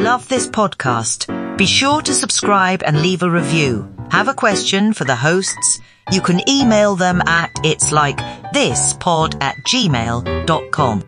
Love 0.00 0.28
this 0.28 0.46
podcast? 0.46 1.26
Be 1.58 1.66
sure 1.66 2.00
to 2.02 2.14
subscribe 2.14 2.84
and 2.86 3.02
leave 3.02 3.24
a 3.24 3.28
review. 3.28 3.82
Have 4.12 4.28
a 4.28 4.32
question 4.32 4.92
for 4.92 5.04
the 5.04 5.16
hosts? 5.16 5.80
You 6.12 6.22
can 6.22 6.40
email 6.48 6.94
them 6.94 7.20
at 7.26 7.50
it's 7.64 7.90
like 7.90 8.16
this 8.52 8.92
pod 8.92 9.34
at 9.42 9.56
gmail.com. 9.66 11.02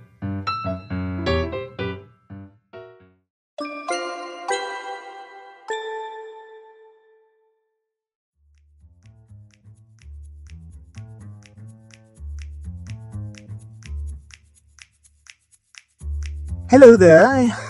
Hello 16.68 16.96
there. 16.96 17.69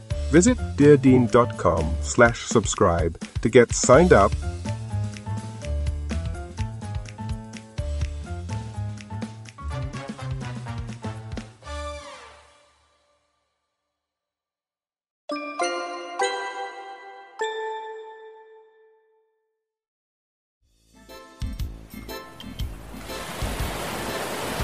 Visit 0.31 0.57
deardean.com 0.77 1.95
slash 1.99 2.43
subscribe 2.45 3.19
to 3.41 3.49
get 3.49 3.73
signed 3.73 4.13
up 4.13 4.31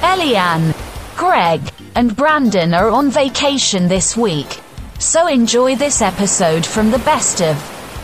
Eliann, 0.01 0.73
Greg, 1.17 1.61
and 1.95 2.15
Brandon 2.15 2.73
are 2.73 2.89
on 2.89 3.11
vacation 3.11 3.89
this 3.89 4.15
week. 4.15 4.61
So 4.99 5.27
enjoy 5.27 5.75
this 5.75 6.01
episode 6.01 6.65
from 6.65 6.89
the 6.89 6.97
best 6.99 7.39
of 7.39 7.55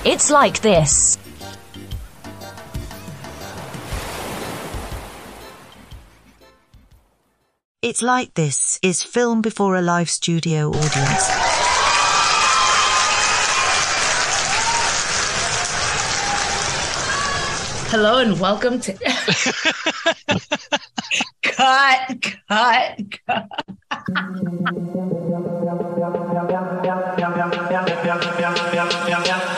It's 0.05 0.30
Like 0.30 0.61
This. 0.61 1.17
It's 7.81 8.03
Like 8.03 8.36
This 8.36 8.80
is 8.83 9.02
film 9.02 9.42
before 9.42 9.76
a 9.76 9.81
live 9.81 10.08
studio 10.09 10.70
audience. 10.70 11.27
Hello 17.89 18.20
and 18.20 18.39
welcome 18.39 18.80
to 18.81 18.93
cut, 21.42 22.23
cut, 22.48 22.99
cut. 23.27 23.49
yang 26.53 26.65
yang 26.86 26.99
yang 27.17 27.33
yang 27.33 27.49
yang 27.49 27.65
yang 27.73 27.86
yang 28.05 28.19
yang 28.37 28.55
yang 28.77 28.89
yang, 29.09 29.23
yang. 29.25 29.52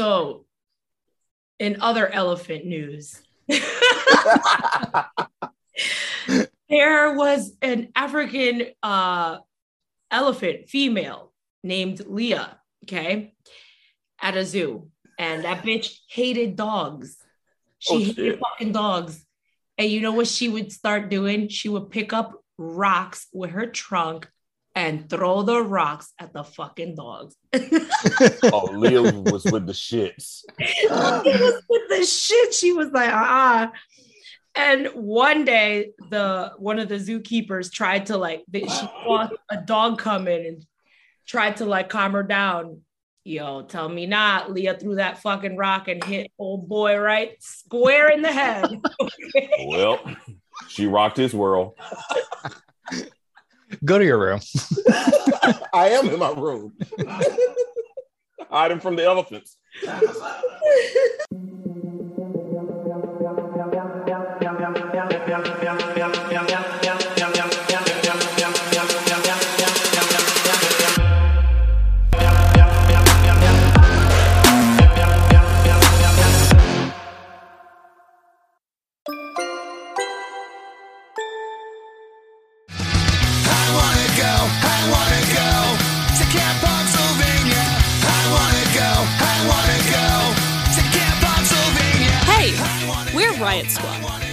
So, 0.00 0.46
in 1.58 1.82
other 1.82 2.08
elephant 2.08 2.64
news, 2.64 3.20
there 6.70 7.12
was 7.14 7.52
an 7.60 7.92
African 7.94 8.68
uh, 8.82 9.40
elephant 10.10 10.70
female 10.70 11.34
named 11.62 12.00
Leah, 12.06 12.58
okay, 12.84 13.34
at 14.22 14.38
a 14.38 14.46
zoo. 14.46 14.88
And 15.18 15.44
that 15.44 15.64
bitch 15.64 15.98
hated 16.08 16.56
dogs. 16.56 17.18
She 17.78 17.94
Oh, 17.94 17.98
hated 17.98 18.40
fucking 18.40 18.72
dogs. 18.72 19.22
And 19.76 19.90
you 19.90 20.00
know 20.00 20.12
what 20.12 20.28
she 20.28 20.48
would 20.48 20.72
start 20.72 21.10
doing? 21.10 21.48
She 21.48 21.68
would 21.68 21.90
pick 21.90 22.14
up 22.14 22.42
rocks 22.56 23.26
with 23.34 23.50
her 23.50 23.66
trunk 23.66 24.30
and 24.74 25.10
throw 25.10 25.42
the 25.42 25.62
rocks 25.62 26.12
at 26.18 26.32
the 26.32 26.44
fucking 26.44 26.94
dogs. 26.94 27.36
Oh, 28.42 28.70
Leah 28.72 29.02
was 29.02 29.44
with 29.44 29.66
the 29.66 29.72
shits. 29.72 30.44
it 30.58 30.90
was 30.90 31.62
with 31.68 31.88
the 31.88 32.04
shit. 32.06 32.54
She 32.54 32.72
was 32.72 32.90
like, 32.90 33.10
ah. 33.12 33.70
And 34.54 34.88
one 34.94 35.44
day, 35.44 35.90
the 36.10 36.52
one 36.58 36.78
of 36.78 36.88
the 36.88 36.96
zookeepers 36.96 37.70
tried 37.70 38.06
to 38.06 38.16
like, 38.16 38.44
she 38.52 38.66
saw 38.68 39.28
a 39.50 39.56
dog 39.58 39.98
come 39.98 40.26
in 40.26 40.46
and 40.46 40.66
tried 41.26 41.58
to 41.58 41.66
like 41.66 41.88
calm 41.88 42.12
her 42.12 42.22
down. 42.22 42.80
Yo, 43.24 43.62
tell 43.62 43.88
me 43.88 44.06
not. 44.06 44.50
Leah 44.50 44.78
threw 44.78 44.96
that 44.96 45.18
fucking 45.18 45.56
rock 45.56 45.88
and 45.88 46.02
hit 46.02 46.32
old 46.38 46.68
boy 46.68 46.98
right 46.98 47.32
square 47.40 48.10
in 48.10 48.22
the 48.22 48.32
head. 48.32 48.70
Well, 49.66 50.00
she 50.68 50.86
rocked 50.86 51.16
his 51.16 51.34
world. 51.34 51.78
Go 53.84 53.98
to 53.98 54.04
your 54.04 54.18
room. 54.18 54.40
I 55.72 55.90
am 55.90 56.08
in 56.08 56.18
my 56.18 56.32
room. 56.32 56.74
Hide 58.50 58.72
him 58.72 58.80
from 58.80 58.96
the 58.96 59.04
elephants. 59.04 59.56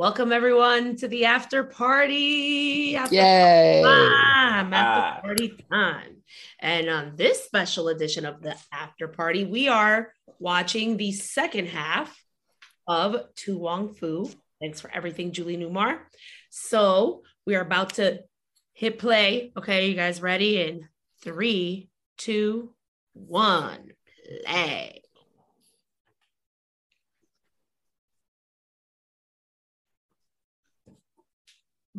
Welcome 0.00 0.32
everyone 0.32 0.96
to 0.96 1.08
the 1.08 1.26
after 1.26 1.62
party. 1.62 2.96
After 2.96 3.16
Yay! 3.16 3.82
time, 3.84 4.29
party 5.22 5.56
time. 5.70 6.22
And 6.58 6.88
on 6.88 7.16
this 7.16 7.44
special 7.44 7.88
edition 7.88 8.24
of 8.24 8.42
the 8.42 8.56
after 8.72 9.08
party, 9.08 9.44
we 9.44 9.68
are 9.68 10.12
watching 10.38 10.96
the 10.96 11.12
second 11.12 11.68
half 11.68 12.16
of 12.86 13.16
To 13.36 13.58
Wong 13.58 13.94
Foo. 13.94 14.30
Thanks 14.60 14.80
for 14.80 14.90
everything, 14.92 15.32
Julie 15.32 15.56
Newmar. 15.56 15.98
So 16.50 17.22
we 17.46 17.54
are 17.54 17.62
about 17.62 17.94
to 17.94 18.20
hit 18.74 18.98
play. 18.98 19.52
Okay, 19.56 19.88
you 19.88 19.94
guys 19.94 20.20
ready? 20.20 20.60
In 20.60 20.88
three, 21.22 21.88
two, 22.16 22.74
one, 23.14 23.92
play. 24.44 24.99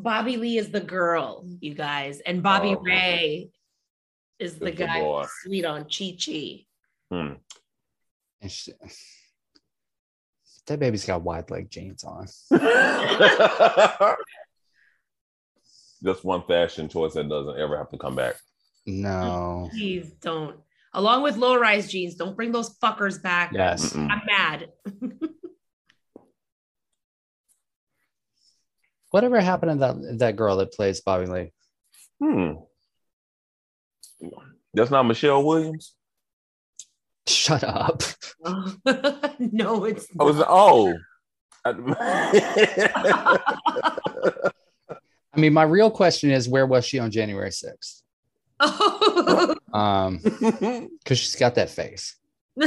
Bobby 0.01 0.37
Lee 0.37 0.57
is 0.57 0.69
the 0.71 0.79
girl, 0.79 1.45
you 1.59 1.73
guys, 1.75 2.19
and 2.21 2.41
Bobby 2.41 2.75
Oh. 2.75 2.81
Ray 2.81 3.49
is 4.39 4.57
the 4.57 4.71
guy 4.71 4.99
boy. 4.99 5.21
who's 5.21 5.31
sweet 5.43 5.65
on 5.65 5.85
Chi 5.85 6.15
Chi. 6.23 6.65
Hmm. 7.11 7.33
She- 8.47 8.73
that 10.67 10.79
baby's 10.79 11.05
got 11.05 11.21
wide 11.23 11.49
leg 11.51 11.69
jeans 11.69 12.03
on. 12.03 12.27
Just 16.03 16.23
one 16.23 16.43
fashion 16.47 16.89
choice 16.89 17.13
that 17.13 17.29
doesn't 17.29 17.59
ever 17.59 17.77
have 17.77 17.89
to 17.91 17.97
come 17.97 18.15
back. 18.15 18.35
No. 18.87 19.69
Please 19.71 20.11
don't. 20.21 20.57
Along 20.93 21.21
with 21.23 21.37
low 21.37 21.55
rise 21.59 21.91
jeans, 21.91 22.15
don't 22.15 22.35
bring 22.35 22.51
those 22.51 22.75
fuckers 22.79 23.21
back. 23.21 23.51
Yes. 23.53 23.93
Mm-mm. 23.93 24.09
I'm 24.11 24.21
mad. 24.25 24.69
Whatever 29.11 29.39
happened 29.39 29.73
to 29.73 29.77
that 29.79 30.19
that 30.19 30.35
girl 30.35 30.57
that 30.57 30.73
plays 30.73 31.01
Bobby 31.01 31.27
Lee? 31.27 31.53
Hmm. 32.21 32.53
That's 34.73 34.91
not 34.91 35.03
Michelle 35.03 35.43
Williams. 35.43 35.93
Shut 37.27 37.63
up. 37.63 38.01
no, 39.39 39.85
it's 39.85 40.07
I 40.19 40.23
was 40.23 40.41
oh. 40.47 40.95
I 41.63 41.77
mean, 45.35 45.53
my 45.53 45.63
real 45.63 45.91
question 45.91 46.31
is, 46.31 46.49
where 46.49 46.65
was 46.65 46.85
she 46.85 46.97
on 46.99 47.11
January 47.11 47.51
sixth? 47.51 48.01
Um, 49.73 50.17
because 50.17 51.17
she's 51.17 51.35
got 51.37 51.55
that 51.55 51.69
face. 51.69 52.17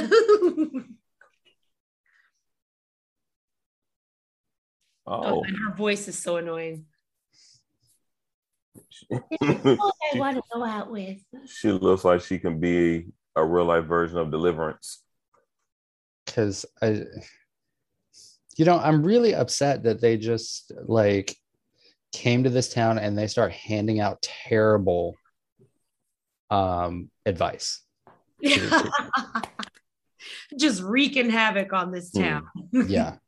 oh. 5.06 5.42
and 5.44 5.56
her 5.56 5.74
voice 5.74 6.08
is 6.08 6.18
so 6.18 6.36
annoying. 6.36 6.86
she, 8.88 9.06
I 9.12 9.78
want 10.14 10.36
to 10.36 10.42
go 10.52 10.64
out 10.64 10.90
with. 10.90 11.18
she 11.46 11.70
looks 11.70 12.04
like 12.04 12.20
she 12.20 12.38
can 12.38 12.58
be 12.60 13.06
a 13.36 13.44
real 13.44 13.64
life 13.66 13.84
version 13.84 14.18
of 14.18 14.30
Deliverance. 14.30 15.02
Because 16.24 16.64
I, 16.80 17.02
you 18.56 18.64
know, 18.64 18.78
I'm 18.78 19.02
really 19.02 19.34
upset 19.34 19.82
that 19.84 20.00
they 20.00 20.16
just 20.16 20.72
like 20.86 21.36
came 22.12 22.44
to 22.44 22.50
this 22.50 22.72
town 22.72 22.98
and 22.98 23.18
they 23.18 23.26
start 23.26 23.52
handing 23.52 24.00
out 24.00 24.22
terrible 24.22 25.16
um 26.50 27.10
advice. 27.26 27.82
Just 30.56 30.82
wreaking 30.82 31.30
havoc 31.30 31.72
on 31.72 31.90
this 31.90 32.10
Hmm. 32.12 32.20
town. 32.22 32.46
Yeah. 32.86 33.16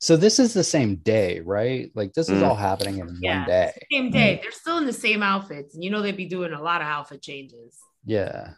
So 0.00 0.16
this 0.16 0.38
is 0.38 0.54
the 0.54 0.62
same 0.62 0.96
day, 0.96 1.40
right? 1.40 1.90
Like 1.94 2.12
this 2.14 2.28
is 2.28 2.40
Mm. 2.40 2.48
all 2.48 2.54
happening 2.54 2.98
in 2.98 3.18
Yeah. 3.20 3.40
one 3.40 3.48
day. 3.48 3.72
Same 3.90 4.10
day. 4.10 4.38
They're 4.42 4.52
still 4.52 4.78
in 4.78 4.86
the 4.86 4.92
same 4.92 5.22
outfits. 5.24 5.74
And 5.74 5.82
you 5.82 5.90
know 5.90 6.02
they'd 6.02 6.16
be 6.16 6.26
doing 6.26 6.52
a 6.52 6.62
lot 6.62 6.80
of 6.80 6.86
outfit 6.86 7.20
changes. 7.20 7.76
Yeah. 8.04 8.54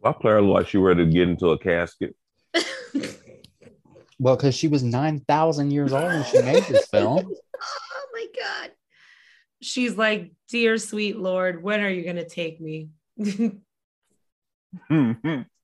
Why 0.00 0.12
player 0.12 0.40
looked 0.40 0.54
like 0.54 0.68
she 0.68 0.78
ready 0.78 1.04
to 1.04 1.10
get 1.10 1.28
into 1.28 1.48
a 1.48 1.58
casket. 1.58 2.14
Well, 4.20 4.36
because 4.36 4.54
she 4.54 4.68
was 4.68 4.82
nine 4.82 5.20
thousand 5.20 5.70
years 5.72 5.92
old 5.92 6.04
when 6.04 6.24
she 6.24 6.40
made 6.42 6.64
this 6.64 6.86
film. 6.90 7.32
oh 7.32 8.06
my 8.12 8.26
God. 8.38 8.70
She's 9.60 9.96
like, 9.96 10.32
Dear 10.48 10.78
sweet 10.78 11.16
Lord, 11.18 11.62
when 11.62 11.80
are 11.80 11.90
you 11.90 12.02
going 12.04 12.16
to 12.16 12.28
take 12.28 12.60
me? 12.60 12.90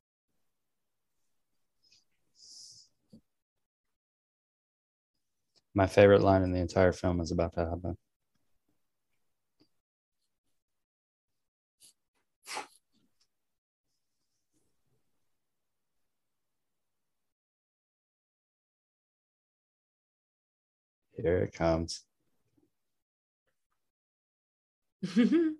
My 5.75 5.87
favorite 5.87 6.23
line 6.23 6.43
in 6.43 6.53
the 6.53 6.61
entire 6.61 6.93
film 6.93 7.21
is 7.21 7.31
about 7.31 7.53
to 7.55 7.67
happen. 7.67 7.99
Here 21.17 21.39
it 21.39 21.53
comes. 21.53 22.05
Did 25.15 25.57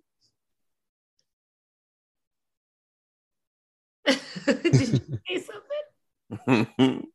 you 4.89 4.99
say 5.27 5.45
something? 6.47 7.11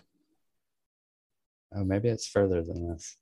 Oh, 1.74 1.84
maybe 1.84 2.08
it's 2.08 2.26
further 2.26 2.62
than 2.62 2.88
this. 2.88 3.16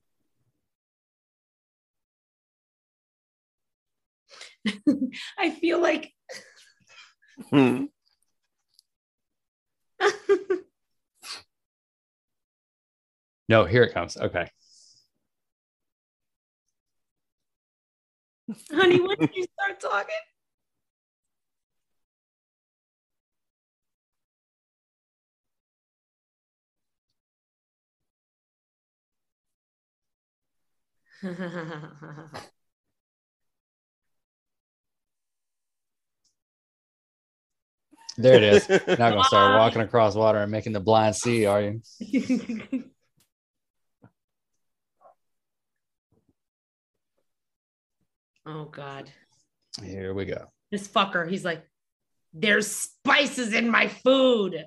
I 5.39 5.51
feel 5.51 5.81
like 5.81 6.13
hmm. 7.51 7.85
No, 13.49 13.65
here 13.65 13.85
it 13.85 13.95
comes. 13.95 14.17
Okay. 14.17 14.49
honey, 18.73 19.01
when 19.01 19.17
did 19.19 19.31
you 19.35 19.45
start 19.45 19.81
talking? 19.81 20.15
There 38.19 38.35
it 38.35 38.43
is. 38.43 38.69
Not 38.69 38.99
gonna 38.99 39.25
start 39.29 39.59
walking 39.59 39.83
across 39.83 40.15
water 40.15 40.39
and 40.39 40.51
making 40.51 40.73
the 40.73 40.81
blind 40.81 41.15
see, 41.17 41.45
are 41.45 41.61
you? 41.61 41.83
oh 48.47 48.65
God. 48.67 49.11
Here 49.83 50.15
we 50.15 50.25
go. 50.25 50.47
This 50.71 50.89
fucker, 50.89 51.29
he's 51.29 51.45
like, 51.45 51.63
there's 52.33 52.67
spices 52.67 53.53
in 53.53 53.69
my 53.69 53.89
food. 53.89 54.65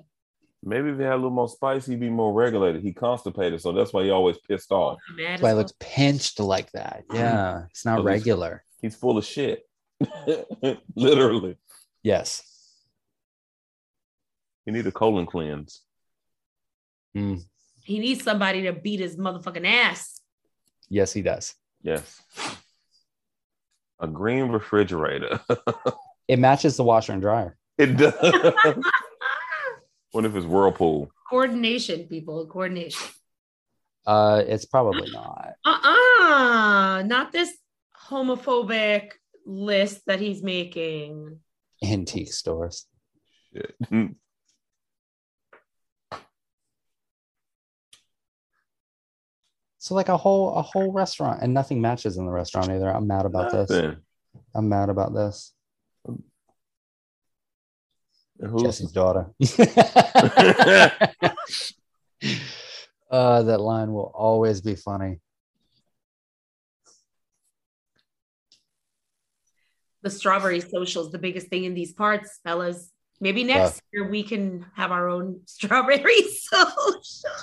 Maybe 0.62 0.90
if 0.90 0.98
he 0.98 1.04
had 1.04 1.12
a 1.14 1.16
little 1.16 1.30
more 1.30 1.48
spice, 1.48 1.86
he'd 1.86 2.00
be 2.00 2.10
more 2.10 2.32
regulated. 2.34 2.82
He 2.82 2.92
constipated, 2.92 3.62
so 3.62 3.72
that's 3.72 3.92
why 3.94 4.04
he 4.04 4.10
always 4.10 4.36
pissed 4.38 4.70
off. 4.72 4.98
That's 5.16 5.40
why 5.40 5.50
he 5.50 5.54
looks 5.54 5.72
pinched 5.80 6.38
like 6.38 6.70
that. 6.72 7.04
Yeah, 7.14 7.64
it's 7.70 7.84
not 7.86 7.98
So 7.98 8.02
this- 8.02 8.10
regular. 8.12 8.62
He's 8.82 8.94
full 8.96 9.16
of 9.18 9.24
shit. 9.24 9.66
Literally. 10.94 11.56
Yes. 12.02 12.42
He 14.64 14.70
need 14.72 14.86
a 14.86 14.92
colon 14.92 15.26
cleanse. 15.26 15.80
Mm, 17.16 17.42
He 17.82 17.98
needs 17.98 18.22
somebody 18.22 18.62
to 18.62 18.72
beat 18.72 19.00
his 19.00 19.16
motherfucking 19.16 19.66
ass. 19.66 20.20
yes, 20.88 21.12
he 21.12 21.22
does. 21.22 21.54
Yes. 21.82 22.20
A 23.98 24.06
green 24.06 24.48
refrigerator. 24.48 25.40
It 26.28 26.38
matches 26.38 26.76
the 26.76 26.84
washer 26.84 27.12
and 27.12 27.20
dryer. 27.20 27.56
it 27.76 27.96
does. 27.96 28.14
what 30.12 30.24
if 30.24 30.34
it's 30.34 30.46
Whirlpool? 30.46 31.10
coordination, 31.30 32.08
people. 32.08 32.44
Coordination. 32.46 33.06
Uh, 34.06 34.42
it's 34.46 34.64
probably 34.64 35.08
not. 35.12 35.52
Uh-uh. 35.64 37.02
Not 37.06 37.30
this 37.32 37.56
homophobic 38.08 39.12
list 39.46 40.02
that 40.06 40.20
he's 40.20 40.42
making. 40.42 41.38
Antique 41.84 42.32
stores. 42.32 42.86
Shit. 43.52 43.74
So 49.78 49.94
like 49.94 50.08
a 50.08 50.16
whole 50.16 50.54
a 50.56 50.62
whole 50.62 50.92
restaurant 50.92 51.42
and 51.42 51.54
nothing 51.54 51.80
matches 51.80 52.18
in 52.18 52.26
the 52.26 52.32
restaurant 52.32 52.70
either. 52.70 52.94
I'm 52.94 53.06
mad 53.06 53.24
about 53.24 53.50
this. 53.50 53.70
I'm 54.54 54.68
mad 54.68 54.90
about 54.90 55.14
this. 55.14 55.54
And 58.40 58.50
who's- 58.50 58.62
Jesse's 58.62 58.92
daughter. 58.92 59.30
uh, 63.10 63.42
that 63.42 63.60
line 63.60 63.92
will 63.92 64.10
always 64.14 64.60
be 64.60 64.74
funny. 64.74 65.20
The 70.02 70.10
strawberry 70.10 70.60
social 70.60 71.04
is 71.04 71.12
the 71.12 71.18
biggest 71.18 71.48
thing 71.48 71.64
in 71.64 71.74
these 71.74 71.92
parts, 71.92 72.38
fellas. 72.42 72.90
Maybe 73.20 73.44
next 73.44 73.82
year 73.92 74.08
we 74.08 74.22
can 74.22 74.64
have 74.74 74.92
our 74.92 75.08
own 75.08 75.40
strawberry 75.44 76.22
social. 76.22 77.34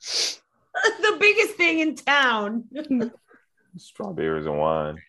the 0.00 1.16
biggest 1.20 1.54
thing 1.54 1.78
in 1.78 1.94
town. 1.94 2.64
Strawberries 3.76 4.46
and 4.46 4.58
wine. 4.58 5.00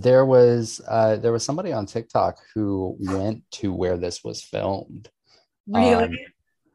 There 0.00 0.24
was 0.24 0.80
uh, 0.86 1.16
there 1.16 1.32
was 1.32 1.44
somebody 1.44 1.72
on 1.72 1.86
TikTok 1.86 2.38
who 2.54 2.96
went 3.00 3.42
to 3.52 3.72
where 3.72 3.96
this 3.96 4.22
was 4.22 4.42
filmed. 4.42 5.10
really? 5.66 6.04
Um, 6.04 6.16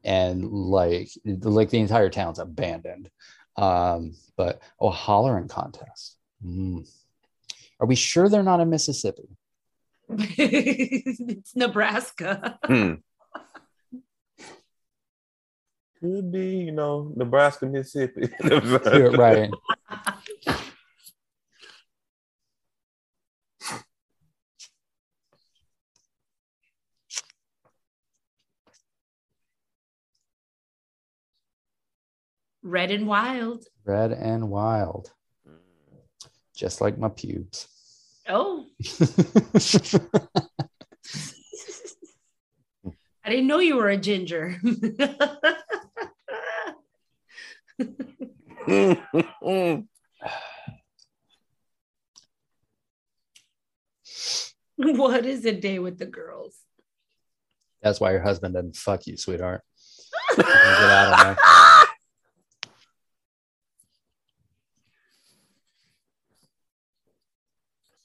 and 0.03 0.51
like 0.51 1.09
like 1.23 1.69
the 1.69 1.79
entire 1.79 2.09
town's 2.09 2.39
abandoned. 2.39 3.09
Um, 3.55 4.15
but 4.35 4.61
oh, 4.79 4.89
hollering 4.89 5.47
contest. 5.47 6.17
Mm. 6.45 6.87
Are 7.79 7.87
we 7.87 7.95
sure 7.95 8.27
they're 8.27 8.43
not 8.43 8.59
in 8.59 8.69
Mississippi? 8.69 9.37
it's 10.09 11.55
Nebraska. 11.55 12.59
Hmm. 12.65 12.95
Could 15.99 16.31
be, 16.33 16.57
you 16.57 16.71
know, 16.73 17.13
Nebraska, 17.15 17.65
Mississippi. 17.65 18.29
right. 18.43 19.49
Red 32.63 32.91
and 32.91 33.07
wild. 33.07 33.65
Red 33.83 34.13
and 34.13 34.49
wild. 34.49 35.11
Just 36.55 36.79
like 36.79 36.97
my 36.97 37.09
pubes. 37.09 37.67
Oh, 38.29 38.65
I 43.25 43.29
didn't 43.29 43.47
know 43.47 43.59
you 43.59 43.75
were 43.75 43.89
a 43.89 43.97
ginger. 43.97 44.57
what 54.77 55.25
is 55.25 55.43
a 55.45 55.51
day 55.51 55.79
with 55.79 55.97
the 55.97 56.05
girls? 56.05 56.55
That's 57.81 57.99
why 57.99 58.11
your 58.11 58.21
husband 58.21 58.53
doesn't 58.53 58.77
fuck 58.77 59.05
you, 59.05 59.17
sweetheart. 59.17 59.63
Get 60.37 60.45
out 60.45 61.13
of 61.13 61.19
there. 61.19 61.37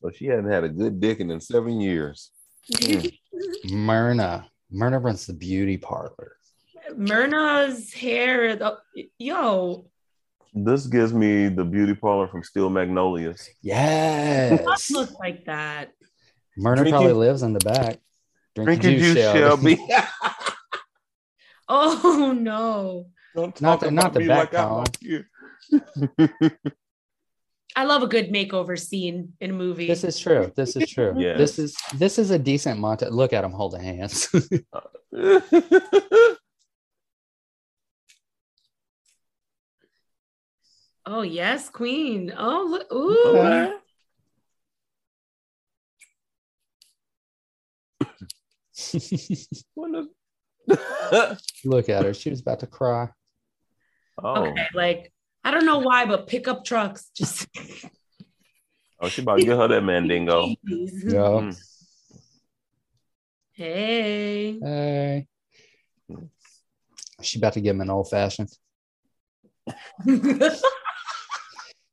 so 0.02 0.10
she 0.10 0.26
hadn't 0.26 0.50
had 0.50 0.64
a 0.64 0.68
good 0.68 1.00
dicking 1.00 1.32
in 1.32 1.40
seven 1.40 1.80
years. 1.80 2.30
Mm. 2.72 3.12
Myrna. 3.70 4.48
Myrna 4.70 4.98
runs 4.98 5.26
the 5.26 5.32
beauty 5.34 5.76
parlor. 5.76 6.36
Myrna's 6.96 7.92
hair, 7.92 8.56
the- 8.56 8.78
yo, 9.18 9.90
This 10.54 10.86
gives 10.86 11.12
me 11.12 11.48
the 11.48 11.64
beauty 11.64 11.94
parlor 11.94 12.28
from 12.28 12.42
Steel 12.42 12.70
Magnolias. 12.70 13.36
does 13.46 13.54
Yes. 13.62 14.90
look 14.90 15.18
like 15.18 15.44
that. 15.46 15.92
Myrna 16.56 16.76
Drinking- 16.82 16.92
probably 16.92 17.12
lives 17.12 17.42
in 17.42 17.52
the 17.52 17.60
back. 17.60 17.98
Drink 18.54 18.80
Drinking 18.80 18.98
juice, 19.00 19.14
Shelby. 19.16 19.78
Oh 21.70 22.32
no. 22.36 23.08
Don't 23.36 23.60
Not 23.60 23.80
the- 23.80 23.88
about 23.88 23.94
not 23.94 24.14
the 24.14 24.20
me 24.20 24.26
back 24.28 24.52
like 24.54 24.62
I'm 24.62 24.68
column. 24.68 24.84
like 24.84 25.02
you. 25.02 25.24
I 27.78 27.84
love 27.84 28.02
a 28.02 28.08
good 28.08 28.32
makeover 28.32 28.76
scene 28.76 29.34
in 29.40 29.50
a 29.50 29.52
movie. 29.52 29.86
This 29.86 30.02
is 30.02 30.18
true. 30.18 30.50
This 30.56 30.74
is 30.74 30.90
true. 30.90 31.14
Yes. 31.18 31.38
This 31.38 31.60
is 31.60 31.76
this 31.94 32.18
is 32.18 32.32
a 32.32 32.38
decent 32.38 32.80
montage. 32.80 33.12
Look 33.12 33.32
at 33.32 33.44
him 33.44 33.52
holding 33.52 33.82
hands. 33.82 34.28
oh 41.06 41.22
yes, 41.22 41.68
Queen. 41.68 42.34
Oh 42.36 42.66
look, 42.68 42.92
ooh. 42.92 43.74
Okay. 50.70 51.36
Look 51.64 51.88
at 51.88 52.04
her. 52.04 52.12
She 52.12 52.30
was 52.30 52.40
about 52.40 52.58
to 52.60 52.66
cry. 52.66 53.08
oh. 54.22 54.46
Okay, 54.46 54.66
like 54.74 55.12
I 55.48 55.50
don't 55.50 55.64
know 55.64 55.78
why, 55.78 56.04
but 56.04 56.26
pickup 56.26 56.62
trucks 56.62 57.10
just 57.14 57.48
oh, 59.00 59.08
she 59.08 59.22
about 59.22 59.38
to 59.38 59.46
get 59.46 59.56
her 59.56 59.66
that 59.66 59.80
mandingo. 59.80 60.46
Yeah. 60.66 61.40
Mm. 61.40 61.58
Hey. 63.52 64.58
Hey. 64.60 65.26
She 67.22 67.38
about 67.38 67.54
to 67.54 67.62
give 67.62 67.76
him 67.76 67.80
an 67.80 67.88
old 67.88 68.10
fashioned. 68.10 68.50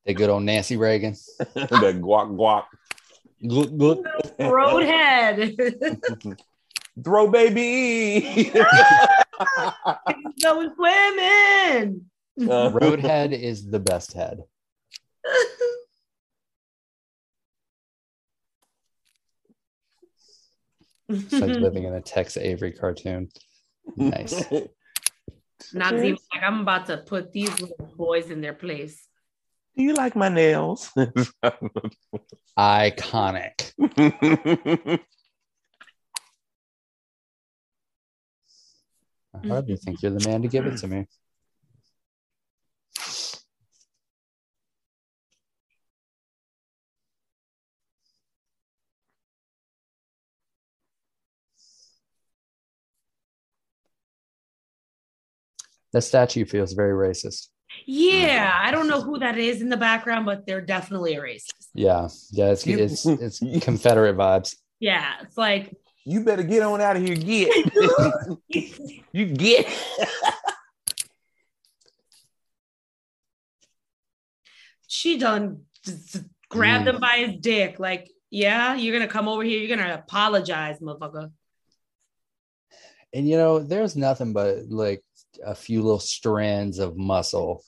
That 0.06 0.14
good 0.14 0.30
old 0.30 0.44
Nancy 0.44 0.78
Reagan. 0.78 1.16
that 1.40 1.72
guac 1.72 2.30
guac. 2.36 2.66
Look, 3.42 3.72
look. 3.72 4.06
Roadhead. 4.38 6.00
Throw 7.04 7.28
baby. 7.32 8.52
Going 10.44 10.72
swimming. 10.76 12.06
Uh, 12.39 12.70
Roadhead 12.72 13.32
is 13.32 13.70
the 13.70 13.80
best 13.80 14.13
head. 14.13 14.44
It's 21.08 21.34
like 21.34 21.56
living 21.60 21.86
in 21.86 21.94
a 21.94 22.01
Tex 22.01 22.38
Avery 22.38 22.74
cartoon. 22.74 23.30
Nice. 23.96 24.44
Nazim, 25.74 26.18
like 26.34 26.44
I'm 26.44 26.62
about 26.62 26.88
to 26.88 26.98
put 26.98 27.32
these 27.32 27.62
little 27.62 27.94
boys 27.96 28.30
in 28.30 28.42
their 28.42 28.54
place. 28.54 29.08
Do 29.77 29.84
you 29.84 29.94
like 29.94 30.15
my 30.15 30.30
nails? 30.30 30.92
Iconic. 32.58 33.74
I 39.34 39.48
hardly 39.48 39.75
think 39.75 40.01
you're 40.01 40.12
the 40.12 40.27
man 40.30 40.42
to 40.44 40.48
give 40.48 40.65
it 40.65 40.77
to 40.77 40.88
me. 40.88 41.08
The 55.96 56.02
statue 56.02 56.44
feels 56.44 56.74
very 56.74 56.92
racist. 56.92 57.48
Yeah, 57.86 58.52
mm-hmm. 58.52 58.68
I 58.68 58.72
don't 58.72 58.90
know 58.90 59.00
who 59.00 59.18
that 59.20 59.38
is 59.38 59.62
in 59.62 59.70
the 59.70 59.78
background, 59.78 60.25
but 60.25 60.46
they're 60.46 60.60
definitely 60.60 61.16
a 61.16 61.22
racist. 61.22 61.70
Yeah, 61.74 62.10
yeah, 62.34 62.52
it's 62.52 62.68
it's 62.68 63.06
it's 63.42 63.64
Confederate 63.64 64.18
vibes. 64.18 64.58
Yeah, 64.82 65.14
it's 65.22 65.38
like 65.38 65.74
You 66.04 66.25
better 66.25 66.44
get 66.44 66.64
on 66.64 66.82
out 66.82 66.98
of 66.98 67.02
here. 67.02 67.16
Get. 67.16 67.50
you 69.14 69.25
get. 69.28 69.68
she 74.88 75.18
done 75.18 75.62
just- 75.86 76.12
just 76.12 76.25
grabbed 76.50 76.88
mm. 76.88 76.96
him 76.96 77.00
by 77.00 77.25
his 77.25 77.40
dick. 77.40 77.80
Like, 77.80 78.12
yeah, 78.30 78.75
you're 78.75 79.00
gonna 79.00 79.10
come 79.10 79.30
over 79.30 79.44
here. 79.44 79.60
You're 79.60 79.78
gonna 79.78 79.94
apologize, 79.94 80.78
motherfucker. 80.80 81.32
And 83.14 83.30
you 83.30 83.38
know, 83.38 83.60
there's 83.60 83.96
nothing 83.96 84.34
but 84.34 84.66
like 84.68 85.02
a 85.44 85.56
few 85.56 85.82
little 85.82 86.00
strands 86.00 86.80
of 86.80 86.98
muscle 86.98 87.63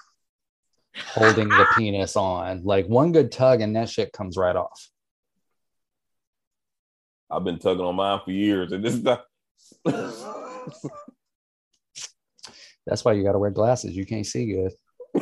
holding 0.96 1.50
the 1.50 1.68
penis 1.76 2.16
on. 2.16 2.64
Like 2.64 2.88
one 2.88 3.12
good 3.12 3.32
tug 3.32 3.62
and 3.62 3.76
that 3.76 3.90
shit 3.90 4.14
comes 4.14 4.38
right 4.38 4.56
off. 4.56 4.90
I've 7.30 7.44
been 7.44 7.60
tugging 7.60 7.84
on 7.84 7.96
mine 7.96 8.22
for 8.24 8.32
years, 8.32 8.72
and 8.72 8.82
this 8.84 8.94
is 8.94 9.04
not. 9.04 9.26
That's 12.86 13.04
why 13.04 13.14
you 13.14 13.24
got 13.24 13.34
to 13.34 13.40
wear 13.40 13.52
glasses. 13.52 13.96
You 13.96 14.06
can't 14.06 14.26
see 14.26 14.46
good. 14.46 14.72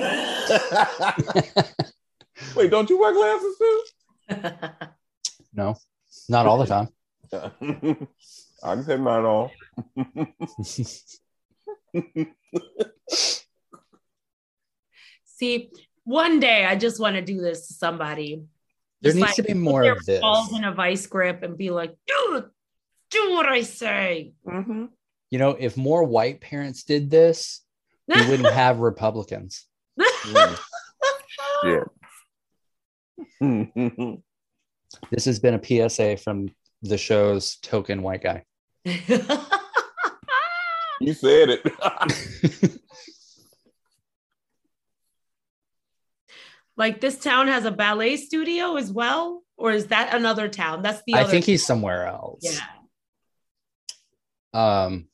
Wait, 2.56 2.70
don't 2.70 2.90
you 2.90 3.00
wear 3.00 3.14
glasses 3.14 3.58
too? 3.58 3.84
No, 5.58 5.78
not 6.28 6.48
all 6.48 6.58
the 6.58 6.66
time. 6.66 6.90
I 7.32 8.76
can 8.76 8.86
take 8.86 9.00
mine 9.00 9.24
off. 9.24 9.54
See, 15.26 15.70
one 16.04 16.40
day 16.40 16.66
I 16.66 16.76
just 16.76 17.00
want 17.00 17.16
to 17.16 17.22
do 17.22 17.42
this 17.42 17.68
to 17.68 17.74
somebody. 17.74 18.44
There 19.02 19.12
Just 19.12 19.18
needs 19.18 19.28
like 19.28 19.36
to 19.36 19.44
be 19.44 19.54
more 19.54 19.84
their 19.84 19.94
of 19.94 20.06
this. 20.06 20.22
balls 20.22 20.54
in 20.56 20.64
a 20.64 20.72
vice 20.74 21.06
grip 21.08 21.44
and 21.44 21.58
be 21.58 21.70
like, 21.70 21.96
do 22.08 22.46
do 23.12 23.32
what 23.32 23.46
I 23.46 23.62
say. 23.62 24.34
Mm-hmm. 24.48 24.86
You 25.32 25.40
know, 25.40 25.52
if 25.52 25.78
more 25.78 26.04
white 26.04 26.42
parents 26.42 26.84
did 26.84 27.10
this, 27.10 27.62
we 28.08 28.26
wouldn't 28.28 28.52
have 28.54 28.80
Republicans. 28.80 29.66
Yeah. 31.64 31.84
This 35.12 35.26
has 35.26 35.40
been 35.40 35.56
a 35.56 35.90
PSA 35.90 36.18
from 36.18 36.48
the 36.82 36.98
show's 36.98 37.58
token 37.58 38.02
white 38.02 38.24
guy. 38.24 38.44
You 41.02 41.14
said 41.14 41.50
it. 41.50 42.80
like 46.78 47.02
this 47.02 47.18
town 47.20 47.48
has 47.48 47.66
a 47.66 47.72
ballet 47.72 48.18
studio 48.18 48.76
as 48.76 48.92
well, 48.92 49.44
or 49.58 49.72
is 49.72 49.88
that 49.88 50.14
another 50.14 50.48
town? 50.48 50.82
That's 50.82 51.02
the 51.08 51.14
I 51.16 51.22
other. 51.22 51.32
think 51.32 51.46
he's 51.46 51.66
somewhere 51.66 52.06
else. 52.08 52.42
yeah. 52.44 52.60
Um, 54.54 55.08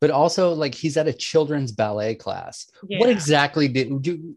but 0.00 0.10
also 0.10 0.52
like 0.52 0.74
he's 0.74 0.96
at 0.96 1.06
a 1.08 1.12
children's 1.12 1.72
ballet 1.72 2.14
class. 2.14 2.66
What 2.82 3.10
exactly 3.10 3.68
did 3.68 4.02
do? 4.02 4.36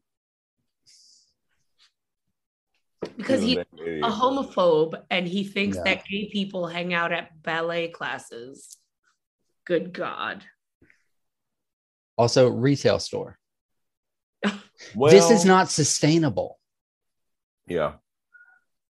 because 3.18 3.42
he's 3.42 3.58
a 3.58 4.12
homophobe 4.12 4.94
and 5.10 5.28
he 5.28 5.44
thinks 5.44 5.76
Yeah. 5.78 5.84
that 5.86 6.06
gay 6.06 6.30
people 6.32 6.68
hang 6.68 6.94
out 6.94 7.12
at 7.12 7.42
ballet 7.42 7.88
classes. 7.88 8.78
Good 9.66 9.94
God. 9.94 10.44
Also, 12.18 12.50
retail 12.50 13.00
store. 13.00 13.38
Well, 14.96 15.12
this 15.12 15.32
is 15.32 15.46
not 15.46 15.70
sustainable. 15.70 16.60
Yeah. 17.68 17.94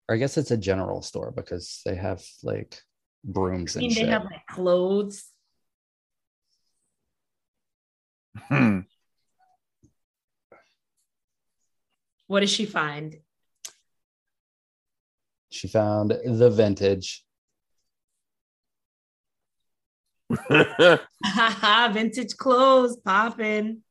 Or 0.08 0.14
I 0.14 0.18
guess 0.18 0.36
it's 0.36 0.50
a 0.50 0.56
general 0.56 1.02
store 1.02 1.32
because 1.34 1.80
they 1.84 1.94
have 1.94 2.22
like 2.42 2.80
brooms 3.24 3.76
I 3.76 3.80
and 3.80 3.88
mean, 3.88 3.94
they 3.94 4.00
shit. 4.02 4.08
have 4.08 4.24
like 4.24 4.46
clothes. 4.48 5.24
Hmm. 8.36 8.80
What 12.26 12.40
does 12.40 12.50
she 12.50 12.64
find? 12.64 13.16
She 15.50 15.68
found 15.68 16.12
the 16.24 16.48
vintage. 16.48 17.24
Vintage 21.92 22.36
clothes 22.36 22.96
popping. 22.96 23.82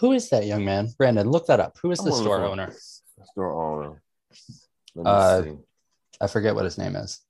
Who 0.00 0.12
is 0.12 0.28
that 0.30 0.46
young 0.46 0.64
man? 0.64 0.88
Brandon, 0.96 1.28
look 1.28 1.46
that 1.46 1.58
up. 1.60 1.76
Who 1.82 1.90
is 1.90 1.98
the 1.98 2.12
store 2.12 2.44
owner? 2.44 2.72
Store 3.24 3.52
owner. 3.52 4.02
Let 4.94 5.04
me 5.04 5.10
Uh, 5.10 5.42
see. 5.42 5.58
I 6.20 6.26
forget 6.28 6.54
what 6.54 6.64
his 6.64 6.78
name 6.78 6.94
is. 6.96 7.20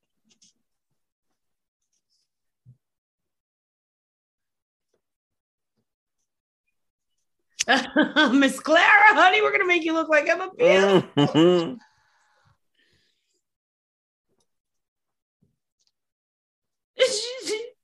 Miss 8.32 8.58
Clara, 8.60 9.14
honey, 9.14 9.42
we're 9.42 9.52
gonna 9.52 9.66
make 9.66 9.84
you 9.84 9.92
look 9.92 10.08
like 10.08 10.28
Emma 10.28 10.48
Peel. 10.56 11.02
Mhm. 11.02 11.78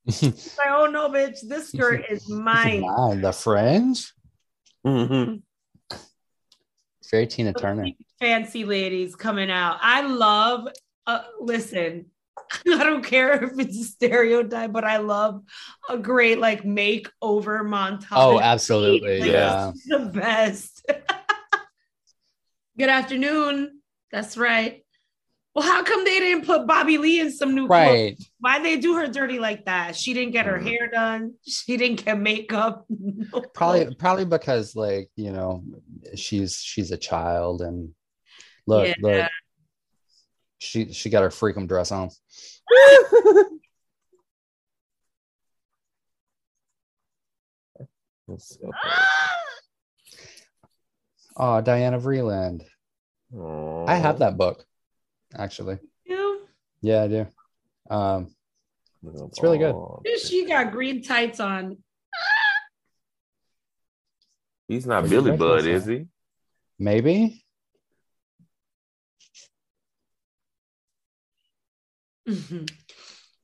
She's 0.08 0.56
like, 0.58 0.68
oh 0.70 0.86
no, 0.86 1.08
bitch, 1.08 1.38
this 1.46 1.68
skirt 1.68 2.04
is 2.10 2.28
mine. 2.28 2.80
Mine, 2.96 3.20
the 3.20 3.32
fringe. 3.32 4.12
Mhm. 4.86 5.42
Very 7.10 7.26
Tina 7.26 7.52
Turner. 7.52 7.86
Fancy 8.20 8.64
ladies 8.64 9.14
coming 9.14 9.50
out. 9.50 9.78
I 9.80 10.00
love. 10.02 10.68
Uh, 11.06 11.20
listen, 11.40 12.06
I 12.66 12.84
don't 12.84 13.04
care 13.04 13.42
if 13.44 13.58
it's 13.58 13.78
a 13.78 13.84
stereotype, 13.84 14.72
but 14.72 14.84
I 14.84 14.98
love 14.98 15.42
a 15.88 15.96
great 15.98 16.38
like 16.38 16.62
makeover 16.62 17.62
montage. 17.62 18.06
Oh, 18.12 18.40
absolutely. 18.40 19.20
Like, 19.20 19.30
Yeah. 19.30 19.72
the 19.86 20.10
best. 20.12 20.84
Good 22.78 22.88
afternoon. 22.88 23.80
That's 24.10 24.36
right. 24.36 24.84
Well, 25.54 25.64
how 25.64 25.84
come 25.84 26.04
they 26.04 26.18
didn't 26.18 26.46
put 26.46 26.66
Bobby 26.66 26.98
Lee 26.98 27.20
in 27.20 27.30
some 27.30 27.54
new 27.54 27.68
clothes? 27.68 27.86
Right. 27.88 28.16
Why 28.40 28.58
they 28.60 28.76
do 28.76 28.96
her 28.96 29.06
dirty 29.06 29.38
like 29.38 29.66
that? 29.66 29.94
She 29.94 30.12
didn't 30.12 30.32
get 30.32 30.46
her 30.46 30.58
Mhm. 30.58 30.66
hair 30.66 30.90
done. 30.90 31.34
She 31.46 31.76
didn't 31.76 32.04
get 32.04 32.18
makeup. 32.18 32.84
No 32.90 33.40
Probably 33.54 33.94
probably 33.94 34.24
because 34.24 34.74
like, 34.74 35.08
you 35.14 35.30
know, 35.32 35.62
she's 36.16 36.56
she's 36.56 36.90
a 36.90 36.96
child 36.96 37.62
and 37.62 37.94
look, 38.66 38.88
Yeah. 38.88 38.94
look. 39.00 39.30
She 40.58 40.92
she 40.92 41.10
got 41.10 41.22
her 41.22 41.28
freakum 41.30 41.68
dress 41.68 41.92
on. 41.92 42.10
Let's. 48.26 48.58
Oh, 51.36 51.60
Diana 51.62 51.98
Vreeland. 51.98 52.62
I 53.88 53.96
have 53.96 54.20
that 54.20 54.36
book, 54.36 54.64
actually. 55.36 55.78
You? 56.04 56.46
Yeah, 56.80 57.02
I 57.02 57.08
do. 57.08 57.26
Um, 57.90 58.34
It's 59.04 59.42
really 59.42 59.58
good. 59.58 59.74
She 60.22 60.46
got 60.46 60.70
green 60.72 61.02
tights 61.02 61.40
on. 61.40 61.78
He's 64.68 64.86
not 64.86 65.08
Billy 65.08 65.36
Budd, 65.36 65.66
is 65.66 65.84
he? 65.84 66.06
maybe. 66.78 67.43
Mm-hmm. 72.28 72.64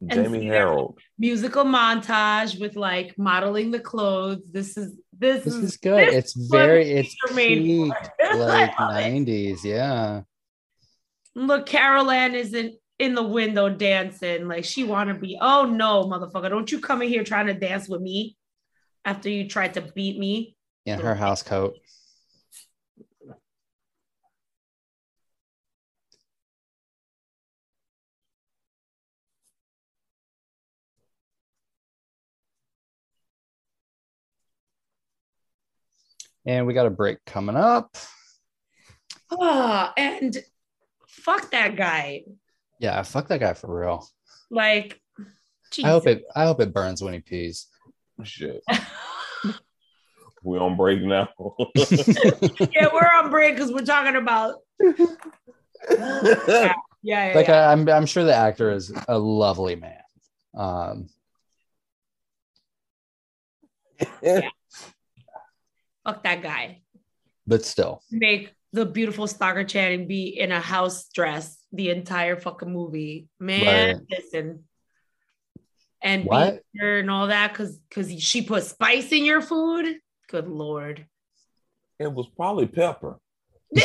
And 0.02 0.10
Jamie 0.10 0.40
see, 0.40 0.46
Harold. 0.46 0.98
Musical 1.18 1.64
montage 1.64 2.58
with 2.58 2.74
like 2.76 3.16
modeling 3.18 3.70
the 3.70 3.80
clothes. 3.80 4.50
This 4.50 4.76
is 4.78 4.94
this, 5.16 5.44
This 5.44 5.54
is 5.54 5.64
is 5.64 5.76
good. 5.76 6.08
this 6.08 6.14
It's 6.14 6.32
very 6.48 6.90
it's 6.90 7.14
these 7.28 7.36
peak 7.36 7.88
like 8.34 8.72
I 8.80 8.84
love 8.84 8.96
it. 8.96 9.26
90s. 9.26 9.62
Yeah. 9.64 10.22
Look, 11.34 11.66
Carol 11.66 12.10
Ann 12.10 12.34
isn't 12.34 12.74
in 12.98 13.14
the 13.14 13.22
window 13.22 13.68
dancing 13.68 14.48
like 14.48 14.64
she 14.64 14.84
want 14.84 15.08
to 15.08 15.14
be. 15.14 15.38
Oh 15.40 15.64
no, 15.66 16.04
motherfucker! 16.04 16.48
Don't 16.48 16.70
you 16.72 16.80
come 16.80 17.02
in 17.02 17.08
here 17.08 17.24
trying 17.24 17.46
to 17.46 17.54
dance 17.54 17.88
with 17.88 18.00
me 18.00 18.36
after 19.04 19.28
you 19.28 19.48
tried 19.48 19.74
to 19.74 19.82
beat 19.82 20.18
me. 20.18 20.56
In 20.86 20.98
her 20.98 21.14
house 21.14 21.42
coat. 21.42 21.76
And 36.46 36.66
we 36.66 36.74
got 36.74 36.86
a 36.86 36.90
break 36.90 37.18
coming 37.26 37.56
up. 37.56 37.96
Ah, 39.30 39.92
and 39.96 40.36
fuck 41.06 41.50
that 41.50 41.76
guy. 41.76 42.24
Yeah, 42.78 43.02
fuck 43.02 43.28
that 43.28 43.40
guy 43.40 43.54
for 43.54 43.78
real. 43.80 44.08
Like, 44.50 45.00
I 45.84 45.88
hope 45.88 46.06
it 46.06 46.24
I 46.34 46.44
hope 46.44 46.60
it 46.60 46.72
burns 46.72 47.02
when 47.02 47.12
he 47.12 47.20
pees. 47.20 47.66
Shit. 48.24 48.62
We 50.42 50.58
on 50.58 50.76
break 50.76 51.02
now. 51.02 51.28
yeah, 51.74 52.88
we're 52.92 53.10
on 53.14 53.30
break 53.30 53.56
because 53.56 53.72
we're 53.72 53.84
talking 53.84 54.16
about. 54.16 54.56
Yeah, 55.88 56.74
yeah, 57.02 57.32
like 57.34 57.48
yeah. 57.48 57.68
I, 57.68 57.72
I'm, 57.72 57.88
I'm 57.88 58.04
sure 58.04 58.22
the 58.22 58.34
actor 58.34 58.70
is 58.70 58.92
a 59.08 59.18
lovely 59.18 59.76
man. 59.76 60.02
Um, 60.54 61.08
Fuck 66.10 66.24
that 66.24 66.42
guy. 66.42 66.80
but 67.46 67.64
still, 67.64 68.02
Make 68.10 68.52
the 68.72 68.84
beautiful 68.84 69.28
Stockard 69.28 69.68
Channing 69.68 70.08
be 70.08 70.26
in 70.26 70.50
a 70.50 70.58
house 70.60 71.08
dress 71.14 71.56
the 71.72 71.90
entire 71.90 72.34
fucking 72.36 72.72
movie. 72.72 73.28
Man, 73.38 73.94
Right. 73.96 73.96
listen. 74.10 74.64
And 76.02 76.24
What? 76.24 76.62
and 76.74 77.08
all 77.10 77.28
that 77.28 77.52
because 77.52 77.76
because 77.78 78.20
she 78.20 78.42
put 78.42 78.64
spice 78.64 79.12
in 79.12 79.24
your 79.24 79.40
food. 79.40 79.98
Good 80.28 80.48
lord. 80.48 81.06
it 82.00 82.12
was 82.12 82.26
probably 82.36 82.66
pepper. 82.66 83.20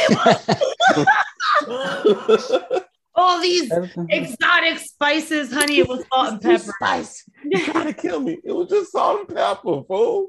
All 3.17 3.39
these 3.41 3.71
exotic 4.09 4.77
spices, 4.79 5.51
honey. 5.53 5.77
It 5.79 5.87
was 5.87 6.03
salt 6.13 6.31
and 6.33 6.41
pepper. 6.41 6.73
Spice. 6.81 7.23
You 7.43 7.63
trying 7.65 7.87
to 7.87 7.93
kill 7.93 8.19
me? 8.19 8.39
It 8.43 8.51
was 8.51 8.67
just 8.69 8.91
salt 8.91 9.19
and 9.21 9.29
pepper, 9.29 9.83
fool. 9.87 10.27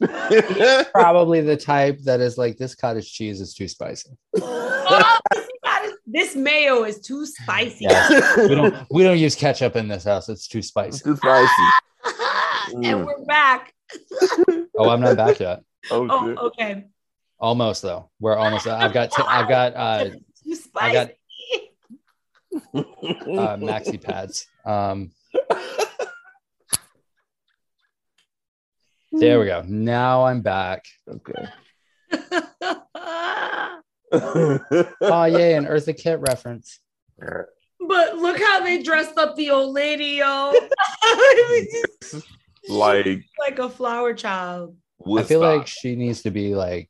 probably 0.92 1.40
the 1.40 1.56
type 1.56 1.98
that 2.04 2.20
is 2.20 2.36
like 2.38 2.56
this 2.56 2.74
cottage 2.74 3.12
cheese 3.12 3.40
is 3.40 3.54
too 3.54 3.68
spicy. 3.68 4.10
Oh, 4.40 5.18
this, 5.32 5.48
got. 5.64 5.90
This 6.06 6.36
mayo 6.36 6.84
is 6.84 7.00
too 7.00 7.24
spicy. 7.26 7.86
Yeah. 7.86 8.36
We 8.36 8.54
don't 8.54 8.86
we 8.90 9.02
don't 9.02 9.18
use 9.18 9.34
ketchup 9.34 9.76
in 9.76 9.88
this 9.88 10.04
house. 10.04 10.28
It's 10.28 10.46
too 10.48 10.62
spicy. 10.62 11.02
too 11.04 11.16
spicy. 11.16 11.52
and 12.74 12.84
Mm. 12.84 13.06
we're 13.06 13.24
back. 13.26 13.72
Oh, 14.78 14.88
I'm 14.90 15.00
not 15.00 15.16
back 15.16 15.38
yet. 15.40 15.62
Oh, 15.90 16.06
Oh, 16.10 16.46
okay. 16.48 16.84
Almost 17.38 17.82
though. 17.82 18.10
We're 18.20 18.36
almost. 18.36 18.66
I've 18.66 18.92
got. 18.92 19.10
T- 19.12 19.22
I've 19.26 19.48
got 19.48 19.74
uh, 19.76 20.04
Too 20.44 20.50
I 20.50 20.54
spicy. 20.54 20.92
got 20.94 21.10
uh, 22.74 23.56
maxi 23.58 24.02
pads. 24.02 24.46
Um, 24.64 25.10
there 29.20 29.36
hmm. 29.36 29.40
we 29.40 29.46
go. 29.46 29.62
Now 29.66 30.24
I'm 30.24 30.42
back. 30.42 30.84
okay. 31.08 31.48
Oh 34.12 35.24
yay, 35.24 35.54
an 35.54 35.66
Eartha 35.66 35.96
Kitt 35.96 36.20
reference. 36.20 36.80
but 37.18 38.16
look 38.16 38.40
how 38.40 38.60
they 38.60 38.82
dressed 38.82 39.18
up 39.18 39.36
the 39.36 39.50
old 39.50 39.74
lady, 39.74 40.18
yo. 40.18 40.54
like 42.68 43.24
like 43.38 43.58
a 43.58 43.68
flower 43.68 44.14
child. 44.14 44.76
I 45.00 45.22
feel 45.22 45.40
Woodstock. 45.40 45.58
like 45.58 45.66
she 45.66 45.96
needs 45.96 46.22
to 46.22 46.30
be 46.30 46.54
like 46.54 46.88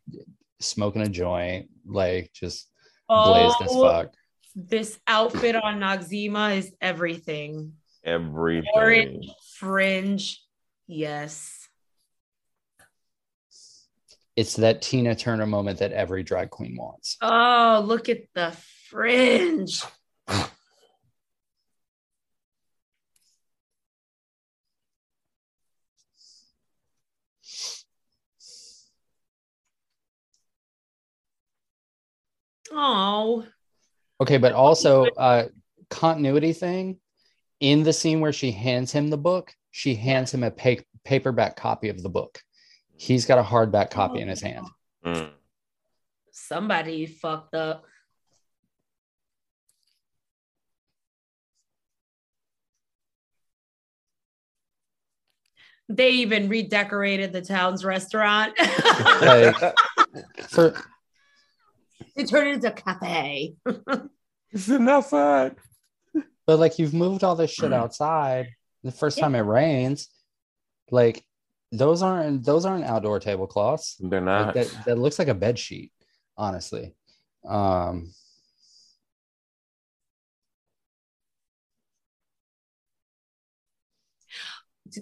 smoking 0.60 1.02
a 1.02 1.08
joint, 1.08 1.68
like 1.86 2.30
just 2.32 2.68
oh, 3.08 3.32
blazed 3.32 3.56
as 3.62 3.68
Oh, 3.72 3.88
fuck. 3.88 4.14
this 4.54 4.98
outfit 5.06 5.56
on 5.56 5.80
Noxeema 5.80 6.58
is 6.58 6.72
everything. 6.80 7.72
everything. 8.04 8.70
Orange 8.74 9.30
fringe. 9.56 10.40
Yes. 10.86 11.63
It's 14.36 14.56
that 14.56 14.82
Tina 14.82 15.14
Turner 15.14 15.46
moment 15.46 15.78
that 15.78 15.92
every 15.92 16.22
drag 16.22 16.50
queen 16.50 16.76
wants. 16.76 17.16
Oh, 17.22 17.82
look 17.86 18.08
at 18.08 18.22
the 18.34 18.56
fringe. 18.88 19.80
Oh, 32.72 33.46
Okay, 34.20 34.38
but 34.38 34.52
also 34.52 35.06
uh 35.06 35.48
continuity 35.90 36.52
thing 36.52 36.98
in 37.60 37.82
the 37.82 37.92
scene 37.92 38.20
where 38.20 38.32
she 38.32 38.52
hands 38.52 38.92
him 38.92 39.08
the 39.08 39.18
book, 39.18 39.52
she 39.70 39.94
hands 39.94 40.32
him 40.32 40.42
a 40.42 40.50
pa- 40.50 40.82
paperback 41.04 41.56
copy 41.56 41.88
of 41.88 42.02
the 42.02 42.08
book. 42.08 42.40
He's 42.96 43.26
got 43.26 43.38
a 43.38 43.42
hardback 43.42 43.90
copy 43.90 44.20
in 44.20 44.28
his 44.28 44.40
hand. 44.40 44.66
Mm. 45.04 45.30
somebody 46.30 47.04
fucked 47.06 47.54
up. 47.54 47.84
They 55.88 56.10
even 56.12 56.48
redecorated 56.48 57.32
the 57.32 57.42
town's 57.42 57.84
restaurant. 57.84 58.54
Like 59.20 59.54
for 60.48 60.74
they 62.16 62.24
turned 62.24 62.48
it 62.48 62.54
into 62.54 62.68
a 62.68 62.72
cafe. 62.72 63.54
it's 63.66 64.64
sitting 64.64 64.88
outside. 64.88 65.56
but 66.46 66.58
like 66.58 66.78
you've 66.78 66.94
moved 66.94 67.22
all 67.22 67.36
this 67.36 67.50
shit 67.50 67.70
Mm. 67.70 67.74
outside 67.74 68.48
the 68.82 68.92
first 68.92 69.18
time 69.18 69.34
it 69.34 69.40
rains, 69.40 70.08
like 70.90 71.24
those 71.78 72.02
aren't 72.02 72.44
those 72.44 72.64
aren't 72.64 72.84
outdoor 72.84 73.20
tablecloths. 73.20 73.96
They're 74.00 74.20
Like, 74.20 74.46
not. 74.46 74.54
that 74.54 74.68
that 74.86 74.98
looks 74.98 75.18
like 75.18 75.28
a 75.28 75.34
bed 75.34 75.58
sheet, 75.58 75.92
honestly. 76.36 76.94
Um 77.46 78.12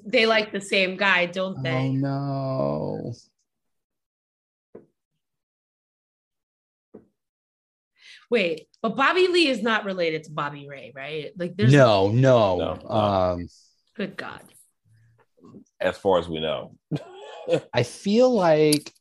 They 0.06 0.26
like 0.26 0.52
the 0.52 0.60
same 0.60 0.96
guy, 0.96 1.26
don't 1.26 1.62
they? 1.62 1.70
oh 1.70 1.82
they? 1.82 1.88
no. 1.90 3.12
Wait, 8.30 8.68
but 8.80 8.96
Bobby 8.96 9.28
Lee 9.28 9.48
is 9.48 9.62
not 9.62 9.84
related 9.84 10.24
to 10.24 10.30
Bobby 10.30 10.66
Ray, 10.68 10.92
right? 10.94 11.32
Like 11.36 11.56
there's 11.56 11.72
No, 11.72 12.08
no. 12.08 12.56
No, 12.56 12.74
no. 12.82 12.88
Um 12.90 13.48
good 13.96 14.16
God. 14.16 14.40
As 15.82 15.98
far 15.98 16.18
as 16.18 16.28
we 16.28 16.40
know. 16.40 16.74
I 17.74 17.82
feel 17.82 18.30
like 18.32 18.92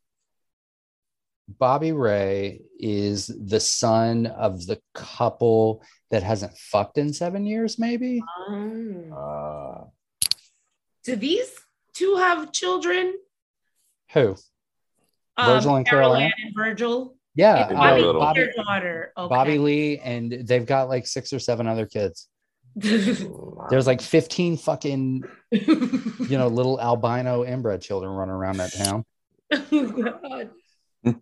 Bobby 1.48 1.92
Ray 1.92 2.62
is 2.80 3.28
the 3.28 3.60
son 3.60 4.26
of 4.26 4.66
the 4.66 4.80
couple 4.94 5.84
that 6.10 6.24
hasn't 6.24 6.58
fucked 6.58 6.98
in 6.98 7.14
seven 7.14 7.46
years, 7.46 7.78
maybe. 7.78 8.22
Um, 8.48 9.14
Uh, 9.16 9.86
do 11.04 11.16
these 11.16 11.50
two 11.94 12.16
have 12.18 12.52
children? 12.52 13.14
Who? 14.14 14.36
Virgil 15.40 15.76
and 15.76 15.88
Carol 15.88 16.16
Ann? 16.16 16.32
and 16.44 16.54
Virgil. 16.56 17.16
Yeah, 17.34 17.64
It's 17.66 17.74
Bobby. 17.74 18.02
Bobby, 18.04 18.48
daughter. 18.58 19.14
Okay. 19.18 19.30
Bobby 19.34 19.58
Lee, 19.58 20.00
and 20.00 20.32
they've 20.46 20.66
got 20.66 20.90
like 20.90 21.08
six 21.08 21.32
or 21.32 21.40
seven 21.40 21.66
other 21.68 21.86
kids. 21.86 22.28
There's 22.76 23.88
like 23.88 24.02
15 24.02 24.58
fucking, 24.58 25.24
you 25.52 26.38
know, 26.38 26.48
little 26.48 26.80
albino 26.80 27.44
inbred 27.44 27.82
children 27.82 28.12
running 28.12 28.34
around 28.34 28.58
that 28.58 28.74
town. 28.74 29.06
Oh, 29.52 30.50
God. 31.04 31.22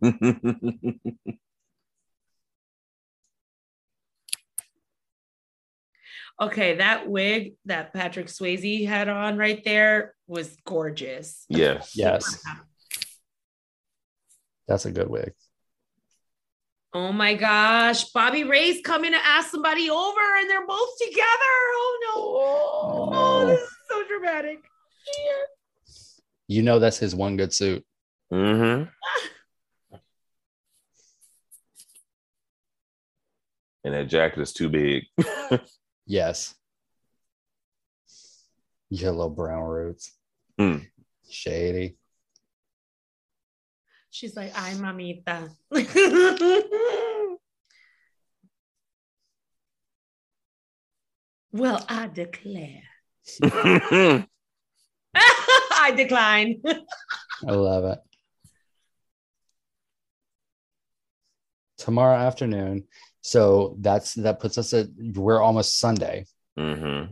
Okay, 6.41 6.75
that 6.77 7.09
wig 7.09 7.55
that 7.65 7.93
Patrick 7.93 8.27
Swayze 8.27 8.87
had 8.87 9.09
on 9.09 9.37
right 9.37 9.61
there 9.65 10.15
was 10.27 10.55
gorgeous. 10.65 11.45
yes. 11.49 11.91
Yes, 11.95 12.41
that's 14.67 14.85
a 14.85 14.91
good 14.91 15.09
wig. 15.09 15.33
Oh 16.93 17.11
my 17.11 17.35
gosh, 17.35 18.05
Bobby 18.05 18.43
Ray's 18.43 18.81
coming 18.83 19.11
to 19.11 19.17
ask 19.23 19.51
somebody 19.51 19.89
over 19.89 20.19
and 20.39 20.49
they're 20.49 20.65
both 20.65 20.89
together. 20.97 21.23
Oh 21.23 21.99
no. 22.03 23.15
Oh, 23.15 23.41
no. 23.43 23.47
this 23.47 23.59
is 23.61 23.77
so 23.89 24.03
dramatic. 24.07 24.63
You 26.47 26.63
know, 26.63 26.79
that's 26.79 26.97
his 26.97 27.13
one 27.13 27.37
good 27.37 27.53
suit. 27.53 27.85
Mm-hmm. 28.31 28.89
And 33.81 33.93
that 33.93 34.09
jacket 34.09 34.41
is 34.41 34.51
too 34.51 34.67
big. 34.69 35.05
Yes. 36.09 36.55
Yellow 38.89 39.29
brown 39.29 39.61
roots. 39.61 40.11
Mm. 40.59 40.87
Shady. 41.29 41.97
She's 44.11 44.35
like, 44.35 44.51
ay, 44.55 44.73
mamita. 44.73 45.49
well, 51.51 51.85
I 51.87 52.07
declare. 52.07 52.81
I 55.81 55.93
decline. 55.95 56.61
I 57.47 57.51
love 57.51 57.85
it. 57.85 57.99
Tomorrow 61.77 62.17
afternoon. 62.17 62.85
So 63.21 63.75
that's 63.79 64.15
that 64.15 64.39
puts 64.39 64.57
us 64.57 64.73
at 64.73 64.87
we're 64.97 65.41
almost 65.41 65.77
Sunday. 65.79 66.25
hmm 66.57 67.03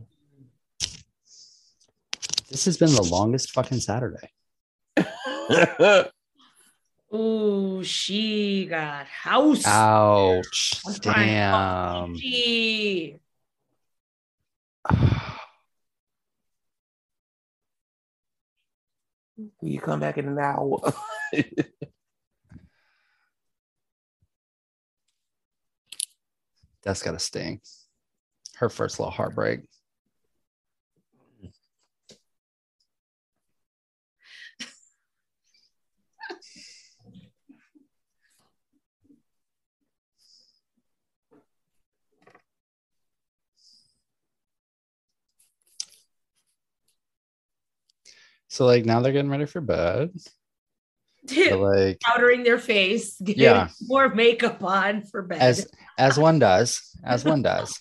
This 2.50 2.66
has 2.66 2.78
been 2.78 2.94
the 2.94 3.04
longest 3.04 3.52
fucking 3.52 3.80
Saturday. 3.80 4.32
Ooh, 7.14 7.84
she 7.84 8.66
got 8.66 9.08
house. 9.08 9.66
Ouch. 9.66 10.82
I'm 10.86 10.94
Damn. 10.96 12.14
fuck 12.14 12.20
She. 12.20 13.20
Will 19.38 19.70
you 19.70 19.80
come 19.80 20.00
back 20.00 20.18
in 20.18 20.28
an 20.28 20.40
hour? 20.40 20.80
That's 26.84 27.04
gotta 27.04 27.20
sting. 27.20 27.62
Her 28.56 28.70
first 28.70 29.00
little 29.00 29.12
heartbreak. 29.12 29.62
So 48.58 48.66
like 48.66 48.86
now 48.86 49.02
they're 49.02 49.12
getting 49.14 49.30
ready 49.30 49.46
for 49.46 49.62
bed. 49.62 50.10
But, 51.28 51.60
like 51.60 52.00
powdering 52.02 52.42
their 52.42 52.58
face, 52.58 53.14
getting 53.24 53.44
Yeah. 53.44 53.68
more 53.86 54.10
makeup 54.10 54.64
on 54.64 55.04
for 55.04 55.22
bed. 55.22 55.40
as 55.40 55.68
as 56.00 56.18
one 56.20 56.40
does, 56.40 56.82
as 57.04 57.24
one 57.24 57.44
does. 57.44 57.80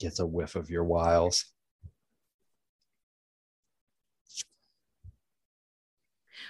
Gets 0.00 0.18
a 0.18 0.26
whiff 0.26 0.54
of 0.54 0.68
your 0.68 0.84
wiles. 0.84 1.46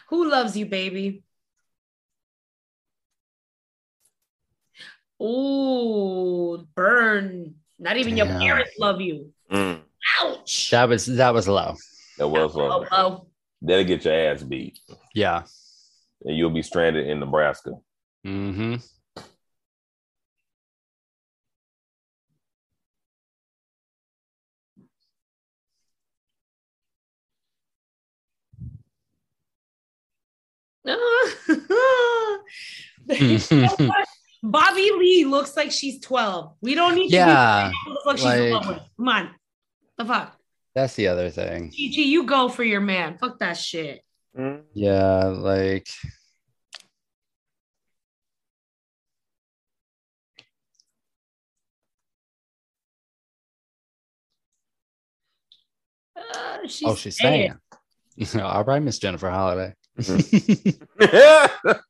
Who 0.08 0.28
loves 0.28 0.56
you, 0.56 0.66
baby? 0.66 1.22
Ooh, 5.22 6.66
burn. 6.74 7.55
Not 7.78 7.96
even 7.96 8.16
your 8.16 8.26
parents 8.26 8.72
love 8.78 9.00
you. 9.00 9.32
Mm, 9.52 9.80
Ouch. 10.22 10.70
That 10.70 10.88
was 10.88 11.06
that 11.06 11.34
was 11.34 11.46
low. 11.48 11.74
that 12.18 12.28
was 12.28 12.54
low. 12.54 12.82
uh, 12.82 12.86
oh. 12.92 13.26
that'll 13.62 13.84
get 13.84 14.04
your 14.04 14.14
ass 14.14 14.42
beat, 14.42 14.78
Yeah. 15.14 15.42
and 16.24 16.36
you'll 16.36 16.50
be 16.50 16.62
stranded 16.62 17.06
in 17.06 17.20
Nebraska. 17.20 17.72
Mm-hmm. 18.26 18.76
You 33.08 33.38
know 33.50 33.68
what? 33.78 34.08
Bobby 34.50 34.90
Lee 34.96 35.24
looks 35.24 35.56
like 35.56 35.72
she's 35.72 36.00
12. 36.00 36.54
We 36.60 36.74
don't 36.74 36.94
need 36.94 37.10
yeah. 37.12 37.72
to 37.86 37.90
look 37.92 38.06
like 38.06 38.16
she's 38.16 38.24
like- 38.26 38.40
11. 38.40 38.80
Come 38.96 39.08
on. 39.08 39.30
The 39.98 40.04
fuck? 40.04 40.36
That's 40.74 40.94
the 40.94 41.08
other 41.08 41.30
thing. 41.30 41.70
Chi 41.70 41.90
Chi, 41.94 42.02
you 42.02 42.24
go 42.24 42.48
for 42.50 42.62
your 42.62 42.80
man. 42.82 43.16
Fuck 43.18 43.38
that 43.38 43.54
shit. 43.56 44.02
Mm. 44.38 44.62
Yeah, 44.74 45.24
like 45.28 45.88
Uh, 56.16 56.66
she's 56.66 56.82
oh, 56.88 56.94
she's 56.94 57.18
saying. 57.18 57.54
saying. 58.22 58.44
All 58.44 58.64
right, 58.64 58.82
Miss 58.82 58.98
Jennifer 58.98 59.30
Holliday. 59.30 59.74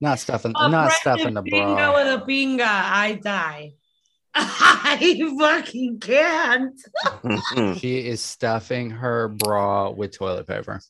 not 0.00 0.18
stuffing, 0.18 0.52
A 0.56 0.68
not 0.68 0.92
friend 0.92 1.00
stuffing 1.00 1.34
the 1.34 1.40
of 1.40 1.44
Bingo 1.44 1.74
bra. 1.74 1.94
with 1.94 2.22
a 2.22 2.24
binga, 2.26 2.60
I 2.66 3.14
die. 3.22 3.72
I 4.34 5.34
fucking 5.38 6.00
can't. 6.00 6.78
She 7.78 8.06
is 8.06 8.20
stuffing 8.20 8.90
her 8.90 9.28
bra 9.28 9.90
with 9.90 10.16
toilet 10.16 10.46
paper. 10.46 10.80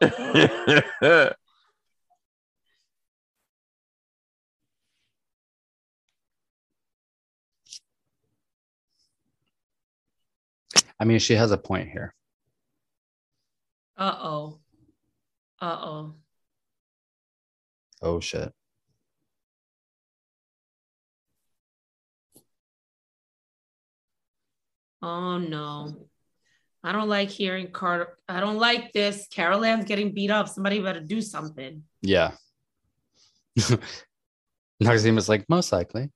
I 10.98 11.04
mean, 11.04 11.18
she 11.18 11.34
has 11.34 11.50
a 11.52 11.58
point 11.58 11.88
here. 11.90 12.14
Uh 13.96 14.16
oh. 14.18 14.58
Uh 15.60 15.78
oh. 15.80 16.14
Oh 18.02 18.20
shit. 18.20 18.52
Oh 25.02 25.38
no. 25.38 26.08
I 26.82 26.92
don't 26.92 27.08
like 27.08 27.28
hearing 27.28 27.70
Carter. 27.72 28.16
I 28.28 28.40
don't 28.40 28.58
like 28.58 28.92
this. 28.92 29.26
Carol 29.30 29.64
Ann's 29.64 29.84
getting 29.84 30.14
beat 30.14 30.30
up. 30.30 30.48
Somebody 30.48 30.80
better 30.80 31.00
do 31.00 31.20
something. 31.20 31.82
Yeah. 32.00 32.32
Noxeema's 34.82 35.28
like, 35.28 35.44
most 35.48 35.72
likely. 35.72 36.10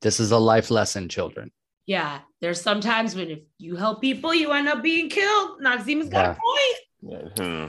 This 0.00 0.20
is 0.20 0.30
a 0.30 0.38
life 0.38 0.70
lesson, 0.70 1.08
children. 1.08 1.50
Yeah, 1.90 2.20
there's 2.40 2.62
sometimes 2.62 3.16
when 3.16 3.32
if 3.32 3.40
you 3.58 3.74
help 3.74 4.00
people, 4.00 4.32
you 4.32 4.52
end 4.52 4.68
up 4.68 4.80
being 4.80 5.08
killed. 5.08 5.60
Noxeema's 5.60 6.08
got 6.08 6.38
Yeah. 7.02 7.26
a 7.26 7.26
point. 7.26 7.32
Hmm. 7.36 7.66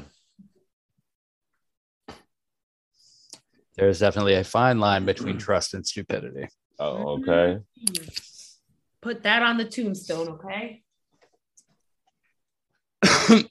There's 3.75 3.97
definitely 3.97 4.35
a 4.35 4.43
fine 4.43 4.79
line 4.79 5.05
between 5.05 5.39
trust 5.39 5.73
and 5.73 5.83
stupidity. 5.83 6.49
Oh, 6.77 7.17
okay. 7.17 7.63
Put 9.01 9.23
that 9.23 9.41
on 9.41 9.57
the 9.57 9.65
tombstone, 9.65 10.37
okay? 10.37 10.83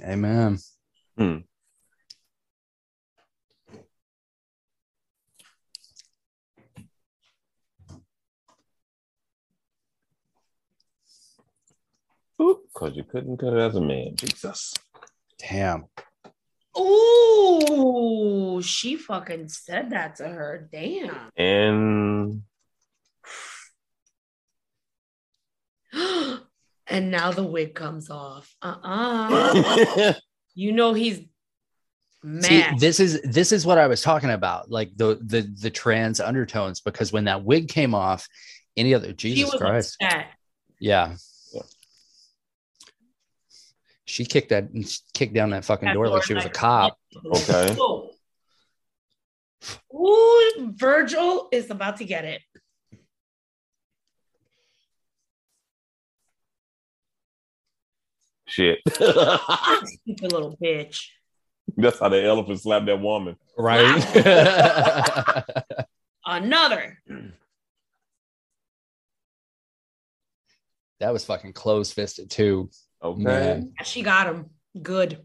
Amen. 0.00 0.58
Hmm. 1.16 1.38
Because 12.38 12.94
you 12.96 13.04
couldn't 13.04 13.38
cut 13.38 13.52
it 13.52 13.58
as 13.58 13.74
a 13.74 13.80
man. 13.80 14.14
Jesus. 14.16 14.72
Damn. 15.38 15.86
Ooh, 16.78 18.60
she 18.62 18.96
fucking 18.96 19.48
said 19.48 19.90
that 19.90 20.16
to 20.16 20.28
her. 20.28 20.68
Damn. 20.70 21.30
And 21.36 22.42
and 26.86 27.10
now 27.10 27.32
the 27.32 27.42
wig 27.42 27.74
comes 27.74 28.10
off. 28.10 28.54
Uh-uh. 28.62 30.14
you 30.54 30.72
know 30.72 30.92
he's 30.92 31.20
See, 32.22 32.58
mad. 32.58 32.80
this 32.80 32.98
is 32.98 33.20
this 33.22 33.52
is 33.52 33.64
what 33.64 33.78
I 33.78 33.86
was 33.86 34.02
talking 34.02 34.30
about, 34.30 34.70
like 34.70 34.90
the 34.96 35.18
the 35.22 35.42
the 35.42 35.70
trans 35.70 36.20
undertones, 36.20 36.80
because 36.80 37.12
when 37.12 37.24
that 37.24 37.44
wig 37.44 37.68
came 37.68 37.94
off, 37.94 38.28
any 38.76 38.92
other 38.92 39.12
Jesus 39.12 39.54
Christ. 39.54 39.96
upset. 40.02 40.26
Yeah. 40.80 41.14
Yeah. 44.08 44.12
She 44.12 44.24
kicked 44.24 44.48
that 44.50 44.68
kicked 45.14 45.34
down 45.34 45.50
that 45.50 45.64
fucking 45.64 45.86
That 45.86 45.94
door 45.94 46.06
door 46.06 46.16
like 46.16 46.24
she 46.24 46.34
was 46.34 46.44
a 46.44 46.50
cop. 46.50 46.98
Okay. 47.24 47.76
Ooh. 47.78 48.10
Ooh, 49.94 50.72
Virgil 50.76 51.48
is 51.52 51.70
about 51.70 51.98
to 51.98 52.04
get 52.04 52.24
it. 52.24 52.40
shit. 58.58 58.80
Stupid 58.88 60.32
little 60.32 60.56
bitch. 60.62 61.06
That's 61.76 61.98
how 61.98 62.08
the 62.08 62.24
elephant 62.24 62.60
slapped 62.60 62.86
that 62.86 63.00
woman. 63.00 63.36
Right. 63.56 64.04
Another. 66.26 66.98
that 71.00 71.12
was 71.12 71.24
fucking 71.24 71.52
close 71.52 71.92
fisted 71.92 72.30
too. 72.30 72.70
Okay. 73.02 73.22
Man. 73.22 73.72
She 73.84 74.02
got 74.02 74.26
him. 74.26 74.50
Good. 74.80 75.24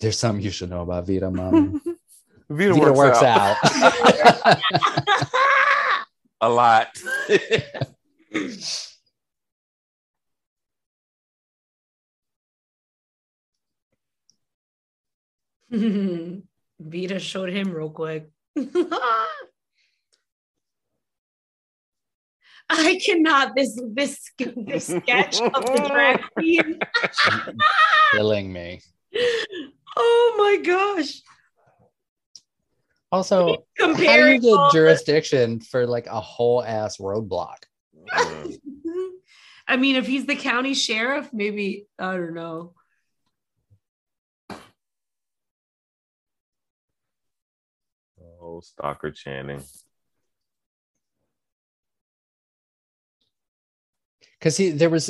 There's 0.00 0.18
something 0.18 0.44
you 0.44 0.50
should 0.50 0.70
know 0.70 0.82
about 0.82 1.06
Vida, 1.06 1.30
mom. 1.30 1.80
Vida, 2.50 2.74
Vida 2.74 2.92
works, 2.92 3.22
out. 3.22 3.56
a 6.40 6.48
lot. 6.48 6.88
Vida 16.80 17.18
showed 17.18 17.48
him 17.50 17.70
real 17.70 17.90
quick. 17.90 18.28
I 22.74 22.98
cannot 23.04 23.54
this 23.54 23.78
this 23.92 24.30
this 24.38 24.86
sketch 24.86 25.40
of 25.40 25.52
the 25.66 25.84
drag 25.88 26.22
queen. 26.34 26.78
Killing 28.12 28.52
me. 28.52 28.80
oh 29.96 30.34
my 30.38 30.56
gosh. 30.64 31.20
Also, 33.10 33.64
how 33.78 33.92
do 33.94 34.02
you 34.02 34.40
get 34.40 34.50
all 34.50 34.68
the- 34.68 34.70
jurisdiction 34.72 35.60
for 35.60 35.86
like 35.86 36.06
a 36.06 36.20
whole 36.20 36.62
ass 36.64 36.96
roadblock? 36.96 37.58
I 38.12 39.76
mean, 39.76 39.96
if 39.96 40.06
he's 40.06 40.26
the 40.26 40.34
county 40.34 40.72
sheriff, 40.74 41.28
maybe 41.32 41.86
I 41.98 42.14
don't 42.16 42.34
know. 42.34 42.72
Oh, 48.40 48.60
Stockard 48.60 49.14
Channing. 49.14 49.62
Because 54.42 54.56
he 54.56 54.70
there 54.70 54.90
was 54.90 55.08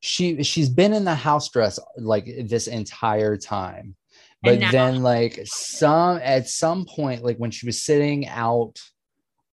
she 0.00 0.42
she's 0.44 0.68
been 0.68 0.92
in 0.92 1.04
the 1.04 1.14
house 1.14 1.50
dress 1.50 1.80
like 1.96 2.26
this 2.46 2.68
entire 2.68 3.36
time. 3.36 3.96
But 4.42 4.60
now- 4.60 4.70
then 4.70 5.02
like 5.02 5.40
some 5.44 6.20
at 6.22 6.48
some 6.48 6.86
point 6.86 7.24
like 7.24 7.38
when 7.38 7.50
she 7.50 7.66
was 7.66 7.82
sitting 7.82 8.28
out 8.28 8.80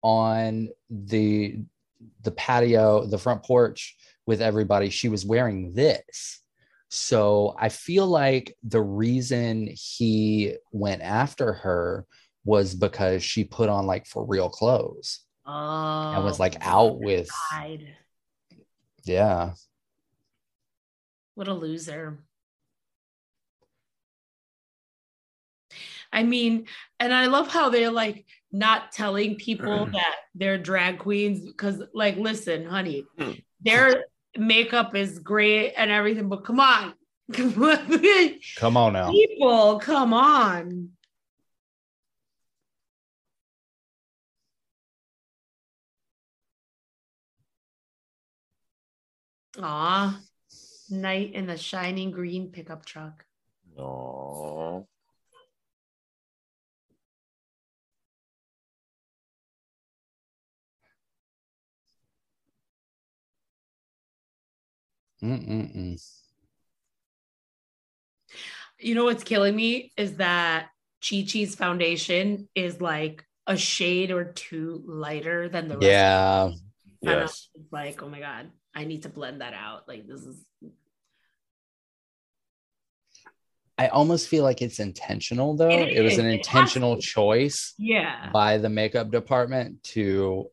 on 0.01 0.69
the 0.89 1.59
the 2.23 2.31
patio 2.31 3.05
the 3.05 3.17
front 3.17 3.43
porch 3.43 3.95
with 4.25 4.41
everybody 4.41 4.89
she 4.89 5.09
was 5.09 5.25
wearing 5.25 5.73
this. 5.73 6.39
So 6.93 7.55
i 7.59 7.69
feel 7.69 8.07
like 8.07 8.57
the 8.63 8.81
reason 8.81 9.69
he 9.73 10.55
went 10.71 11.01
after 11.01 11.53
her 11.53 12.05
was 12.43 12.73
because 12.73 13.23
she 13.23 13.43
put 13.43 13.69
on 13.69 13.85
like 13.85 14.07
for 14.07 14.25
real 14.25 14.49
clothes 14.49 15.21
Oh, 15.45 16.11
and 16.13 16.23
was 16.23 16.39
like 16.39 16.57
out 16.61 16.99
with 16.99 17.29
God. 17.51 17.79
yeah 19.03 19.53
What 21.35 21.47
a 21.47 21.53
loser. 21.53 22.19
I 26.13 26.23
mean, 26.23 26.65
and 26.99 27.13
I 27.13 27.27
love 27.27 27.47
how 27.47 27.69
they're 27.69 27.91
like 27.91 28.25
not 28.51 28.91
telling 28.91 29.35
people 29.35 29.85
that 29.93 30.15
they're 30.35 30.57
drag 30.57 30.99
queens 30.99 31.39
because, 31.45 31.81
like, 31.93 32.17
listen, 32.17 32.65
honey, 32.65 33.05
Mm. 33.17 33.41
their 33.61 34.05
makeup 34.37 34.95
is 34.95 35.19
great 35.19 35.73
and 35.77 35.89
everything, 35.89 36.29
but 36.29 36.43
come 36.45 36.59
on, 36.59 36.93
come 37.33 38.77
on 38.77 38.93
now 38.93 39.11
people, 39.11 39.79
come 39.79 40.13
on. 40.13 40.89
Aw, 49.59 50.19
knight 50.89 51.33
in 51.33 51.45
the 51.45 51.57
shining 51.57 52.11
green 52.11 52.51
pickup 52.51 52.85
truck. 52.85 53.25
Oh. 53.77 54.87
Mm-mm-mm. 65.23 66.01
You 68.79 68.95
know 68.95 69.03
what's 69.03 69.23
killing 69.23 69.55
me 69.55 69.93
is 69.97 70.17
that 70.17 70.69
Chi 71.07 71.23
Chi's 71.27 71.55
foundation 71.55 72.49
is 72.55 72.81
like 72.81 73.23
a 73.45 73.57
shade 73.57 74.11
or 74.11 74.25
two 74.25 74.81
lighter 74.85 75.49
than 75.49 75.67
the 75.67 75.77
rest. 75.77 75.91
yeah 75.91 76.43
And 76.45 76.59
Yes. 77.03 77.49
like, 77.71 78.01
oh 78.01 78.09
my 78.09 78.19
god, 78.19 78.49
I 78.73 78.85
need 78.85 79.03
to 79.03 79.09
blend 79.09 79.41
that 79.41 79.53
out. 79.53 79.87
Like 79.87 80.07
this 80.07 80.21
is 80.21 80.37
i 83.77 83.87
almost 83.87 84.27
feel 84.27 84.43
like 84.43 84.61
it's 84.61 84.79
intentional 84.79 85.55
though 85.55 85.69
It 85.69 85.97
it, 85.97 86.01
was 86.01 86.17
an 86.17 86.25
intentional 86.27 86.97
choice 86.99 87.73
yeah. 87.79 88.29
by 88.31 88.57
the 88.57 88.69
makeup 88.69 89.09
department 89.11 89.81
to 89.95 90.47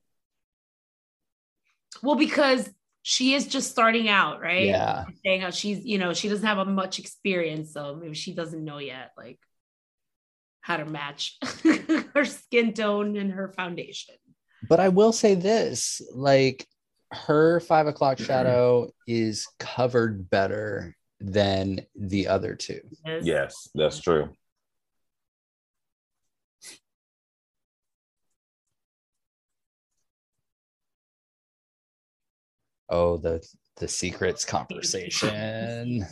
Well, 2.02 2.14
because 2.16 2.70
she 3.02 3.35
is 3.35 3.46
just 3.46 3.70
starting 3.70 4.09
out, 4.09 4.40
right? 4.40 4.66
yeah 4.66 5.04
Saying 5.24 5.40
how 5.40 5.50
she's, 5.50 5.85
you 5.85 5.98
know, 5.98 6.14
she 6.14 6.28
doesn't 6.28 6.46
have 6.46 6.59
a 6.59 6.64
much 6.64 6.98
experience, 6.98 7.72
so 7.72 7.96
maybe 8.00 8.14
she 8.14 8.35
doesn't 8.35 8.64
know 8.64 8.78
yet, 8.78 9.12
like 9.16 9.38
how 10.61 10.76
to 10.76 10.85
match 10.85 11.38
her 12.14 12.24
skin 12.24 12.72
tone 12.72 13.16
and 13.16 13.33
her 13.33 13.48
foundation. 13.57 14.14
but 14.68 14.81
i 14.81 14.88
will 14.88 15.12
say 15.12 15.35
this 15.35 16.00
like 16.14 16.66
her 17.12 17.61
five 17.61 17.87
o'clock 17.87 18.18
shadow 18.18 18.90
is 19.07 19.47
covered 19.59 20.29
better 20.31 20.94
than 21.21 21.81
the 21.97 22.29
other 22.29 22.55
two. 22.55 22.81
Yes, 23.05 23.68
that's 23.75 24.01
true. 24.01 24.31
oh 32.88 33.16
the 33.18 33.47
the 33.77 33.88
secrets 33.88 34.44
conversation 34.44 36.07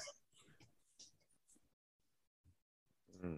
hmm. 3.20 3.36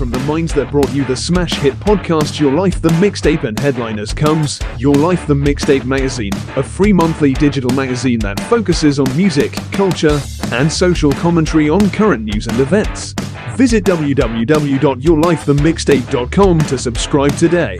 From 0.00 0.10
the 0.10 0.18
minds 0.20 0.54
that 0.54 0.70
brought 0.70 0.90
you 0.94 1.04
the 1.04 1.14
smash 1.14 1.52
hit 1.56 1.74
podcast 1.74 2.40
Your 2.40 2.54
Life 2.54 2.80
the 2.80 2.88
Mixtape 2.88 3.44
and 3.44 3.60
headliners 3.60 4.14
comes 4.14 4.58
Your 4.78 4.94
Life 4.94 5.26
the 5.26 5.34
Mixtape 5.34 5.84
magazine, 5.84 6.32
a 6.56 6.62
free 6.62 6.94
monthly 6.94 7.34
digital 7.34 7.70
magazine 7.72 8.18
that 8.20 8.40
focuses 8.48 8.98
on 8.98 9.14
music, 9.14 9.52
culture, 9.72 10.18
and 10.52 10.72
social 10.72 11.12
commentary 11.12 11.68
on 11.68 11.90
current 11.90 12.24
news 12.24 12.46
and 12.46 12.58
events. 12.60 13.12
Visit 13.56 13.84
www.yourlifethemixtape.com 13.84 16.58
to 16.60 16.78
subscribe 16.78 17.36
today. 17.36 17.78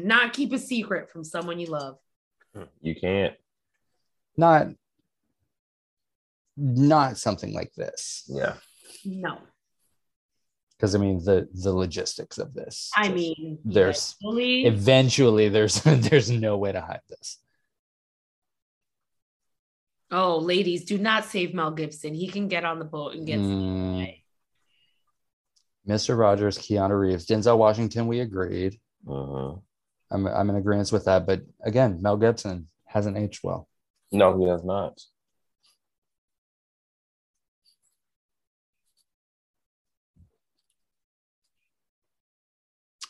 Cannot 0.00 0.32
keep 0.32 0.52
a 0.52 0.58
secret 0.58 1.10
from 1.10 1.24
someone 1.24 1.58
you 1.60 1.66
love. 1.66 1.96
You 2.80 2.94
can't. 2.94 3.34
not 4.36 4.68
not 6.56 7.16
something 7.16 7.52
like 7.54 7.72
this 7.74 8.24
Yeah. 8.28 8.54
No. 9.04 9.38
because 10.76 10.94
i 10.94 10.98
mean 10.98 11.22
the 11.24 11.48
the 11.54 11.72
logistics 11.72 12.36
of 12.38 12.52
this 12.54 12.90
I 12.96 13.04
just- 13.04 13.14
mean, 13.14 13.58
there's- 13.64 14.16
eventually- 14.20 14.64
eventually 14.66 15.48
there's 15.48 15.80
there's 16.08 16.30
no 16.30 16.58
way 16.58 16.72
to 16.72 16.80
hide 16.80 17.00
this 17.08 17.38
oh, 20.12 20.38
ladies, 20.38 20.84
do 20.86 20.98
not 20.98 21.24
save 21.24 21.54
Mel 21.54 21.70
Gibson. 21.70 22.14
He 22.14 22.26
can 22.26 22.48
get 22.48 22.64
on 22.64 22.80
the 22.80 22.84
boat 22.84 23.14
and 23.14 23.24
get 23.26 23.38
Mm. 23.38 24.16
mr 25.88 26.18
rogers 26.18 26.58
keanu 26.58 26.98
reeves 27.00 27.26
denzel 27.26 27.56
washington 27.58 28.06
we 28.06 28.20
agreed 28.20 28.78
Uh-huh. 29.08 29.54
I'm, 30.10 30.26
I'm 30.26 30.50
in 30.50 30.56
agreement 30.56 30.92
with 30.92 31.04
that 31.06 31.26
but 31.26 31.42
again 31.64 32.00
mel 32.02 32.16
gibson 32.16 32.68
hasn't 32.86 33.16
aged 33.16 33.40
well 33.42 33.68
No, 34.12 34.36
he 34.38 34.48
has 34.48 34.64
not. 34.64 34.98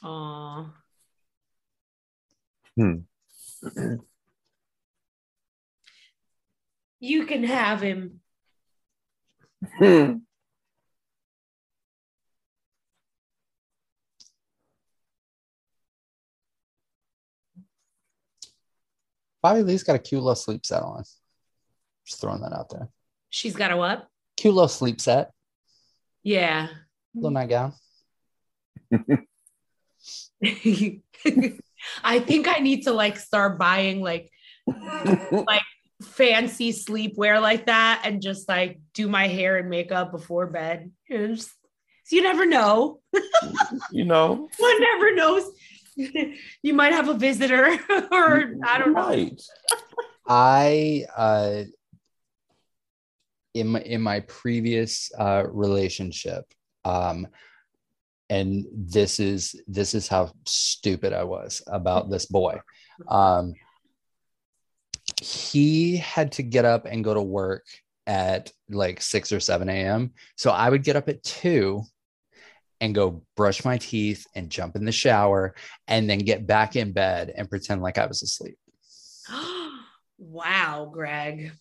Aw. 0.03 0.73
Hmm. 2.77 2.95
You 7.01 7.27
can 7.27 7.45
have 7.45 7.81
him. 7.81 8.21
Bobby 19.43 19.63
lee's 19.63 19.83
got 19.83 19.97
a 19.97 19.99
cute 19.99 20.23
little 20.23 20.35
sleep 20.35 20.65
set 20.67 20.83
on 20.83 21.03
just 22.05 22.21
throwing 22.21 22.41
that 22.41 22.53
out 22.53 22.69
there 22.71 22.89
She's 23.31 23.55
got 23.55 23.71
a 23.71 23.77
what? 23.77 24.07
cute 24.37 24.55
little 24.55 24.69
sleep 24.69 25.01
set 25.01 25.31
Yeah. 26.23 26.69
little 27.15 27.31
nightgown 27.31 27.73
I 30.43 32.19
think 32.21 32.49
I 32.49 32.59
need 32.61 32.83
to 32.85 32.93
like 32.93 33.19
start 33.19 33.59
buying 33.59 34.01
like 34.01 34.31
like 34.67 35.63
fancy 36.03 36.73
sleepwear 36.73 37.41
like 37.41 37.67
that 37.67 38.03
and 38.05 38.23
just 38.23 38.49
like 38.49 38.81
do 38.95 39.09
my 39.09 39.29
hair 39.29 39.57
and 39.59 39.69
makeup 39.71 40.13
before 40.13 40.47
bed. 40.47 40.91
You 41.09 41.19
know, 41.19 41.35
just- 41.35 41.51
so 42.05 42.17
you 42.17 42.23
never 42.23 42.45
know. 42.47 43.01
You 43.93 44.05
know, 44.05 44.49
One 44.59 44.81
never 44.81 45.15
knows. 45.15 45.45
you 46.63 46.75
might 46.75 46.93
have 46.93 47.09
a 47.09 47.15
visitor, 47.15 47.67
or 48.13 48.55
I 48.65 48.79
don't 48.79 48.95
know. 48.95 49.09
Right. 49.09 49.43
I 50.29 51.07
uh 51.17 51.65
in 53.55 53.67
my 53.69 53.81
in 53.81 54.01
my 54.01 54.21
previous 54.21 55.11
uh 55.19 55.43
relationship 55.51 56.45
um 56.85 57.27
and 58.29 58.65
this 58.73 59.19
is 59.19 59.61
this 59.67 59.93
is 59.93 60.07
how 60.07 60.31
stupid 60.47 61.13
I 61.13 61.25
was 61.25 61.63
about 61.67 62.11
this 62.11 62.27
boy. 62.27 62.61
Um 63.09 63.55
he 65.21 65.97
had 65.97 66.33
to 66.33 66.43
get 66.43 66.65
up 66.65 66.87
and 66.87 67.03
go 67.03 67.13
to 67.13 67.23
work 67.23 67.65
at 68.07 68.53
like 68.69 69.03
6 69.03 69.33
or 69.33 69.41
7 69.41 69.69
a.m. 69.69 70.13
So 70.37 70.51
I 70.51 70.71
would 70.71 70.85
get 70.85 70.97
up 70.97 71.09
at 71.09 71.23
2 71.25 71.83
and 72.81 72.95
go 72.95 73.23
brush 73.37 73.65
my 73.65 73.79
teeth 73.79 74.27
and 74.35 74.51
jump 74.51 74.77
in 74.77 74.85
the 74.85 74.93
shower 74.93 75.55
and 75.87 76.09
then 76.09 76.19
get 76.19 76.47
back 76.47 76.77
in 76.77 76.93
bed 76.93 77.33
and 77.37 77.51
pretend 77.51 77.83
like 77.83 77.99
I 77.99 78.07
was 78.07 78.23
asleep. 78.23 78.57
wow, 80.19 80.91
Greg. 80.93 81.53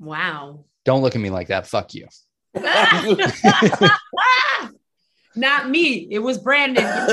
Wow. 0.00 0.64
Don't 0.84 1.02
look 1.02 1.14
at 1.14 1.20
me 1.20 1.30
like 1.30 1.48
that. 1.48 1.66
Fuck 1.66 1.94
you. 1.94 2.08
Not 5.34 5.70
me. 5.70 6.08
It 6.10 6.18
was 6.18 6.38
Brandon. 6.38 6.84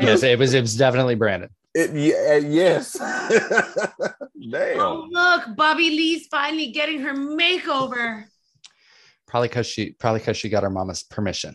Yes, 0.00 0.22
it 0.22 0.38
was. 0.38 0.52
It 0.54 0.60
was 0.60 0.76
definitely 0.76 1.14
Brandon. 1.14 1.50
it, 1.74 1.92
yeah, 1.94 2.34
uh, 2.34 2.48
yes. 2.48 2.92
Damn. 4.50 4.80
Oh, 4.80 5.06
look, 5.10 5.56
Bobby 5.56 5.90
Lee's 5.90 6.26
finally 6.26 6.72
getting 6.72 7.00
her 7.02 7.14
makeover. 7.14 8.24
Probably 9.26 9.48
because 9.48 9.66
she. 9.66 9.92
Probably 9.92 10.20
because 10.20 10.36
she 10.36 10.48
got 10.48 10.64
her 10.64 10.70
mama's 10.70 11.02
permission. 11.04 11.54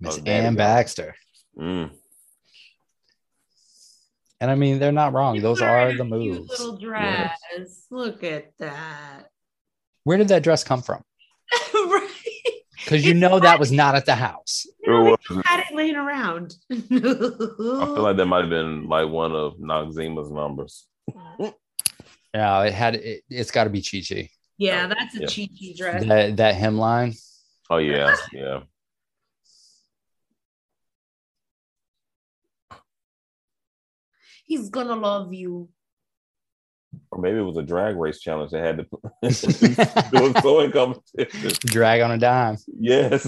Miss 0.00 0.18
Oh, 0.18 0.20
there 0.22 0.42
Ann. 0.42 0.54
Baxter. 0.54 1.14
Mm. 1.58 1.90
And 4.40 4.50
I 4.50 4.54
mean, 4.56 4.78
they're 4.80 4.90
not 4.92 5.12
wrong. 5.12 5.40
Those 5.40 5.62
are 5.62 5.92
the 5.94 6.02
a 6.02 6.04
moves. 6.04 6.48
Little 6.50 6.76
dress. 6.76 7.38
Look 7.90 8.24
at 8.24 8.52
that. 8.58 9.28
Where 10.04 10.18
did 10.18 10.28
that 10.28 10.42
dress 10.42 10.64
come 10.64 10.82
from? 10.82 11.02
right. 11.74 12.08
Because 12.74 13.04
you 13.06 13.14
know 13.14 13.38
that 13.38 13.60
was 13.60 13.70
not 13.70 13.94
at 13.94 14.04
the 14.06 14.16
house. 14.16 14.66
It 14.80 14.90
was- 14.90 15.42
Had 15.44 15.60
it 15.60 15.72
laying 15.74 15.94
around. 15.94 16.56
I 16.72 16.74
feel 16.80 18.02
like 18.02 18.16
that 18.16 18.26
might 18.26 18.40
have 18.40 18.50
been 18.50 18.88
like 18.88 19.08
one 19.08 19.32
of 19.32 19.58
Noxeema's 19.58 20.30
numbers. 20.32 20.86
Yeah, 22.34 22.62
it 22.64 22.72
had. 22.72 22.96
It, 22.96 23.22
it's 23.28 23.50
got 23.52 23.64
to 23.64 23.70
be 23.70 23.82
Chi 23.82 24.00
Chi. 24.08 24.28
yeah, 24.56 24.86
that's 24.88 25.14
a 25.16 25.20
Yeah. 25.20 25.26
cheeky 25.26 25.74
dress. 25.74 26.04
That 26.06 26.38
that 26.38 26.54
hemline. 26.56 27.14
Oh 27.72 27.78
yeah, 27.78 28.14
yeah. 28.34 28.60
He's 34.44 34.68
gonna 34.68 34.94
love 34.94 35.32
you. 35.32 35.70
Or 37.10 37.18
maybe 37.18 37.38
it 37.38 37.42
was 37.42 37.56
a 37.56 37.62
drag 37.62 37.96
race 37.96 38.20
challenge 38.20 38.50
they 38.50 38.58
had 38.58 38.76
to 38.76 38.84
do 40.10 40.26
a 40.26 40.40
sewing 40.42 40.70
competition. 40.70 41.52
Drag 41.64 42.02
on 42.02 42.10
a 42.10 42.18
dime. 42.18 42.58
Yes. 42.78 43.24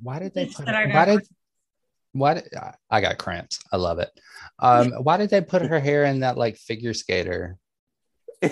Why 0.00 0.20
did 0.20 0.34
they 0.34 0.46
put? 0.46 0.66
that 0.66 0.76
I 0.76 0.86
Why 0.86 1.04
did? 1.04 1.28
Why 2.14 2.34
did 2.34 2.54
I- 2.54 2.74
I 2.88 3.00
got 3.00 3.18
cramps? 3.18 3.58
I 3.72 3.76
love 3.76 3.98
it. 3.98 4.08
Um, 4.60 4.92
why 5.02 5.16
did 5.16 5.30
they 5.30 5.40
put 5.40 5.62
her 5.62 5.80
hair 5.80 6.04
in 6.04 6.20
that 6.20 6.38
like 6.38 6.56
figure 6.56 6.94
skater, 6.94 7.58
the, 8.40 8.48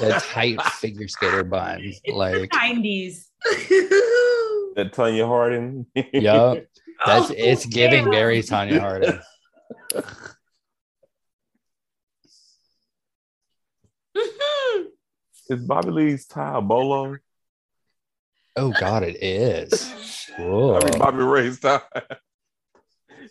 the 0.00 0.20
tight 0.32 0.60
figure 0.80 1.08
skater 1.08 1.44
bun? 1.44 1.82
It's 1.84 2.00
Like, 2.08 2.50
the 2.50 2.56
90s. 2.56 3.24
that 4.76 4.92
Tonya 4.94 5.26
Harding. 5.26 5.86
yep, 5.94 6.66
That's 7.04 7.30
Oh, 7.30 7.34
it's 7.36 7.66
giving 7.66 8.04
damn. 8.04 8.12
very 8.12 8.40
Tonya 8.40 8.80
Harding. 8.80 9.20
Is 15.48 15.60
Bobby 15.66 15.90
Lee's 15.90 16.26
tie 16.26 16.58
a 16.58 16.60
bolo? 16.60 17.18
Oh 18.56 18.70
God, 18.70 19.02
it 19.02 19.22
is. 19.22 19.90
Whoa. 20.38 20.76
I 20.76 20.84
mean 20.90 20.98
Bobby 20.98 21.22
Ray's 21.22 21.58
tie. 21.60 21.80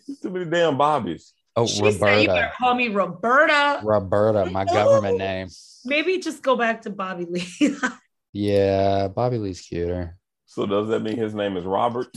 There's 0.06 0.18
too 0.20 0.30
many 0.30 0.44
damn 0.46 0.76
Bobbies. 0.78 1.32
Oh, 1.54 1.66
She 1.66 1.76
said 1.76 2.20
you 2.22 2.26
better 2.28 2.28
Roberta. 2.28 2.52
call 2.58 2.74
me 2.74 2.88
Roberta. 2.88 3.80
Roberta, 3.84 4.46
my 4.50 4.64
government 4.64 5.18
name. 5.18 5.48
Maybe 5.84 6.18
just 6.18 6.42
go 6.42 6.56
back 6.56 6.82
to 6.82 6.90
Bobby 6.90 7.26
Lee. 7.28 7.76
Yeah, 8.34 9.08
Bobby 9.08 9.36
Lee's 9.36 9.60
cuter. 9.60 10.16
So 10.46 10.64
does 10.64 10.88
that 10.88 11.02
mean 11.02 11.18
his 11.18 11.34
name 11.34 11.58
is 11.58 11.64
Robert? 11.66 12.08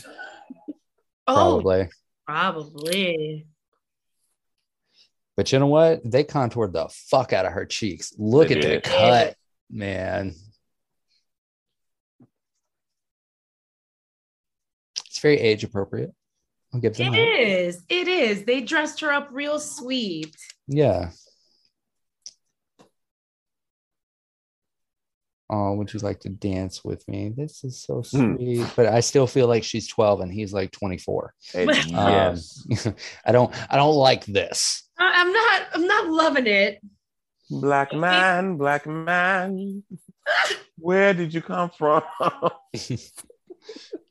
oh, 1.27 1.61
Probably. 1.61 1.89
probably. 2.25 3.47
But 5.35 5.51
you 5.51 5.59
know 5.59 5.67
what? 5.67 5.99
They 6.09 6.23
contoured 6.23 6.71
the 6.71 6.87
fuck 6.89 7.33
out 7.33 7.45
of 7.45 7.51
her 7.51 7.65
cheeks. 7.65 8.13
Look 8.17 8.47
They 8.47 8.55
at 8.55 8.83
the 8.83 8.89
cut, 8.89 9.35
man. 9.69 10.33
It's 15.07 15.19
very 15.19 15.37
age 15.39 15.65
appropriate. 15.65 16.13
I'll 16.75 16.81
give 16.81 16.97
them 16.97 17.07
It 17.07 17.11
that. 17.13 17.39
is. 17.39 17.83
It 17.87 18.07
is. 18.09 18.43
They 18.43 18.59
dressed 18.59 18.99
her 18.99 19.09
up 19.13 19.29
real 19.31 19.59
sweet. 19.59 20.35
Yeah. 20.67 21.11
Oh, 25.49 25.75
would 25.75 25.93
you 25.93 25.99
like 26.01 26.19
to 26.21 26.29
dance 26.29 26.83
with 26.83 27.07
me? 27.07 27.29
This 27.29 27.63
is 27.63 27.81
so 27.81 28.01
Hmm. 28.01 28.35
sweet. 28.35 28.67
But 28.75 28.87
I 28.87 28.99
still 28.99 29.25
feel 29.25 29.47
like 29.47 29.63
she's 29.63 29.87
12 29.87 30.19
and 30.19 30.33
he's 30.33 30.51
like 30.51 30.71
24. 30.71 31.33
And 31.53 31.69
Um, 31.69 31.85
yes. 31.95 32.67
I 33.25 33.31
don't 33.31 33.53
I 33.71 33.77
don't 33.77 33.95
like 33.95 34.25
this. 34.25 34.83
I'm 34.97 35.31
not. 35.31 35.61
I'm 35.73 35.87
not 35.87 36.07
loving 36.09 36.47
it. 36.47 36.81
Black 37.49 37.93
man, 37.93 38.57
black 38.57 38.85
man. 38.85 39.83
Where 40.77 41.13
did 41.13 41.33
you 41.33 41.41
come 41.41 41.69
from? 41.69 42.03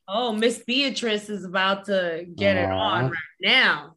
Oh, 0.06 0.32
Miss 0.32 0.58
Beatrice 0.58 1.30
is 1.30 1.44
about 1.44 1.86
to 1.86 2.26
get 2.34 2.56
it 2.56 2.70
on 2.70 3.06
right 3.10 3.18
now. 3.40 3.96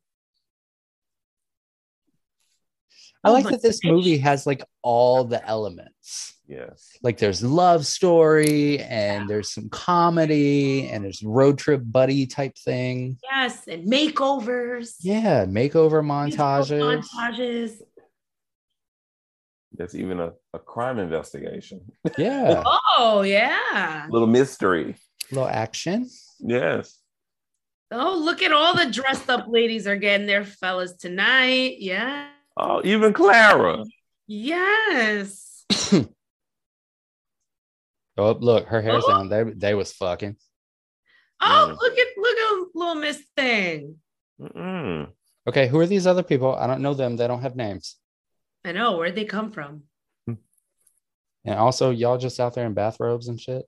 I 3.23 3.29
Oh 3.29 3.33
like 3.33 3.49
that 3.49 3.61
this 3.61 3.83
movie 3.83 4.17
has 4.19 4.45
like 4.45 4.63
all 4.81 5.25
the 5.25 5.45
elements. 5.45 6.35
yes. 6.47 6.91
Like 7.03 7.17
there's 7.17 7.43
love 7.43 7.85
story 7.85 8.79
and 8.79 9.29
there's 9.29 9.51
some 9.51 9.67
comedy 9.69 10.87
and 10.87 11.03
there's 11.03 11.21
road 11.23 11.57
trip 11.57 11.81
buddy 11.83 12.25
type 12.25 12.55
thing. 12.57 13.17
Yes, 13.23 13.67
and 13.67 13.91
makeovers. 13.91 14.95
Yeah, 15.01 15.45
makeover 15.45 16.01
montages. 16.05 17.03
Montages. 17.03 17.81
There's 19.73 19.95
even 19.95 20.19
a, 20.21 20.31
a 20.53 20.59
crime 20.59 20.97
investigation. 20.99 21.81
Yeah, 22.17 22.63
Oh 22.97 23.23
yeah. 23.23 24.07
little 24.09 24.27
mystery. 24.27 24.95
Little 25.31 25.47
action. 25.47 26.09
Yes. 26.39 26.99
Oh, 27.91 28.17
look 28.17 28.41
at 28.41 28.51
all 28.51 28.75
the 28.75 28.91
dressed 28.91 29.29
up 29.29 29.45
ladies 29.47 29.87
are 29.87 29.95
getting 29.95 30.27
their 30.27 30.43
fellas 30.43 30.93
tonight. 30.93 31.77
Yeah. 31.79 32.27
Oh, 32.57 32.81
even 32.83 33.13
Clara. 33.13 33.83
Yes. 34.27 35.65
Oh, 38.17 38.31
look, 38.31 38.65
her 38.67 38.81
hair's 38.81 39.03
Oh. 39.05 39.09
down. 39.09 39.29
They 39.29 39.43
they 39.43 39.73
was 39.75 39.93
fucking. 39.93 40.37
Oh, 41.39 41.67
Mm. 41.69 41.79
look 41.79 41.97
at 41.97 42.07
look 42.17 42.37
at 42.37 42.67
little 42.75 42.95
Miss 42.95 43.21
Thing. 43.35 43.97
Mm-mm. 44.41 45.11
Okay, 45.47 45.67
who 45.67 45.79
are 45.79 45.85
these 45.85 46.07
other 46.07 46.23
people? 46.23 46.55
I 46.55 46.65
don't 46.67 46.81
know 46.81 46.95
them. 46.95 47.15
They 47.15 47.27
don't 47.27 47.41
have 47.43 47.55
names. 47.55 47.97
I 48.65 48.71
know 48.71 48.97
where'd 48.97 49.13
they 49.15 49.25
come 49.25 49.51
from. 49.51 49.83
And 51.45 51.55
also, 51.59 51.91
y'all 51.91 52.17
just 52.17 52.39
out 52.39 52.55
there 52.55 52.65
in 52.65 52.73
bathrobes 52.73 53.27
and 53.29 53.39
shit. 53.39 53.65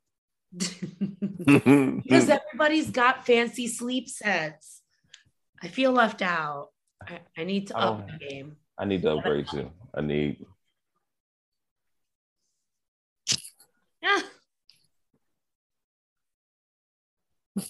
because 1.46 2.30
everybody's 2.30 2.90
got 2.90 3.26
fancy 3.26 3.68
sleep 3.68 4.10
sets. 4.10 4.82
I 5.62 5.68
feel 5.68 5.92
left 5.92 6.22
out. 6.22 6.70
I, 7.08 7.20
I 7.38 7.44
need 7.44 7.68
to 7.68 7.78
up 7.78 8.04
Oh. 8.04 8.12
the 8.12 8.18
game. 8.26 8.58
I 8.78 8.86
need 8.86 9.02
to 9.04 9.12
upgrade 9.12 9.48
too. 9.48 9.70
I 9.94 10.02
need. 10.02 10.46
Yeah. 14.02 14.20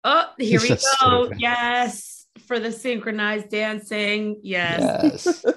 Oh, 0.08 0.26
here 0.38 0.60
we 0.60 0.68
go. 1.00 1.32
Yes. 1.36 2.15
For 2.40 2.58
the 2.60 2.70
synchronized 2.72 3.50
dancing. 3.50 4.40
Yes. 4.42 5.24
Yes. 5.24 5.44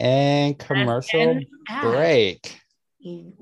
And 0.00 0.56
commercial 0.58 1.20
And 1.20 1.46
break. 1.82 2.60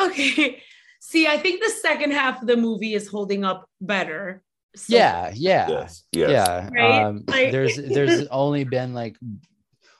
Okay. 0.00 0.62
See, 1.00 1.26
I 1.26 1.36
think 1.36 1.62
the 1.62 1.68
second 1.68 2.12
half 2.12 2.40
of 2.40 2.46
the 2.48 2.56
movie 2.56 2.94
is 2.94 3.06
holding 3.06 3.44
up 3.44 3.68
better. 3.82 4.42
So- 4.74 4.96
Yeah, 4.96 5.30
yeah. 5.34 5.68
Yes. 5.68 6.04
Yes. 6.12 6.30
Yeah. 6.30 6.68
Right? 6.72 7.02
Um, 7.04 7.24
Like- 7.26 7.52
there's 7.52 7.76
there's 7.76 8.26
only 8.30 8.64
been 8.64 8.94
like 8.94 9.16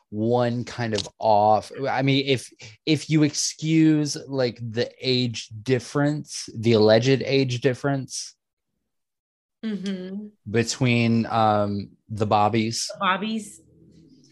one 0.08 0.64
kind 0.64 0.94
of 0.94 1.06
off. 1.18 1.70
I 1.88 2.00
mean, 2.02 2.24
if 2.26 2.50
if 2.86 3.10
you 3.10 3.22
excuse 3.24 4.16
like 4.26 4.58
the 4.62 4.90
age 5.00 5.48
difference, 5.62 6.48
the 6.56 6.72
alleged 6.72 7.22
age 7.26 7.60
difference 7.60 8.34
Mhm. 9.64 10.30
between 10.50 11.26
um 11.26 11.90
the 12.08 12.26
bobbies, 12.26 12.90
bobbies, 12.98 13.60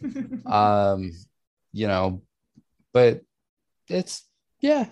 um, 0.47 1.13
you 1.73 1.87
know, 1.87 2.23
but 2.93 3.23
it's 3.89 4.27
yeah. 4.61 4.87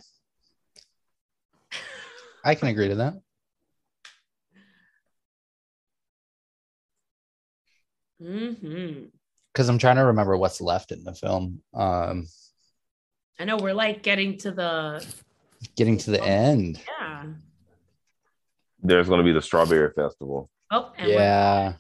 I 2.45 2.55
can 2.55 2.69
agree 2.69 2.89
to 2.89 2.95
that. 2.97 3.15
hmm 8.21 9.05
Because 9.53 9.69
I'm 9.69 9.79
trying 9.79 9.97
to 9.97 10.07
remember 10.07 10.37
what's 10.37 10.61
left 10.61 10.93
in 10.93 11.03
the 11.03 11.15
film. 11.15 11.63
Um 11.75 12.27
I 13.39 13.45
know 13.45 13.57
we're 13.57 13.75
like 13.75 14.03
getting 14.03 14.39
to 14.39 14.51
the 14.53 15.05
getting 15.77 15.99
to 15.99 16.11
the 16.11 16.23
end. 16.23 16.81
yeah. 16.87 17.25
There's 18.87 19.09
going 19.09 19.19
to 19.19 19.25
be 19.25 19.33
the 19.33 19.43
Strawberry 19.43 19.91
Festival. 19.93 20.51
Oh, 20.71 20.93
and 20.99 21.09
Yeah, 21.11 21.73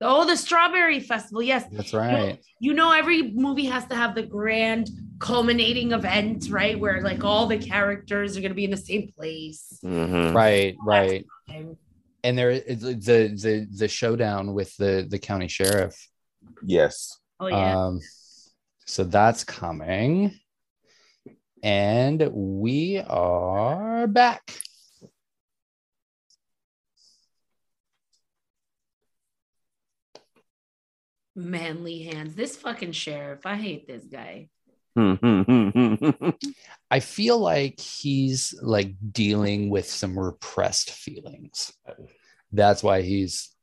oh, 0.00 0.24
the 0.26 0.36
Strawberry 0.36 1.00
Festival. 1.00 1.42
Yes, 1.42 1.64
that's 1.70 1.92
You 1.92 1.98
know- 1.98 2.04
right. 2.04 2.38
You 2.60 2.74
know, 2.74 2.92
every 2.92 3.30
movie 3.32 3.66
has 3.66 3.84
to 3.86 3.94
have 3.96 4.14
the 4.14 4.22
grand 4.22 4.88
culminating 5.20 5.92
event, 5.92 6.48
right? 6.50 6.78
Where 6.78 7.00
like 7.02 7.24
all 7.24 7.46
the 7.46 7.58
characters 7.58 8.36
are 8.36 8.40
going 8.40 8.50
to 8.50 8.54
be 8.56 8.64
in 8.64 8.70
the 8.70 8.76
same 8.76 9.10
place. 9.16 9.78
Mhm. 9.84 10.34
Right, 10.34 10.76
right. 10.84 11.24
And 11.48 11.76
And 12.24 12.36
there 12.36 12.50
is 12.50 12.80
the 12.80 12.96
the 13.28 13.66
the 13.70 13.88
showdown 13.88 14.52
with 14.54 14.76
the 14.76 15.06
the 15.08 15.18
county 15.18 15.48
sheriff. 15.48 15.96
Yes. 16.64 17.16
Oh 17.40 17.46
yeah. 17.46 17.76
Um 17.86 18.00
so 18.86 19.04
that's 19.04 19.44
coming. 19.44 20.38
And 21.62 22.28
we 22.32 22.98
are 22.98 24.06
back. 24.06 24.52
Manly 31.38 32.02
hands. 32.02 32.34
This 32.34 32.56
fucking 32.56 32.92
sheriff. 32.92 33.46
I 33.46 33.54
hate 33.54 33.86
this 33.86 34.02
guy. 34.04 34.48
I 36.90 37.00
feel 37.00 37.38
like 37.38 37.78
he's 37.78 38.58
like 38.60 38.94
dealing 39.12 39.70
with 39.70 39.88
some 39.88 40.18
repressed 40.18 40.90
feelings. 40.90 41.72
That's 42.50 42.82
why 42.82 43.02
he's 43.02 43.54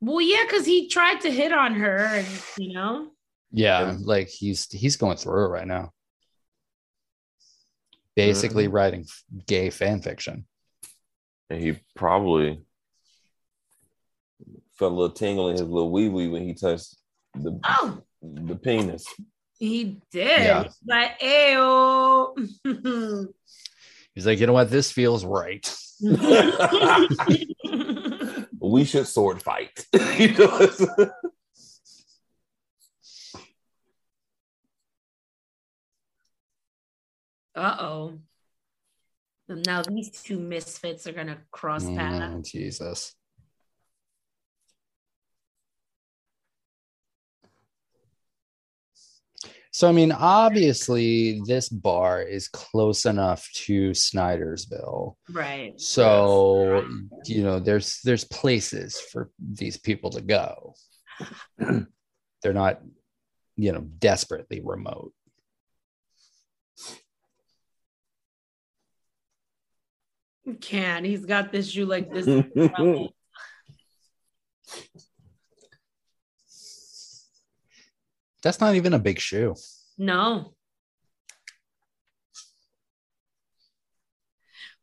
Well, 0.00 0.20
yeah, 0.20 0.42
because 0.44 0.66
he 0.66 0.88
tried 0.88 1.20
to 1.20 1.30
hit 1.30 1.52
on 1.52 1.74
her, 1.74 1.98
and 1.98 2.26
you 2.58 2.72
know, 2.74 3.10
yeah, 3.52 3.96
like 4.00 4.28
he's 4.28 4.68
he's 4.72 4.96
going 4.96 5.18
through 5.18 5.44
it 5.44 5.48
right 5.48 5.66
now. 5.66 5.92
Basically 8.16 8.66
mm. 8.66 8.72
writing 8.72 9.06
gay 9.46 9.70
fan 9.70 10.02
fiction. 10.02 10.46
and 11.48 11.62
he 11.62 11.78
probably 11.94 12.60
felt 14.78 14.92
a 14.92 14.94
little 14.94 15.14
tingle 15.14 15.48
in 15.48 15.56
his 15.56 15.62
little 15.62 15.90
wee 15.90 16.08
wee 16.08 16.28
when 16.28 16.42
he 16.42 16.54
touched 16.54 16.96
the 17.34 17.58
oh, 17.64 17.98
the 18.22 18.56
penis. 18.56 19.04
he 19.58 20.00
did. 20.10 20.40
Yeah. 20.40 20.68
But 20.84 21.18
ayo. 21.20 22.36
He's 24.14 24.26
like, 24.26 24.40
you 24.40 24.46
know 24.46 24.52
what? 24.52 24.70
This 24.70 24.92
feels 24.92 25.24
right. 25.24 25.74
we 28.60 28.84
should 28.84 29.06
sword 29.06 29.42
fight. 29.42 29.86
you 30.18 30.32
know? 30.34 30.68
uh 37.54 37.76
oh. 37.80 38.18
Now 39.48 39.82
these 39.82 40.10
two 40.10 40.38
misfits 40.38 41.06
are 41.06 41.12
gonna 41.12 41.38
cross 41.50 41.84
paths. 41.84 42.34
Oh, 42.36 42.42
Jesus. 42.42 43.14
So, 49.74 49.88
I 49.88 49.92
mean, 49.92 50.12
obviously, 50.12 51.40
this 51.46 51.70
bar 51.70 52.20
is 52.20 52.46
close 52.46 53.06
enough 53.06 53.48
to 53.64 53.92
Snydersville. 53.92 55.14
Right. 55.30 55.80
So, 55.80 56.86
you 57.24 57.42
know, 57.42 57.58
there's 57.58 58.00
there's 58.04 58.24
places 58.24 59.00
for 59.00 59.30
these 59.38 59.78
people 59.78 60.10
to 60.10 60.20
go. 60.20 60.74
They're 61.58 62.52
not, 62.52 62.82
you 63.56 63.72
know, 63.72 63.80
desperately 63.80 64.60
remote. 64.62 65.14
Can 70.60 71.04
he's 71.04 71.24
got 71.24 71.50
this 71.50 71.70
shoe 71.70 71.86
like 71.86 72.12
this. 72.12 72.26
That's 78.42 78.60
not 78.60 78.74
even 78.74 78.92
a 78.94 78.98
big 78.98 79.18
shoe. 79.20 79.54
no. 79.98 80.54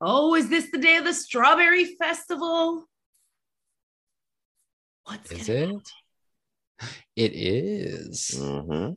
Oh, 0.01 0.33
is 0.35 0.49
this 0.49 0.71
the 0.71 0.77
day 0.77 0.95
of 0.95 1.03
the 1.03 1.13
strawberry 1.13 1.83
festival? 1.97 2.87
What's 5.03 5.29
Is 5.29 5.47
gonna- 5.47 5.75
it? 5.79 5.91
It 7.17 7.33
is. 7.33 8.31
Mhm. 8.31 8.95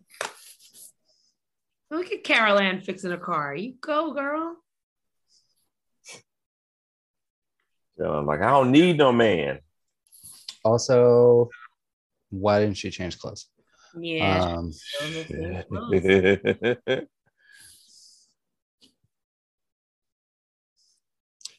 Look 1.91 2.13
at 2.13 2.23
Carol 2.23 2.61
Ann 2.61 2.83
fixing 2.83 3.11
a 3.11 3.19
car. 3.19 3.53
You 3.57 3.75
go, 3.81 4.13
girl. 4.13 4.63
So 7.99 8.05
I'm 8.15 8.25
like, 8.27 8.41
I 8.41 8.51
don't 8.51 8.71
need 8.71 8.97
no 8.97 9.11
man. 9.11 9.61
Also, 10.65 11.51
why 12.31 12.61
didn't 12.61 12.77
she 12.77 12.91
change 12.91 13.19
clothes? 13.19 13.49
Yeah. 14.01 14.57
Um, 14.59 14.73
she's 14.73 14.83
still 14.95 15.09
in 15.09 15.15
the 15.15 15.25
same 15.25 15.63
clothes. 15.69 17.07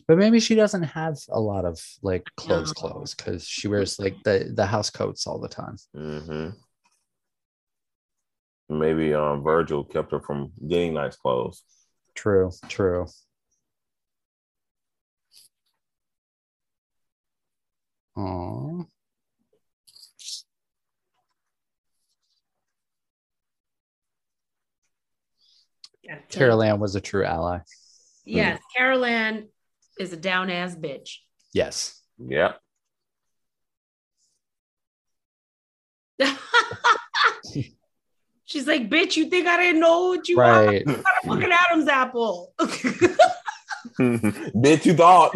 but 0.07 0.17
maybe 0.17 0.39
she 0.39 0.55
doesn't 0.55 0.83
have 0.83 1.17
a 1.29 1.39
lot 1.39 1.65
of 1.65 1.79
like 2.01 2.25
clothes, 2.35 2.73
No. 2.75 2.89
clothes 2.89 3.15
because 3.15 3.47
she 3.47 3.67
wears 3.67 3.99
like 3.99 4.17
the 4.23 4.51
the 4.53 4.65
house 4.65 4.89
coats 4.89 5.27
all 5.27 5.39
the 5.39 5.49
time. 5.49 5.77
hmm 5.95 6.49
Maybe 8.69 9.13
um 9.13 9.43
Virgil 9.43 9.83
kept 9.83 10.11
her 10.11 10.19
from 10.19 10.51
getting 10.67 10.93
nice 10.93 11.15
clothes. 11.15 11.63
True, 12.15 12.51
true. 12.69 13.05
Aww. 18.17 18.87
Yeah, 26.03 26.17
Carol 26.29 26.61
Ann 26.61 26.79
was 26.79 26.95
a 26.95 27.01
true 27.01 27.23
ally. 27.25 27.57
Hmm. 27.57 27.63
Yes, 28.25 28.59
Carol 28.75 29.05
Ann 29.05 29.47
is 29.99 30.11
a 30.13 30.17
down 30.17 30.49
ass 30.49 30.75
bitch. 30.75 31.17
Yes. 31.53 32.01
Yep. 32.19 32.59
She's 38.45 38.67
like, 38.67 38.89
bitch, 38.89 39.15
you 39.15 39.29
think 39.29 39.47
I 39.47 39.57
didn't 39.57 39.79
know 39.81 40.09
what 40.09 40.27
you 40.27 40.37
Right. 40.37 40.85
want? 40.85 41.03
Got 41.03 41.13
a 41.23 41.27
fucking 41.27 41.51
Adam's 41.51 41.87
apple. 41.87 42.53
Bitch, 43.99 44.85
you 44.85 44.93
thought. 44.93 45.31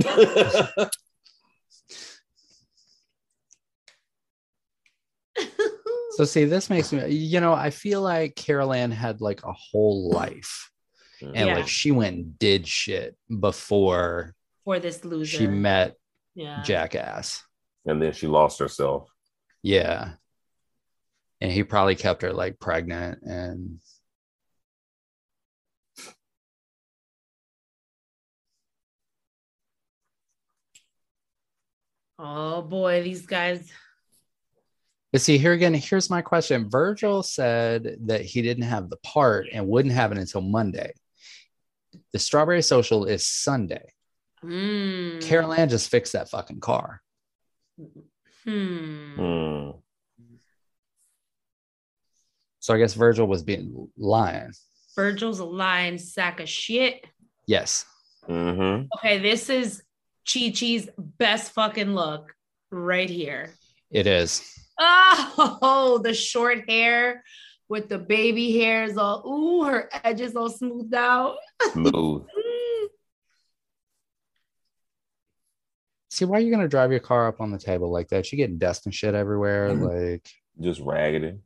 So 6.17 6.25
see, 6.25 6.45
this 6.45 6.67
makes 6.71 6.91
me, 6.91 7.07
you 7.09 7.39
know, 7.39 7.53
I 7.53 7.69
feel 7.69 8.01
like 8.01 8.35
Carol 8.35 8.73
Ann 8.73 8.89
had 8.89 9.21
like 9.21 9.43
a 9.43 9.53
whole 9.53 10.09
life. 10.09 10.71
And 11.21 11.35
Yeah. 11.49 11.55
like 11.57 11.67
she 11.67 11.91
went 11.91 12.15
and 12.15 12.39
did 12.39 12.67
shit 12.67 13.15
before 13.39 14.33
For 14.63 14.79
this 14.79 15.05
loser. 15.05 15.37
she 15.37 15.45
met 15.45 15.95
yeah. 16.33 16.63
Jackass. 16.63 17.43
and 17.85 18.01
then 18.01 18.13
she 18.13 18.25
lost 18.25 18.57
herself. 18.57 19.07
Yeah. 19.61 20.13
And 21.39 21.51
he 21.51 21.63
probably 21.63 21.95
kept 21.95 22.23
her 22.23 22.33
like 22.33 22.59
pregnant 22.59 23.21
and 23.21 23.79
Oh 32.19 32.61
boy, 32.61 33.03
these 33.03 33.25
guys. 33.25 33.71
But 35.11 35.21
see, 35.21 35.37
here 35.37 35.53
again, 35.53 35.73
here's 35.73 36.09
my 36.09 36.21
question. 36.21 36.69
Virgil 36.69 37.23
said 37.23 37.97
that 38.05 38.21
he 38.21 38.41
didn't 38.41 38.63
have 38.63 38.89
the 38.89 38.97
part 38.97 39.47
and 39.51 39.67
wouldn't 39.67 39.93
have 39.93 40.11
it 40.11 40.17
until 40.17 40.41
Monday. 40.41 40.91
The 42.11 42.19
strawberry 42.19 42.61
social 42.61 43.05
is 43.05 43.25
Sunday. 43.25 43.93
Mm. 44.43 45.21
Carol 45.21 45.53
Ann 45.53 45.69
just 45.69 45.89
fixed 45.89 46.13
that 46.13 46.29
fucking 46.29 46.59
car. 46.59 47.01
Hmm. 48.43 49.15
Hmm. 49.15 49.69
So 52.59 52.73
I 52.73 52.77
guess 52.77 52.93
Virgil 52.93 53.27
was 53.27 53.43
being 53.43 53.89
lying. 53.97 54.51
Virgil's 54.95 55.39
a 55.39 55.45
lying 55.45 55.97
sack 55.97 56.39
of 56.39 56.49
shit. 56.49 57.05
Yes. 57.45 57.85
Mm-hmm. 58.27 58.87
Okay, 58.97 59.19
this 59.19 59.49
is 59.49 59.81
Chi 60.31 60.51
Chi's 60.51 60.89
best 60.97 61.53
fucking 61.53 61.93
look 61.93 62.33
right 62.71 63.09
here. 63.09 63.53
It 63.89 64.05
is. 64.05 64.43
Oh, 64.79 65.99
the 66.03 66.13
short 66.13 66.69
hair 66.69 67.23
with 67.69 67.89
the 67.89 67.97
baby 67.97 68.57
hairs 68.59 68.97
all, 68.97 69.23
ooh, 69.27 69.63
her 69.63 69.89
edges 70.03 70.35
all 70.35 70.49
smoothed 70.49 70.93
out. 70.93 71.37
Smooth. 71.73 72.25
Mm. 72.37 72.87
See, 76.09 76.25
why 76.25 76.37
are 76.37 76.41
you 76.41 76.51
gonna 76.51 76.67
drive 76.67 76.91
your 76.91 76.99
car 76.99 77.27
up 77.27 77.41
on 77.41 77.51
the 77.51 77.59
table 77.59 77.91
like 77.91 78.07
that? 78.09 78.31
You 78.31 78.37
get 78.37 78.57
dust 78.57 78.85
and 78.85 78.95
shit 78.95 79.13
everywhere. 79.13 79.73
Like 79.73 80.27
Just 80.59 80.79
raggedy. 80.81 81.39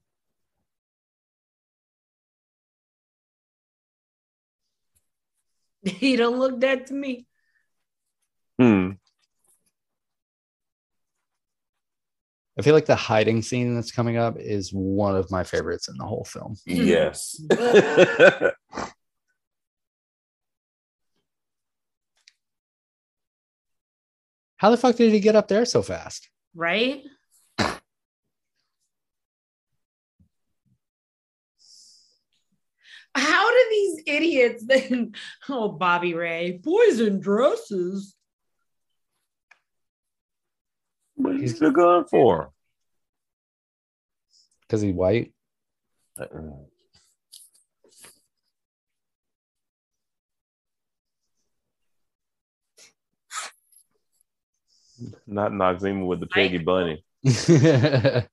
He 5.83 6.15
don't 6.15 6.37
look 6.37 6.59
dead 6.59 6.87
to 6.87 6.93
me. 6.93 7.25
Hmm. 8.59 8.91
I 12.59 12.63
feel 12.63 12.73
like 12.73 12.85
the 12.85 12.95
hiding 12.95 13.41
scene 13.41 13.75
that's 13.75 13.91
coming 13.91 14.17
up 14.17 14.37
is 14.37 14.71
one 14.73 15.15
of 15.15 15.31
my 15.31 15.43
favorites 15.43 15.87
in 15.87 15.97
the 15.97 16.05
whole 16.05 16.25
film. 16.25 16.57
Mm-hmm. 16.67 16.85
Yes. 16.85 17.41
How 24.57 24.69
the 24.69 24.77
fuck 24.77 24.95
did 24.95 25.11
he 25.11 25.19
get 25.19 25.35
up 25.35 25.47
there 25.47 25.65
so 25.65 25.81
fast? 25.81 26.29
Right? 26.53 27.03
How 33.15 33.49
do 33.49 33.65
these 33.69 34.03
idiots 34.07 34.63
then? 34.65 35.15
Oh, 35.49 35.69
Bobby 35.69 36.13
Ray, 36.13 36.59
boys 36.63 36.99
in 36.99 37.19
dresses. 37.19 38.15
What 41.21 41.39
he's 41.39 41.59
the 41.59 41.69
gun 41.69 42.05
for? 42.05 42.51
Because 44.61 44.81
he's 44.81 44.93
white. 44.93 45.33
Uh-uh. 46.19 46.51
Not 55.27 55.51
Noxeema 55.51 56.05
with 56.05 56.19
the 56.19 56.27
piggy 56.27 56.57
bunny. 56.57 57.03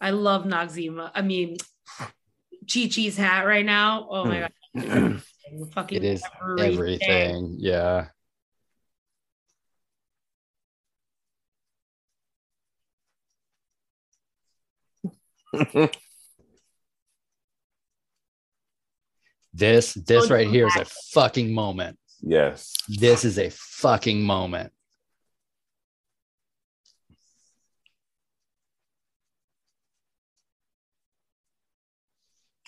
I 0.00 0.10
love 0.12 0.44
Noxeema. 0.44 1.10
I 1.14 1.20
mean, 1.20 1.58
Chi 2.72 2.88
Chi's 2.88 3.18
hat 3.18 3.46
right 3.46 3.66
now. 3.66 4.06
Oh 4.10 4.24
my 4.24 4.48
hmm. 4.74 4.80
god, 4.80 5.22
fucking 5.72 5.98
it 5.98 6.04
is 6.04 6.22
everything. 6.58 7.56
Yeah. 7.58 8.08
This 19.52 19.94
this 19.94 20.30
Oh, 20.30 20.34
right 20.34 20.46
here 20.48 20.66
is 20.68 20.76
a 20.76 20.84
fucking 20.84 21.52
moment. 21.52 21.98
yes. 22.20 22.72
This 22.88 23.24
is 23.24 23.38
a 23.38 23.50
fucking 23.50 24.22
moment. 24.22 24.72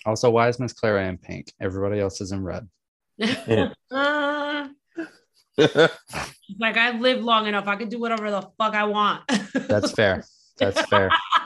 Also, 0.05 0.31
why 0.31 0.49
is 0.49 0.59
Miss 0.59 0.73
Clara 0.73 1.07
in 1.07 1.19
pink? 1.19 1.53
Everybody 1.61 2.01
else 2.01 2.21
is 2.21 2.33
in 2.33 2.43
red. 2.43 2.69
Uh, 3.91 4.69
like 6.59 6.79
I've 6.79 6.99
lived 7.01 7.21
long 7.23 7.47
enough. 7.47 7.67
I 7.69 7.77
can 7.77 7.91
do 7.91 8.01
whatever 8.01 8.31
the 8.31 8.41
fuck 8.59 8.75
I 8.75 8.85
want. 8.85 9.23
That's 9.55 9.93
fair. 9.93 10.25
That's 10.57 10.81
fair. 10.89 11.11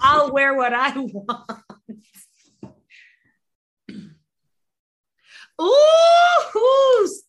I'll 0.00 0.32
wear 0.32 0.54
what 0.54 0.72
I 0.72 0.92
want. 0.96 1.62
Ooh, 5.60 6.42
who's 6.52 7.22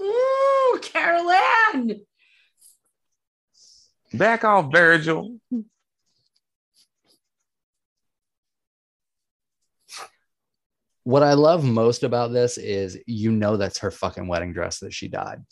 ooh, 0.00 0.78
Carol 0.82 1.30
Ann. 1.30 2.00
Back 4.14 4.44
off, 4.44 4.70
Virgil. 4.70 5.38
What 11.04 11.24
I 11.24 11.32
love 11.32 11.64
most 11.64 12.04
about 12.04 12.32
this 12.32 12.58
is 12.58 12.98
you 13.06 13.32
know 13.32 13.56
that's 13.56 13.78
her 13.78 13.90
fucking 13.90 14.28
wedding 14.28 14.52
dress 14.52 14.78
that 14.80 14.92
she 14.92 15.08
dyed. 15.08 15.42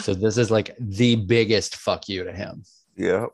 So 0.00 0.14
this 0.14 0.36
is 0.36 0.50
like 0.50 0.74
the 0.78 1.16
biggest 1.16 1.76
fuck 1.76 2.08
you 2.08 2.24
to 2.24 2.32
him. 2.32 2.64
Yep. 2.96 3.30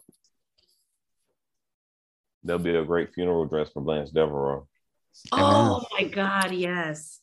There'll 2.45 2.62
be 2.62 2.76
a 2.76 2.84
great 2.84 3.12
funeral 3.14 3.47
dress 3.47 3.70
for 3.70 3.82
Blanche 3.82 4.11
Devereaux. 4.11 4.66
Oh 5.32 5.84
my 5.93 6.05
god, 6.05 6.53
yes. 6.53 7.20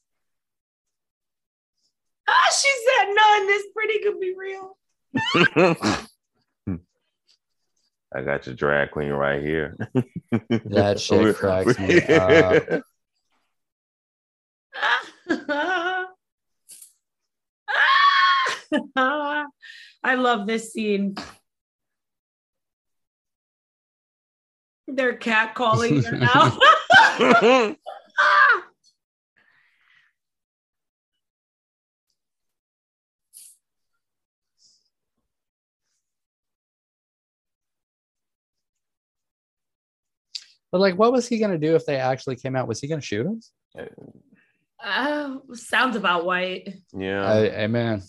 Ah, 2.28 2.50
she 2.52 2.72
said 2.88 3.14
none. 3.14 3.48
This 3.48 3.64
pretty 3.74 4.00
could 4.00 4.20
be 4.20 4.34
real. 4.38 4.78
I 8.14 8.22
got 8.22 8.46
your 8.46 8.56
drag 8.56 8.92
queen 8.92 9.12
right 9.12 9.42
here. 9.42 9.78
That 10.66 11.00
shit 11.00 11.36
cracks 11.38 11.80
me 11.80 12.02
up. 12.02 12.84
I 20.04 20.16
love 20.16 20.48
this 20.48 20.74
scene. 20.74 21.16
They're 24.88 25.18
catcalling 25.18 26.06
her 26.06 26.18
now. 26.18 27.76
But 40.72 40.82
like, 40.82 40.98
what 40.98 41.14
was 41.14 41.26
he 41.26 41.40
gonna 41.40 41.58
do 41.58 41.76
if 41.76 41.86
they 41.86 41.96
actually 41.96 42.36
came 42.36 42.54
out? 42.54 42.68
Was 42.68 42.82
he 42.82 42.90
gonna 42.90 43.00
shoot 43.00 43.26
him? 43.26 43.40
Uh, 44.84 45.38
sounds 45.54 45.96
about 45.96 46.26
white. 46.26 46.68
yeah. 46.92 47.26
I, 47.26 47.38
amen. 47.64 48.04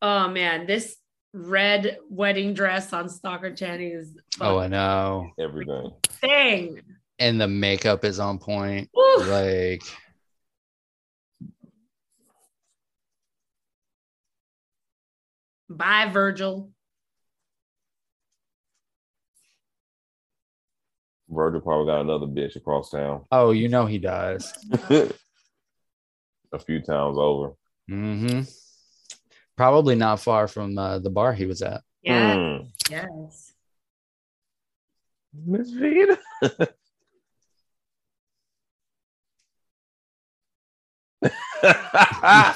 Oh 0.00 0.28
man, 0.28 0.66
this 0.66 0.96
red 1.32 1.98
wedding 2.08 2.54
dress 2.54 2.92
on 2.92 3.08
Stockard 3.08 3.56
Channing 3.56 3.92
is 3.92 4.16
Oh, 4.40 4.58
I 4.58 4.68
know. 4.68 5.30
Everything. 5.38 5.92
thing. 6.20 6.80
And 7.18 7.40
the 7.40 7.48
makeup 7.48 8.04
is 8.04 8.18
on 8.20 8.38
point. 8.38 8.88
Woo. 8.94 9.16
Like, 9.24 9.82
Bye, 15.70 16.08
Virgil. 16.10 16.70
Virgil 21.28 21.60
probably 21.60 21.86
got 21.92 22.00
another 22.00 22.24
bitch 22.26 22.56
across 22.56 22.90
town 22.90 23.22
oh, 23.30 23.50
you 23.50 23.68
know 23.68 23.84
he 23.84 23.98
does. 23.98 24.50
a 24.90 26.58
few 26.58 26.80
times 26.80 27.18
over. 27.18 27.52
hmm 27.86 28.40
Probably 29.58 29.96
not 29.96 30.20
far 30.20 30.46
from 30.46 30.78
uh, 30.78 31.00
the 31.00 31.10
bar 31.10 31.32
he 31.32 31.44
was 31.44 31.62
at. 31.62 31.82
Yeah. 32.02 32.36
Mm. 32.36 32.70
Yes. 32.88 33.52
Miss 35.34 35.70
Vida. 35.72 36.16
That 41.60 42.54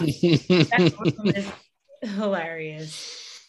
hilarious. 2.02 3.48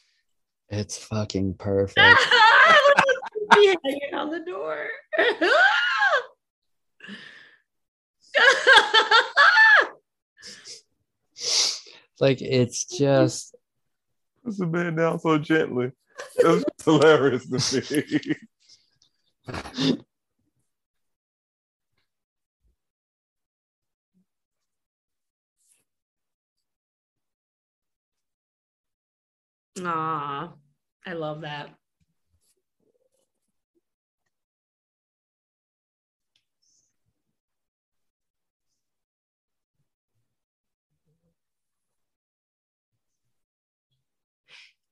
it's 0.70 0.97
fucking 0.97 1.54
perfect. 1.60 1.99
Look 1.99 3.51
at 3.51 3.60
me 3.60 3.76
hanging 3.84 4.14
on 4.16 4.32
the 4.32 4.39
door. 4.39 4.88
Like 12.20 12.41
it's 12.41 12.86
just 12.97 13.55
Puts 14.43 14.57
the 14.57 14.68
man 14.68 14.95
down 14.95 15.20
so 15.20 15.38
gently. 15.38 15.91
It's 16.36 16.84
hilarious 16.84 17.47
to 17.49 17.59
see. 17.59 18.36
Ah, 29.82 30.53
I 31.05 31.14
love 31.14 31.41
that. 31.41 31.74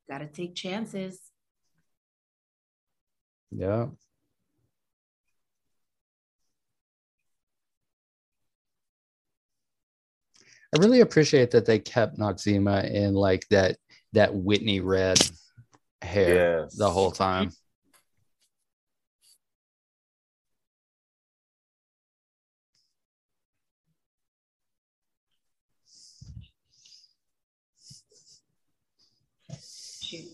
Gotta 0.08 0.26
take 0.26 0.54
chances. 0.54 1.20
yeah. 3.50 3.86
I 10.74 10.78
really 10.78 11.00
appreciate 11.00 11.50
that 11.50 11.66
they 11.66 11.78
kept 11.78 12.18
Noxeema 12.18 12.90
in 12.90 13.14
like 13.14 13.46
that 13.50 13.76
that 14.14 14.34
Whitney 14.34 14.80
red 14.80 15.18
hair 16.00 16.62
Yes. 16.62 16.76
the 16.76 16.90
whole 16.90 17.10
time. 17.10 17.52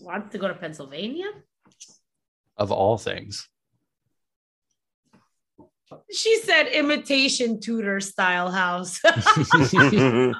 Wants 0.01 0.31
to 0.31 0.37
go 0.37 0.47
to 0.47 0.53
Pennsylvania. 0.53 1.27
Of 2.57 2.71
all 2.71 2.97
things. 2.97 3.47
She 6.11 6.39
said 6.39 6.67
imitation 6.67 7.59
Tudor 7.59 7.99
style 7.99 8.51
house. 8.51 9.01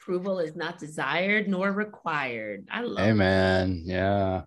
Approval 0.00 0.38
is 0.38 0.54
not 0.54 0.78
desired 0.78 1.48
nor 1.48 1.72
required. 1.72 2.68
I 2.70 2.82
love 2.82 3.08
Amen. 3.08 3.82
Yeah. 3.84 4.42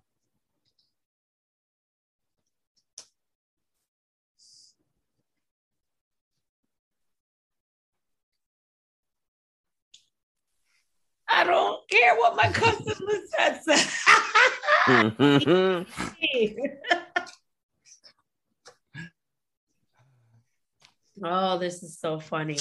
I 11.30 11.44
don't 11.44 11.88
care 11.88 12.16
what 12.16 12.36
my 12.36 12.50
cousin 12.50 12.94
Lisette 13.06 13.64
said. 13.64 13.86
oh, 21.24 21.58
this 21.58 21.82
is 21.82 21.98
so 21.98 22.18
funny. 22.18 22.56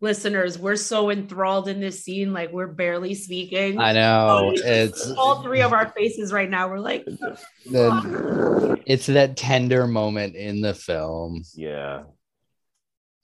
Listeners, 0.00 0.58
we're 0.58 0.76
so 0.76 1.10
enthralled 1.10 1.66
in 1.66 1.80
this 1.80 2.04
scene, 2.04 2.32
like 2.32 2.52
we're 2.52 2.68
barely 2.68 3.14
speaking. 3.14 3.80
I 3.80 3.92
know. 3.94 4.26
Oh, 4.30 4.52
it's 4.54 5.10
all 5.12 5.42
three 5.42 5.62
of 5.62 5.72
our 5.72 5.88
faces 5.90 6.32
right 6.32 6.48
now. 6.48 6.68
We're 6.68 6.78
like, 6.78 7.04
the, 7.04 7.38
oh. 7.74 8.76
it's 8.86 9.06
that 9.06 9.36
tender 9.36 9.88
moment 9.88 10.36
in 10.36 10.60
the 10.60 10.74
film. 10.74 11.42
yeah, 11.54 12.04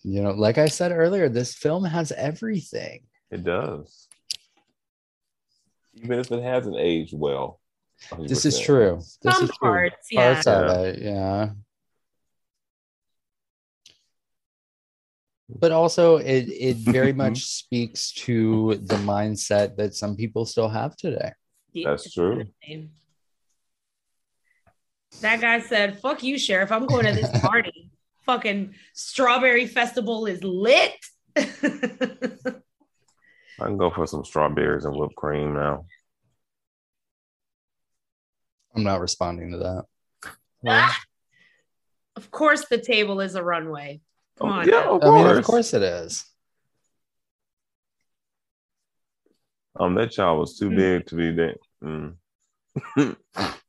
You 0.03 0.23
know, 0.23 0.33
like 0.33 0.59
I 0.59 0.67
said 0.67 0.91
earlier, 0.91 1.29
this 1.29 1.55
film 1.55 1.85
has 1.85 2.11
everything. 2.11 3.03
it 3.31 3.45
does. 3.45 4.09
Even 6.03 6.18
if 6.18 6.30
it 6.30 6.42
hasn't 6.42 6.76
aged 6.78 7.14
well. 7.16 7.61
This 8.18 8.45
is 8.45 8.59
true. 8.59 9.01
This 9.22 9.34
some 9.34 9.45
is 9.45 9.51
true. 9.51 9.68
parts, 9.68 10.09
yeah. 10.11 10.32
Parts 10.32 10.47
of 10.47 10.84
it, 10.84 11.03
yeah. 11.03 11.51
But 15.49 15.72
also, 15.72 16.16
it 16.16 16.49
it 16.49 16.76
very 16.78 17.12
much 17.24 17.45
speaks 17.45 18.12
to 18.12 18.76
the 18.76 18.97
mindset 18.97 19.76
that 19.76 19.95
some 19.95 20.16
people 20.16 20.45
still 20.47 20.68
have 20.68 20.97
today. 20.97 21.32
That's 21.84 22.12
true. 22.12 22.45
That 25.20 25.40
guy 25.40 25.61
said, 25.61 25.99
fuck 26.01 26.22
you, 26.22 26.38
Sheriff. 26.38 26.72
I'm 26.72 26.86
going 26.86 27.07
to 27.07 27.12
this 27.12 27.30
party. 27.40 27.90
Fucking 28.26 28.74
strawberry 28.95 29.66
festival 29.66 30.26
is 30.26 30.42
lit. 30.42 30.97
I 33.61 33.65
can 33.67 33.77
go 33.77 33.91
for 33.91 34.07
some 34.07 34.25
strawberries 34.25 34.85
and 34.85 34.97
whipped 34.97 35.15
cream 35.17 35.55
now. 35.55 35.87
I'm 38.75 38.83
not 38.83 39.01
responding 39.01 39.53
to 39.53 39.59
that. 40.65 40.97
of 42.17 42.31
course, 42.31 42.65
the 42.69 42.79
table 42.79 43.21
is 43.21 43.35
a 43.37 43.43
runway. 43.43 44.01
Come 44.39 44.49
Oh, 44.49 44.53
on. 44.53 44.67
yeah, 44.69 44.81
now. 44.81 44.97
of 44.97 45.03
I 45.03 45.11
mean, 45.11 45.27
of 45.27 45.33
course. 45.35 45.47
course 45.47 45.75
it 45.75 45.83
is. 45.83 46.25
Um, 49.79 49.95
that 49.95 50.11
child 50.13 50.39
was 50.41 50.59
too 50.59 50.71
Mm. 50.71 50.77
big 50.77 51.07
to 51.07 51.15
be 51.17 51.33
that. 51.33 51.59
Mm. 51.83 53.17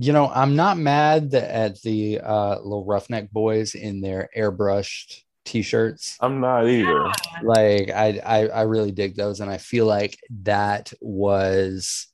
You 0.00 0.12
know, 0.12 0.28
I'm 0.28 0.54
not 0.54 0.78
mad 0.78 1.34
at 1.34 1.82
the 1.82 2.20
uh, 2.20 2.60
little 2.60 2.84
roughneck 2.84 3.32
boys 3.32 3.74
in 3.74 4.00
their 4.00 4.28
airbrushed 4.36 5.22
t-shirts. 5.48 6.16
I'm 6.20 6.40
not 6.40 6.68
either. 6.68 7.10
Like, 7.42 7.90
I, 7.90 8.20
I 8.24 8.48
I 8.48 8.62
really 8.62 8.92
dig 8.92 9.16
those, 9.16 9.40
and 9.40 9.50
I 9.50 9.56
feel 9.58 9.86
like 9.86 10.18
that 10.42 10.92
was 11.00 12.06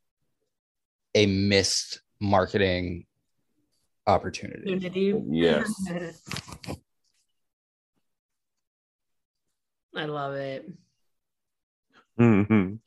a 1.15 1.27
missed 1.27 2.01
marketing 2.21 3.07
opportunity. 4.07 5.21
Yes. 5.29 5.73
I 9.97 10.05
love 10.07 10.35
it. 10.35 10.69
Mhm. 12.19 12.79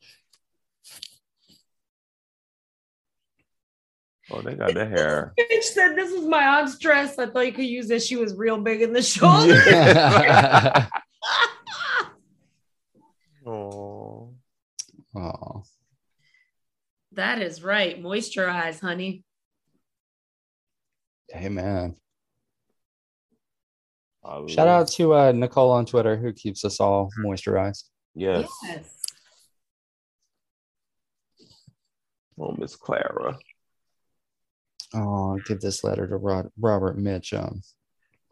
Oh, 4.30 4.42
they 4.42 4.54
got 4.54 4.74
that 4.74 4.88
hair. 4.90 5.32
Bitch 5.40 5.62
said, 5.62 5.94
This 5.94 6.12
is 6.12 6.26
my 6.26 6.58
aunt's 6.58 6.78
dress. 6.78 7.18
I 7.18 7.26
thought 7.26 7.46
you 7.46 7.52
could 7.52 7.64
use 7.64 7.90
it. 7.90 8.02
She 8.02 8.16
was 8.16 8.34
real 8.34 8.58
big 8.58 8.82
in 8.82 8.92
the 8.92 9.02
shoulder. 9.02 9.60
Oh, 13.46 14.34
oh, 15.16 15.62
that 17.12 17.40
is 17.40 17.62
right. 17.62 17.98
Moisturize, 18.02 18.78
honey. 18.78 19.24
hey 21.30 21.48
man! 21.48 21.96
Shout 24.48 24.68
out 24.68 24.88
to 24.88 25.14
uh, 25.14 25.32
Nicole 25.32 25.70
on 25.70 25.86
Twitter 25.86 26.14
who 26.18 26.34
keeps 26.34 26.62
us 26.66 26.78
all 26.78 27.08
moisturized. 27.24 27.84
Yes. 28.14 28.50
Yes. 28.64 28.94
Oh, 32.38 32.52
Miss 32.58 32.76
Clara. 32.76 33.38
Oh, 35.38 35.42
give 35.46 35.60
this 35.60 35.84
letter 35.84 36.06
to 36.06 36.16
Rod- 36.16 36.50
Robert 36.58 36.98
Mitchum. 36.98 37.60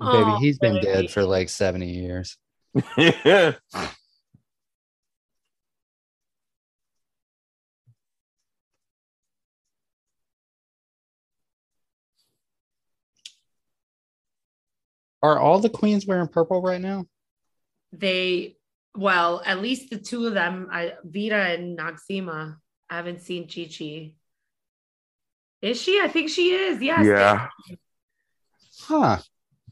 Aw, 0.01 0.11
Baby, 0.11 0.33
oh, 0.33 0.39
he's 0.41 0.59
been 0.59 0.75
baby. 0.75 0.87
dead 0.87 1.11
for 1.11 1.25
like 1.25 1.49
70 1.49 1.89
years. 1.89 2.37
Are 15.23 15.39
all 15.39 15.59
the 15.59 15.71
queens 15.71 16.07
wearing 16.07 16.29
purple 16.29 16.61
right 16.63 16.81
now? 16.81 17.07
They, 17.93 18.57
well, 18.97 19.43
at 19.45 19.61
least 19.63 19.91
the 19.91 19.99
two 19.99 20.27
of 20.27 20.35
them, 20.35 20.69
I, 20.71 20.93
Vida 21.05 21.37
and 21.37 21.79
Noxeema. 21.79 22.57
I 22.89 22.97
haven't 22.97 23.23
seen 23.23 23.49
Chi 23.49 23.65
Chi. 23.77 24.13
Is 25.63 25.81
she? 25.81 26.01
I 26.03 26.09
think 26.09 26.29
she 26.31 26.51
is. 26.51 26.81
Yes. 26.83 27.07
yeah. 27.07 27.49
Huh. 28.81 29.19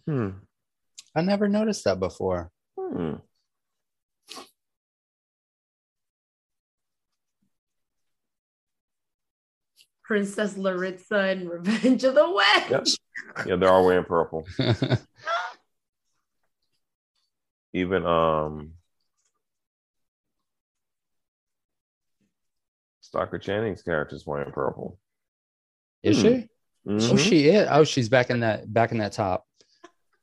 Hmm. 0.06 0.30
I 1.14 1.22
never 1.22 1.48
noticed 1.48 1.84
that 1.84 2.00
before. 2.00 2.50
Hmm. 2.78 3.14
Princess 10.04 10.54
Laritza 10.54 11.32
and 11.32 11.48
Revenge 11.50 12.04
of 12.04 12.14
the 12.14 12.30
West. 12.30 12.70
Yep. 12.70 12.86
Yeah, 13.46 13.56
they're 13.56 13.70
all 13.70 13.86
wearing 13.86 14.04
purple. 14.04 14.46
Even 17.72 18.04
um 18.06 18.74
Stockard 23.00 23.42
Channing's 23.42 23.82
character's 23.82 24.26
wearing 24.26 24.52
purple. 24.52 24.98
Is 26.04 26.16
Hmm. 26.18 26.22
she? 26.22 26.48
Oh, 26.86 26.90
Mhm. 27.14 27.18
she 27.28 27.48
is. 27.48 27.66
Oh, 27.70 27.82
she's 27.84 28.08
back 28.10 28.28
in 28.30 28.40
that 28.40 28.70
back 28.72 28.92
in 28.92 28.98
that 28.98 29.12
top. 29.12 29.46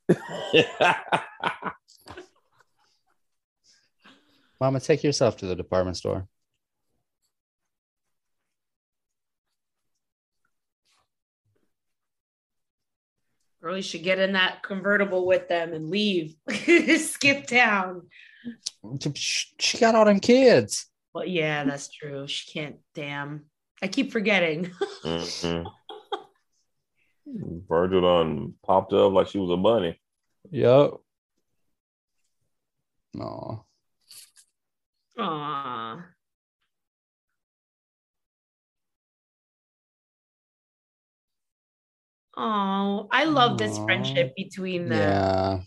Mama, 4.60 4.78
take 4.80 5.02
yourself 5.02 5.36
to 5.38 5.46
the 5.46 5.56
department 5.56 5.96
store. 5.96 6.28
Girl, 13.60 13.76
you 13.76 13.82
should 13.82 14.02
get 14.02 14.18
in 14.18 14.32
that 14.32 14.62
convertible 14.62 15.26
with 15.26 15.48
them 15.48 15.72
and 15.72 15.88
leave. 15.90 16.34
Skip 16.98 17.46
town. 17.46 18.08
She 19.14 19.46
she 19.58 19.78
got 19.78 19.94
all 19.94 20.04
them 20.04 20.18
kids. 20.20 20.86
Well, 21.14 21.26
yeah, 21.26 21.64
that's 21.64 21.88
true. 21.88 22.26
She 22.26 22.50
can't. 22.52 22.76
Damn. 22.94 23.44
I 23.82 23.88
keep 23.88 24.12
forgetting. 24.12 24.70
Mhm. 25.04 25.66
Virgil 27.68 28.00
done 28.02 28.54
popped 28.64 28.92
up 28.92 29.12
like 29.12 29.26
she 29.26 29.38
was 29.38 29.50
a 29.50 29.56
bunny. 29.56 29.98
Yep. 30.50 30.92
No. 33.14 33.64
Aw. 35.18 36.04
Oh, 42.34 43.08
I 43.10 43.24
love 43.24 43.58
this 43.58 43.78
friendship 43.78 44.34
between 44.36 44.88
them. 44.88 44.98
Yeah. 44.98 45.60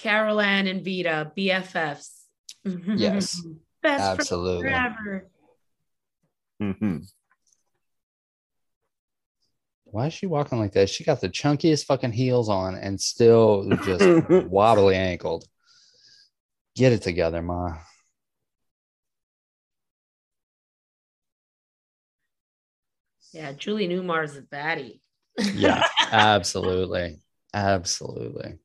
Carol 0.00 0.40
Ann 0.40 0.66
and 0.66 0.82
Vida, 0.82 1.30
BFFs. 1.36 2.22
Yes. 2.64 3.42
Best 3.82 4.02
Absolutely. 4.02 4.70
friends 4.70 4.96
forever. 4.96 5.30
Mhm. 6.62 7.06
Why 9.84 10.06
is 10.06 10.14
she 10.14 10.26
walking 10.26 10.58
like 10.58 10.72
that? 10.72 10.88
She 10.88 11.04
got 11.04 11.20
the 11.20 11.28
chunkiest 11.28 11.84
fucking 11.84 12.12
heels 12.12 12.48
on 12.48 12.76
and 12.76 12.98
still 12.98 13.64
just 13.84 14.04
wobbly 14.48 14.96
ankled. 14.96 15.44
Get 16.76 16.92
it 16.92 17.02
together, 17.02 17.42
ma. 17.42 17.76
Yeah, 23.32 23.52
Julie 23.52 23.86
Newmar's 23.86 24.36
a 24.36 24.42
baddie. 24.42 25.00
Yeah, 25.54 25.86
absolutely. 26.10 27.18
Absolutely. 27.52 28.58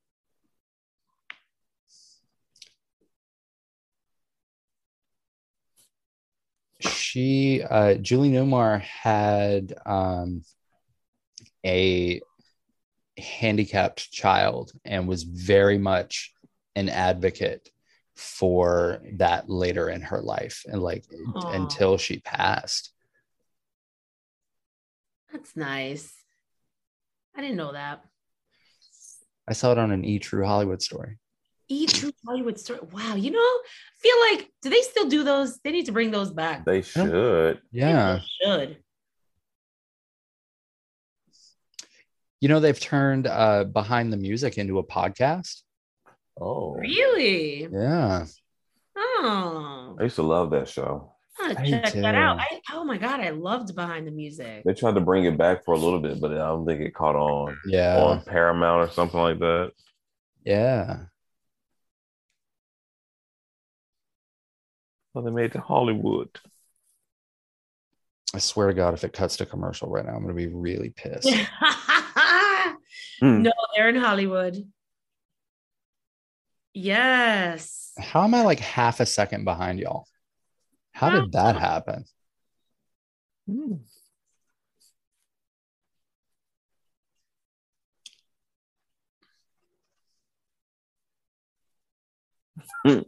She, 7.16 7.64
uh, 7.64 7.94
Julie 7.94 8.30
Newmar 8.30 8.82
had 8.82 9.74
um, 9.86 10.44
a 11.66 12.20
handicapped 13.18 14.12
child 14.12 14.74
and 14.84 15.08
was 15.08 15.24
very 15.24 15.78
much 15.78 16.34
an 16.76 16.90
advocate 16.90 17.70
for 18.18 19.02
that 19.14 19.50
later 19.50 19.90
in 19.90 20.02
her 20.02 20.22
life 20.22 20.66
and 20.68 20.84
like 20.84 21.06
Aw. 21.36 21.48
until 21.52 21.98
she 21.98 22.20
passed. 22.20 22.92
That's 25.32 25.56
nice. 25.56 26.14
I 27.34 27.40
didn't 27.40 27.56
know 27.56 27.72
that. 27.72 28.04
I 29.48 29.54
saw 29.54 29.72
it 29.72 29.78
on 29.78 29.92
an 29.92 30.04
E 30.04 30.20
True 30.20 30.46
Hollywood 30.46 30.82
story. 30.82 31.18
E 31.68 31.88
True 31.88 32.12
Hollywood 32.26 32.60
story. 32.60 32.80
Wow, 32.92 33.16
you 33.16 33.32
know, 33.32 33.40
I 33.40 33.62
feel 34.00 34.16
like 34.32 34.52
do 34.62 34.70
they 34.70 34.82
still 34.82 35.08
do 35.10 35.24
those? 35.24 35.58
They 35.64 35.72
need 35.72 35.86
to 35.88 35.92
bring 35.92 36.12
those 36.12 36.32
back. 36.32 36.64
They 36.66 36.82
should. 36.82 37.60
Yeah. 37.72 38.20
They 38.20 38.46
should. 38.46 38.78
You 42.42 42.50
know, 42.50 42.60
they've 42.60 42.80
turned 42.80 43.28
uh, 43.28 43.64
behind 43.64 44.14
the 44.14 44.18
music 44.18 44.58
into 44.58 44.78
a 44.78 44.84
podcast. 44.84 45.62
Oh, 46.40 46.74
Really? 46.76 47.68
Yeah. 47.72 48.26
Oh, 48.98 49.96
I 50.00 50.04
used 50.04 50.16
to 50.18 50.22
love 50.24 50.52
that 50.52 50.68
show. 50.70 51.14
I'm 51.40 51.54
gonna 51.56 51.82
check 51.82 51.94
that 51.94 52.16
out. 52.16 52.40
I, 52.40 52.62
oh 52.72 52.86
my 52.86 52.98
god, 52.98 53.20
I 53.20 53.30
loved 53.32 53.76
behind 53.76 54.08
the 54.08 54.12
music. 54.12 54.64
They 54.64 54.74
tried 54.74 54.96
to 54.96 55.02
bring 55.02 55.26
it 55.26 55.38
back 55.38 55.66
for 55.66 55.74
a 55.74 55.78
little 55.78 56.00
bit, 56.00 56.22
but 56.22 56.32
I 56.32 56.36
don't 56.38 56.66
think 56.66 56.80
it 56.82 56.94
caught 56.94 57.16
on 57.16 57.58
Yeah. 57.66 58.02
on 58.02 58.22
Paramount 58.22 58.88
or 58.90 58.94
something 58.94 59.20
like 59.20 59.40
that. 59.40 59.72
Yeah. 60.46 61.06
Well, 65.16 65.24
they 65.24 65.32
made 65.32 65.46
it 65.46 65.54
to 65.54 65.62
Hollywood. 65.62 66.30
I 68.34 68.40
swear 68.40 68.68
to 68.68 68.74
God, 68.74 68.94
if 68.94 69.06
it 69.06 69.14
cuts 69.14 69.38
to 69.38 69.46
commercial 69.46 69.90
right 69.90 70.06
now, 70.06 70.12
I'm 70.12 70.24
going 70.24 70.36
to 70.36 70.48
be 70.48 70.54
really 70.54 70.92
pissed. 70.96 71.34
Hmm. 73.22 73.44
no, 73.44 73.52
they're 73.74 73.88
in 73.88 73.96
Hollywood. 73.96 74.58
Yes. 76.74 77.94
How 77.98 78.26
am 78.26 78.34
I 78.34 78.42
like 78.42 78.60
half 78.60 79.00
a 79.00 79.06
second 79.06 79.46
behind 79.46 79.80
y'all? 79.80 80.06
How 80.92 81.10
did 81.10 81.32
that 81.32 81.56
happen? 81.56 82.04
Hmm. 92.84 93.00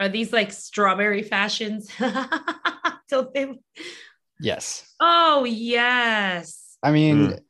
Are 0.00 0.08
these 0.08 0.32
like 0.32 0.52
strawberry 0.52 1.22
fashions? 1.22 1.90
Don't 3.08 3.32
they? 3.32 3.58
Yes. 4.40 4.94
Oh 5.00 5.44
yes. 5.44 6.76
I 6.82 6.90
mean, 6.92 7.16
Mm. 7.28 7.40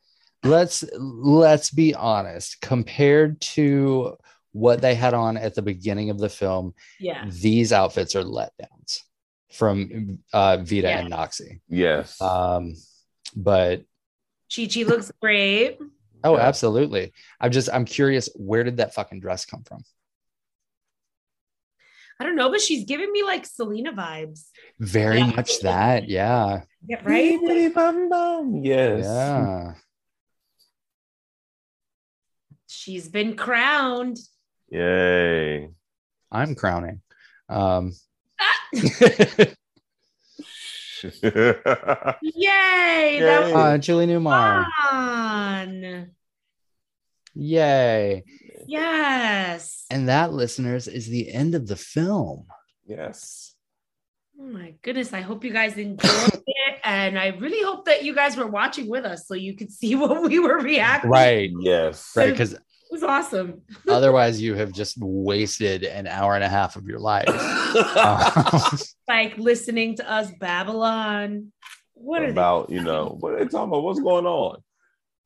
let's 0.45 0.85
let's 0.99 1.71
be 1.71 1.95
honest. 1.95 2.61
Compared 2.61 3.41
to 3.41 4.17
what 4.53 4.81
they 4.81 4.95
had 4.95 5.13
on 5.15 5.37
at 5.37 5.55
the 5.55 5.63
beginning 5.63 6.11
of 6.11 6.19
the 6.19 6.29
film, 6.29 6.75
Yeah. 7.01 7.25
these 7.29 7.73
outfits 7.73 8.15
are 8.15 8.23
letdowns 8.23 9.01
from 9.53 10.19
uh, 10.33 10.59
Vida 10.59 10.91
and 10.91 11.13
Noxie. 11.13 11.61
Yes. 11.69 12.21
Um, 12.21 12.75
but 13.35 13.83
Chi 14.55 14.67
Chi 14.73 14.83
looks 14.85 15.11
great. 15.21 15.79
oh, 16.23 16.37
Yeah. 16.37 16.43
absolutely. 16.43 17.13
I'm 17.41 17.51
just 17.51 17.69
I'm 17.73 17.85
curious, 17.85 18.29
where 18.37 18.63
did 18.65 18.77
that 18.77 18.95
fucking 18.95 19.21
dress 19.21 19.45
come 19.45 19.65
from? 19.65 19.83
I 22.19 22.25
don't 22.25 22.37
know, 22.37 22.51
but 22.51 22.61
she's 22.61 22.85
giving 22.85 23.13
me 23.13 23.23
like 23.23 23.45
Selena 23.47 23.93
vibes. 23.93 24.47
Very 24.81 25.19
Yeah. 25.19 25.27
much 25.27 25.61
that, 25.61 26.09
yeah, 26.09 26.63
Yeah, 26.87 27.01
right? 27.05 27.39
Bibbidi 27.41 27.75
bum 27.75 28.09
bum. 28.09 28.61
Yes. 28.65 29.05
yeah. 29.05 29.75
She's 32.69 33.09
been 33.09 33.37
crowned. 33.37 34.19
Yay. 34.71 35.69
I'm 36.33 36.55
crowning. 36.55 37.03
Um, 37.49 37.93
Yay! 42.23 43.19
That 43.21 43.43
was 43.45 43.53
uh, 43.53 43.79
Julie 43.79 44.07
Newmar, 44.07 44.67
fun. 44.91 46.11
Yay! 47.37 48.25
Yes. 48.67 49.85
And 49.91 50.09
that, 50.09 50.33
listeners, 50.33 50.89
is 50.89 51.07
the 51.09 51.33
end 51.33 51.55
of 51.55 51.67
the 51.69 51.77
film. 51.77 52.47
yes. 52.87 53.53
Oh 54.39 54.45
my 54.45 54.75
goodness. 54.83 55.15
I 55.15 55.23
hope 55.23 55.45
you 55.45 55.53
guys 55.53 55.79
enjoyed 55.79 56.43
it. 56.47 56.75
And 56.85 57.19
I 57.19 57.29
really 57.29 57.63
hope 57.65 57.87
that 57.87 58.05
you 58.05 58.15
guys 58.15 58.37
were 58.37 58.47
watching 58.47 58.87
with 58.87 59.07
us 59.07 59.27
so 59.27 59.33
you 59.35 59.57
could 59.57 59.73
see 59.73 59.95
what 60.01 60.21
we 60.23 60.39
were 60.39 60.59
reacting. 60.59 61.11
Right, 61.11 61.51
Yes. 61.59 62.13
right. 62.15 62.33
Because 62.33 62.53
It 62.53 62.61
was 62.91 63.03
awesome. 63.03 63.63
otherwise, 63.89 64.39
you 64.43 64.55
have 64.55 64.73
just 64.73 64.99
wasted 65.01 65.85
an 65.85 66.07
hour 66.07 66.35
and 66.35 66.45
a 66.45 66.49
half 66.51 66.77
of 66.77 66.87
your 66.87 66.99
life. 66.99 67.27
Like 69.09 69.39
listening 69.39 69.97
to 69.97 70.11
us 70.11 70.31
Babylon. 70.39 71.53
What 71.95 72.23
are 72.23 72.27
about, 72.29 72.69
you 72.71 72.83
know, 72.83 73.17
what 73.21 73.33
are 73.33 73.39
they 73.39 73.45
talking 73.49 73.69
about? 73.69 73.85
What's 73.85 74.01
going 74.01 74.27
on? 74.27 74.59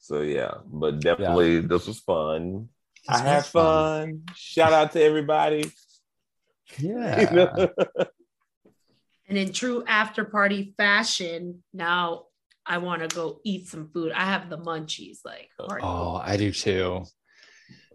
So 0.01 0.23
yeah, 0.23 0.55
but 0.67 1.01
definitely 1.01 1.61
this 1.61 1.87
was 1.87 2.01
fun. 2.01 2.69
I 3.09 3.19
This 3.19 3.27
had 3.27 3.47
fun. 3.47 4.07
fun. 4.09 4.23
Shout 4.35 4.73
out 4.73 4.93
to 4.93 5.03
everybody. 5.03 5.71
yeah. 6.79 7.21
You 7.31 7.37
know? 7.37 7.69
And 9.29 9.39
in 9.39 9.53
true 9.53 9.85
after 9.87 10.25
party 10.25 10.75
fashion, 10.77 11.63
now 11.73 12.25
I 12.67 12.79
want 12.79 13.09
to 13.09 13.15
go 13.15 13.41
eat 13.45 13.69
some 13.69 13.89
food. 13.89 14.11
I 14.13 14.25
have 14.25 14.51
the 14.51 14.59
munchies. 14.59 15.19
Like. 15.25 15.51
Oh, 15.59 15.69
oh 15.81 16.21
I 16.23 16.37
do 16.37 16.51
too. 16.51 17.05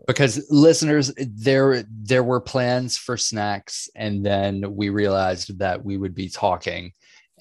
Because 0.08 0.46
listeners, 0.50 1.14
there 1.18 1.84
there 1.90 2.24
were 2.24 2.40
plans 2.40 2.98
for 2.98 3.18
snacks, 3.18 3.90
and 3.96 4.26
then 4.26 4.76
we 4.76 4.90
realized 4.90 5.60
that 5.60 5.84
we 5.84 5.98
would 5.98 6.16
be 6.16 6.30
talking, 6.30 6.92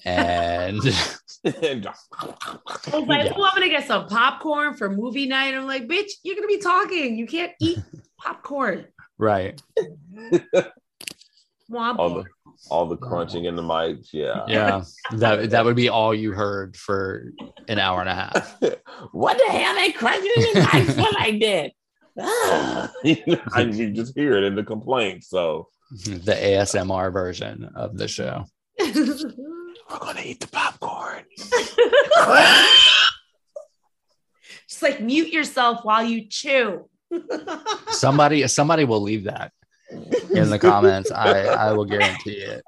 and 0.03 0.79
I 0.83 0.83
was 0.83 1.07
like, 1.45 1.61
Yeah. 1.61 3.33
oh, 3.35 3.43
I'm 3.43 3.55
gonna 3.55 3.69
get 3.69 3.87
some 3.87 4.07
popcorn 4.07 4.75
for 4.75 4.89
movie 4.89 5.27
night. 5.27 5.53
I'm 5.53 5.65
like, 5.65 5.87
bitch, 5.87 6.11
you're 6.23 6.35
gonna 6.35 6.47
be 6.47 6.59
talking. 6.59 7.17
You 7.17 7.27
can't 7.27 7.53
eat 7.61 7.79
popcorn. 8.19 8.85
Right. 9.17 9.61
Womp 11.71 11.97
all 11.97 12.09
the 12.15 12.23
all 12.69 12.85
the 12.87 12.97
crunching 12.97 13.45
in 13.45 13.55
the 13.55 13.61
mics. 13.61 14.09
Yeah. 14.11 14.43
Yeah. 14.47 14.83
That 15.13 15.49
that 15.51 15.65
would 15.65 15.75
be 15.75 15.89
all 15.89 16.13
you 16.13 16.31
heard 16.31 16.75
for 16.75 17.31
an 17.67 17.79
hour 17.79 18.01
and 18.01 18.09
a 18.09 18.15
half. 18.15 18.57
what 19.11 19.37
the 19.37 19.51
hell 19.51 19.75
they 19.75 19.91
crunching 19.91 20.31
in 20.35 20.53
the 20.53 20.59
mics 20.61 20.93
for 20.93 21.13
like 21.13 21.39
that? 21.41 21.71
Ah. 22.19 22.91
I 23.53 23.61
you 23.61 23.91
just 23.91 24.15
hear 24.15 24.37
it 24.37 24.43
in 24.43 24.55
the 24.55 24.63
complaints. 24.63 25.29
So 25.29 25.67
The 26.05 26.33
ASMR 26.33 27.11
version 27.13 27.69
of 27.75 27.97
the 27.97 28.07
show. 28.07 28.45
We're 29.95 30.07
gonna 30.07 30.21
eat 30.25 30.41
the 30.41 30.47
popcorn. 30.47 31.23
Just 34.67 34.81
like 34.81 34.99
mute 34.99 35.29
yourself 35.29 35.85
while 35.85 36.03
you 36.03 36.25
chew. 36.27 36.89
Somebody 37.89 38.45
somebody 38.47 38.83
will 38.83 38.99
leave 39.01 39.23
that 39.25 39.53
in 40.33 40.49
the 40.49 40.59
comments. 40.59 41.11
I 41.11 41.43
I 41.45 41.71
will 41.71 41.85
guarantee 41.85 42.31
it. 42.37 42.63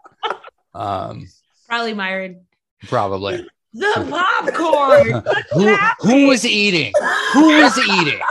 Um 0.74 1.28
Probably 1.68 1.94
Myron. 1.94 2.46
probably. 2.84 3.46
The 3.74 4.08
popcorn. 4.10 5.22
Who 5.52 5.76
who 6.08 6.28
was 6.28 6.46
eating? 6.46 6.94
Who 7.34 7.48
was 7.62 7.78
eating? 7.78 8.22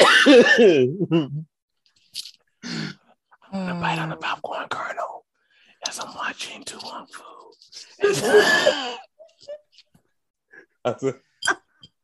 I'm 3.52 3.60
gonna 3.66 3.80
bite 3.80 3.98
on 3.98 4.08
the 4.08 4.16
popcorn 4.16 4.68
kernel 4.70 5.26
as 5.86 6.00
I'm 6.00 6.14
watching 6.14 6.64
To 6.64 6.78
Wong 6.82 7.06
Foo. 7.12 7.33
That's. 10.84 11.04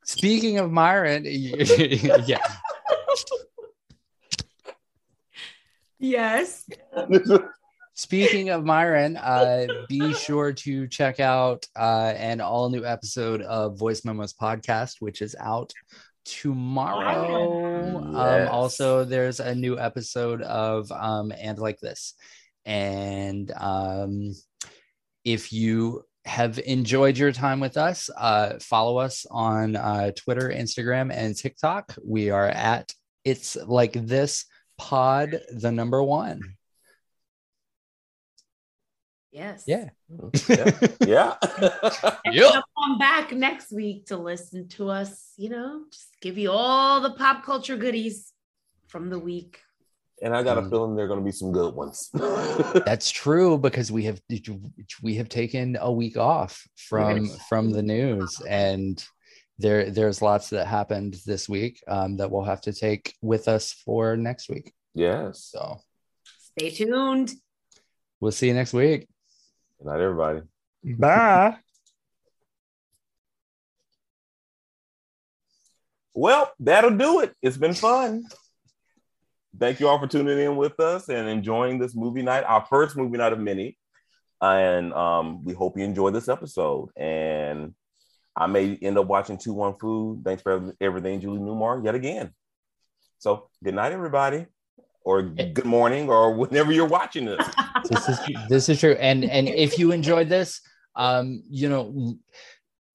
Speaking 0.04 0.58
of 0.58 0.72
Myron, 0.72 1.24
yeah. 1.28 2.38
yes. 5.98 6.68
Speaking 7.94 8.48
of 8.48 8.64
Myron, 8.64 9.16
uh, 9.18 9.66
be 9.88 10.14
sure 10.14 10.52
to 10.52 10.88
check 10.88 11.20
out 11.20 11.66
uh, 11.76 12.14
an 12.16 12.40
all 12.40 12.70
new 12.70 12.84
episode 12.84 13.42
of 13.42 13.78
Voice 13.78 14.04
Memos 14.04 14.32
Podcast, 14.32 14.96
which 15.00 15.22
is 15.22 15.36
out 15.38 15.72
tomorrow. 16.24 18.00
Yes. 18.12 18.48
Um, 18.48 18.48
also, 18.48 19.04
there's 19.04 19.38
a 19.38 19.54
new 19.54 19.78
episode 19.78 20.42
of 20.42 20.90
um, 20.90 21.32
And 21.38 21.58
Like 21.58 21.78
This. 21.78 22.14
And 22.64 23.52
um, 23.56 24.32
if 25.24 25.52
you 25.52 26.02
have 26.24 26.58
enjoyed 26.58 27.16
your 27.16 27.32
time 27.32 27.60
with 27.60 27.76
us, 27.76 28.10
uh, 28.16 28.58
follow 28.60 28.98
us 28.98 29.26
on 29.30 29.76
uh, 29.76 30.10
Twitter, 30.16 30.52
Instagram, 30.54 31.12
and 31.12 31.36
TikTok. 31.36 31.94
We 32.04 32.30
are 32.30 32.48
at 32.48 32.92
It's 33.24 33.56
Like 33.56 33.92
This 33.92 34.44
Pod, 34.78 35.40
the 35.52 35.72
number 35.72 36.02
one. 36.02 36.56
Yes. 39.32 39.64
Yeah. 39.66 39.90
yeah. 41.06 41.36
And 42.24 42.34
Yep. 42.34 42.64
come 42.78 42.98
back 42.98 43.32
next 43.32 43.70
week 43.72 44.06
to 44.06 44.16
listen 44.16 44.68
to 44.70 44.90
us, 44.90 45.32
you 45.36 45.48
know, 45.48 45.84
just 45.90 46.08
give 46.20 46.36
you 46.36 46.50
all 46.50 47.00
the 47.00 47.12
pop 47.12 47.44
culture 47.44 47.76
goodies 47.76 48.32
from 48.88 49.08
the 49.08 49.18
week. 49.18 49.60
And 50.22 50.34
I 50.36 50.42
got 50.42 50.58
a 50.58 50.62
Mm. 50.62 50.70
feeling 50.70 50.96
there 50.96 51.04
are 51.06 51.08
gonna 51.08 51.20
be 51.22 51.32
some 51.32 51.52
good 51.52 51.74
ones. 51.74 52.10
That's 52.86 53.10
true 53.10 53.56
because 53.58 53.90
we 53.90 54.04
have 54.04 54.20
we 55.02 55.14
have 55.16 55.28
taken 55.28 55.76
a 55.80 55.90
week 55.92 56.16
off 56.16 56.66
from 56.76 57.26
from 57.48 57.70
the 57.70 57.82
news 57.82 58.40
and 58.48 59.02
there 59.58 59.90
there's 59.90 60.22
lots 60.22 60.50
that 60.50 60.66
happened 60.66 61.20
this 61.26 61.48
week 61.48 61.82
um, 61.88 62.16
that 62.18 62.30
we'll 62.30 62.44
have 62.44 62.60
to 62.62 62.72
take 62.72 63.14
with 63.22 63.46
us 63.48 63.72
for 63.72 64.16
next 64.16 64.48
week. 64.48 64.72
yes. 64.94 65.44
So 65.52 65.78
Stay 66.56 66.70
tuned. 66.70 67.32
we'll 68.20 68.32
see 68.32 68.48
you 68.48 68.54
next 68.54 68.72
week. 68.72 69.06
Good 69.78 69.86
night, 69.86 70.00
everybody. 70.00 70.40
Bye. 70.84 71.56
Well, 76.14 76.50
that'll 76.58 76.96
do 76.96 77.20
it. 77.20 77.34
It's 77.40 77.56
been 77.56 77.74
fun. 77.74 78.24
Thank 79.58 79.80
you 79.80 79.88
all 79.88 79.98
for 79.98 80.06
tuning 80.06 80.38
in 80.38 80.56
with 80.56 80.78
us 80.80 81.08
and 81.08 81.28
enjoying 81.28 81.78
this 81.78 81.94
movie 81.94 82.22
night, 82.22 82.44
our 82.44 82.64
first 82.68 82.96
movie 82.96 83.18
night 83.18 83.32
of 83.32 83.40
many. 83.40 83.76
And 84.40 84.92
um, 84.94 85.44
we 85.44 85.52
hope 85.52 85.76
you 85.76 85.84
enjoy 85.84 86.10
this 86.10 86.28
episode. 86.28 86.90
And 86.96 87.74
I 88.36 88.46
may 88.46 88.76
end 88.76 88.96
up 88.96 89.06
watching 89.06 89.38
To 89.38 89.52
Wong 89.52 89.76
Foo. 89.78 90.20
Thanks 90.24 90.42
for 90.42 90.72
everything, 90.80 91.20
Julie 91.20 91.40
Newmar, 91.40 91.84
yet 91.84 91.94
again. 91.94 92.32
So, 93.18 93.50
good 93.62 93.74
night, 93.74 93.92
everybody, 93.92 94.46
or 95.04 95.22
good 95.22 95.66
morning, 95.66 96.08
or 96.08 96.32
whenever 96.32 96.72
you're 96.72 96.86
watching 96.86 97.26
this. 97.26 97.44
this 97.88 98.08
is 98.08 98.18
this 98.48 98.68
is 98.68 98.80
true 98.80 98.92
and 98.92 99.24
and 99.24 99.48
if 99.48 99.78
you 99.78 99.92
enjoyed 99.92 100.28
this 100.28 100.60
um 100.96 101.42
you 101.48 101.68
know 101.68 102.16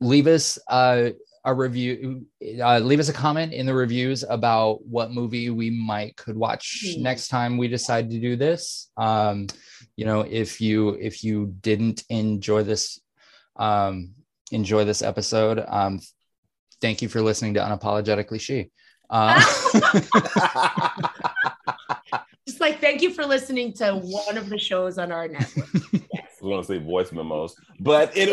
leave 0.01 0.27
us 0.27 0.59
uh 0.67 1.09
a 1.45 1.53
review 1.53 2.25
uh, 2.61 2.79
leave 2.79 2.99
us 2.99 3.07
a 3.09 3.13
comment 3.13 3.53
in 3.53 3.65
the 3.65 3.73
reviews 3.73 4.23
about 4.27 4.83
what 4.85 5.11
movie 5.11 5.49
we 5.49 5.69
might 5.69 6.15
could 6.17 6.35
watch 6.35 6.83
Hmm. 6.95 7.03
next 7.03 7.27
time 7.29 7.57
we 7.57 7.67
decide 7.67 8.09
to 8.09 8.19
do 8.19 8.35
this 8.35 8.89
um 8.97 9.47
you 9.95 10.05
know 10.05 10.21
if 10.21 10.59
you 10.59 10.89
if 10.99 11.23
you 11.23 11.53
didn't 11.61 12.03
enjoy 12.09 12.63
this 12.63 12.99
um 13.57 14.11
enjoy 14.51 14.83
this 14.85 15.01
episode 15.01 15.63
um 15.67 15.99
thank 16.81 17.01
you 17.01 17.09
for 17.09 17.21
listening 17.21 17.53
to 17.53 17.59
unapologetically 17.61 18.41
she 18.41 18.69
uh, 19.09 19.39
Just 22.47 22.59
like 22.59 22.79
thank 22.79 23.01
you 23.01 23.11
for 23.11 23.25
listening 23.25 23.73
to 23.73 23.93
one 23.93 24.37
of 24.37 24.49
the 24.49 24.57
shows 24.57 24.97
on 24.97 25.11
our 25.11 25.27
network. 25.27 25.67
I 25.93 25.99
was 25.99 26.39
going 26.41 26.61
to 26.61 26.67
say 26.67 26.77
voice 26.77 27.11
memos, 27.11 27.55
but 27.79 28.11
it. 28.15 28.29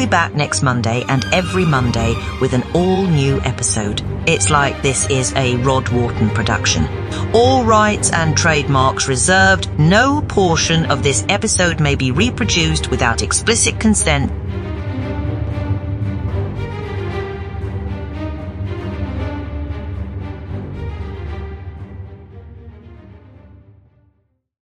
Be 0.00 0.06
back 0.06 0.34
next 0.34 0.62
Monday 0.62 1.04
and 1.08 1.26
every 1.30 1.66
Monday 1.66 2.14
with 2.40 2.54
an 2.54 2.62
all 2.72 3.02
new 3.02 3.38
episode. 3.42 4.00
It's 4.26 4.48
like 4.48 4.80
this 4.80 5.06
is 5.10 5.34
a 5.34 5.56
Rod 5.56 5.90
Wharton 5.90 6.30
production. 6.30 6.86
All 7.34 7.64
rights 7.64 8.10
and 8.10 8.34
trademarks 8.34 9.08
reserved. 9.08 9.68
No 9.78 10.22
portion 10.22 10.90
of 10.90 11.02
this 11.02 11.26
episode 11.28 11.80
may 11.80 11.96
be 11.96 12.12
reproduced 12.12 12.90
without 12.90 13.22
explicit 13.22 13.78
consent 13.78 14.32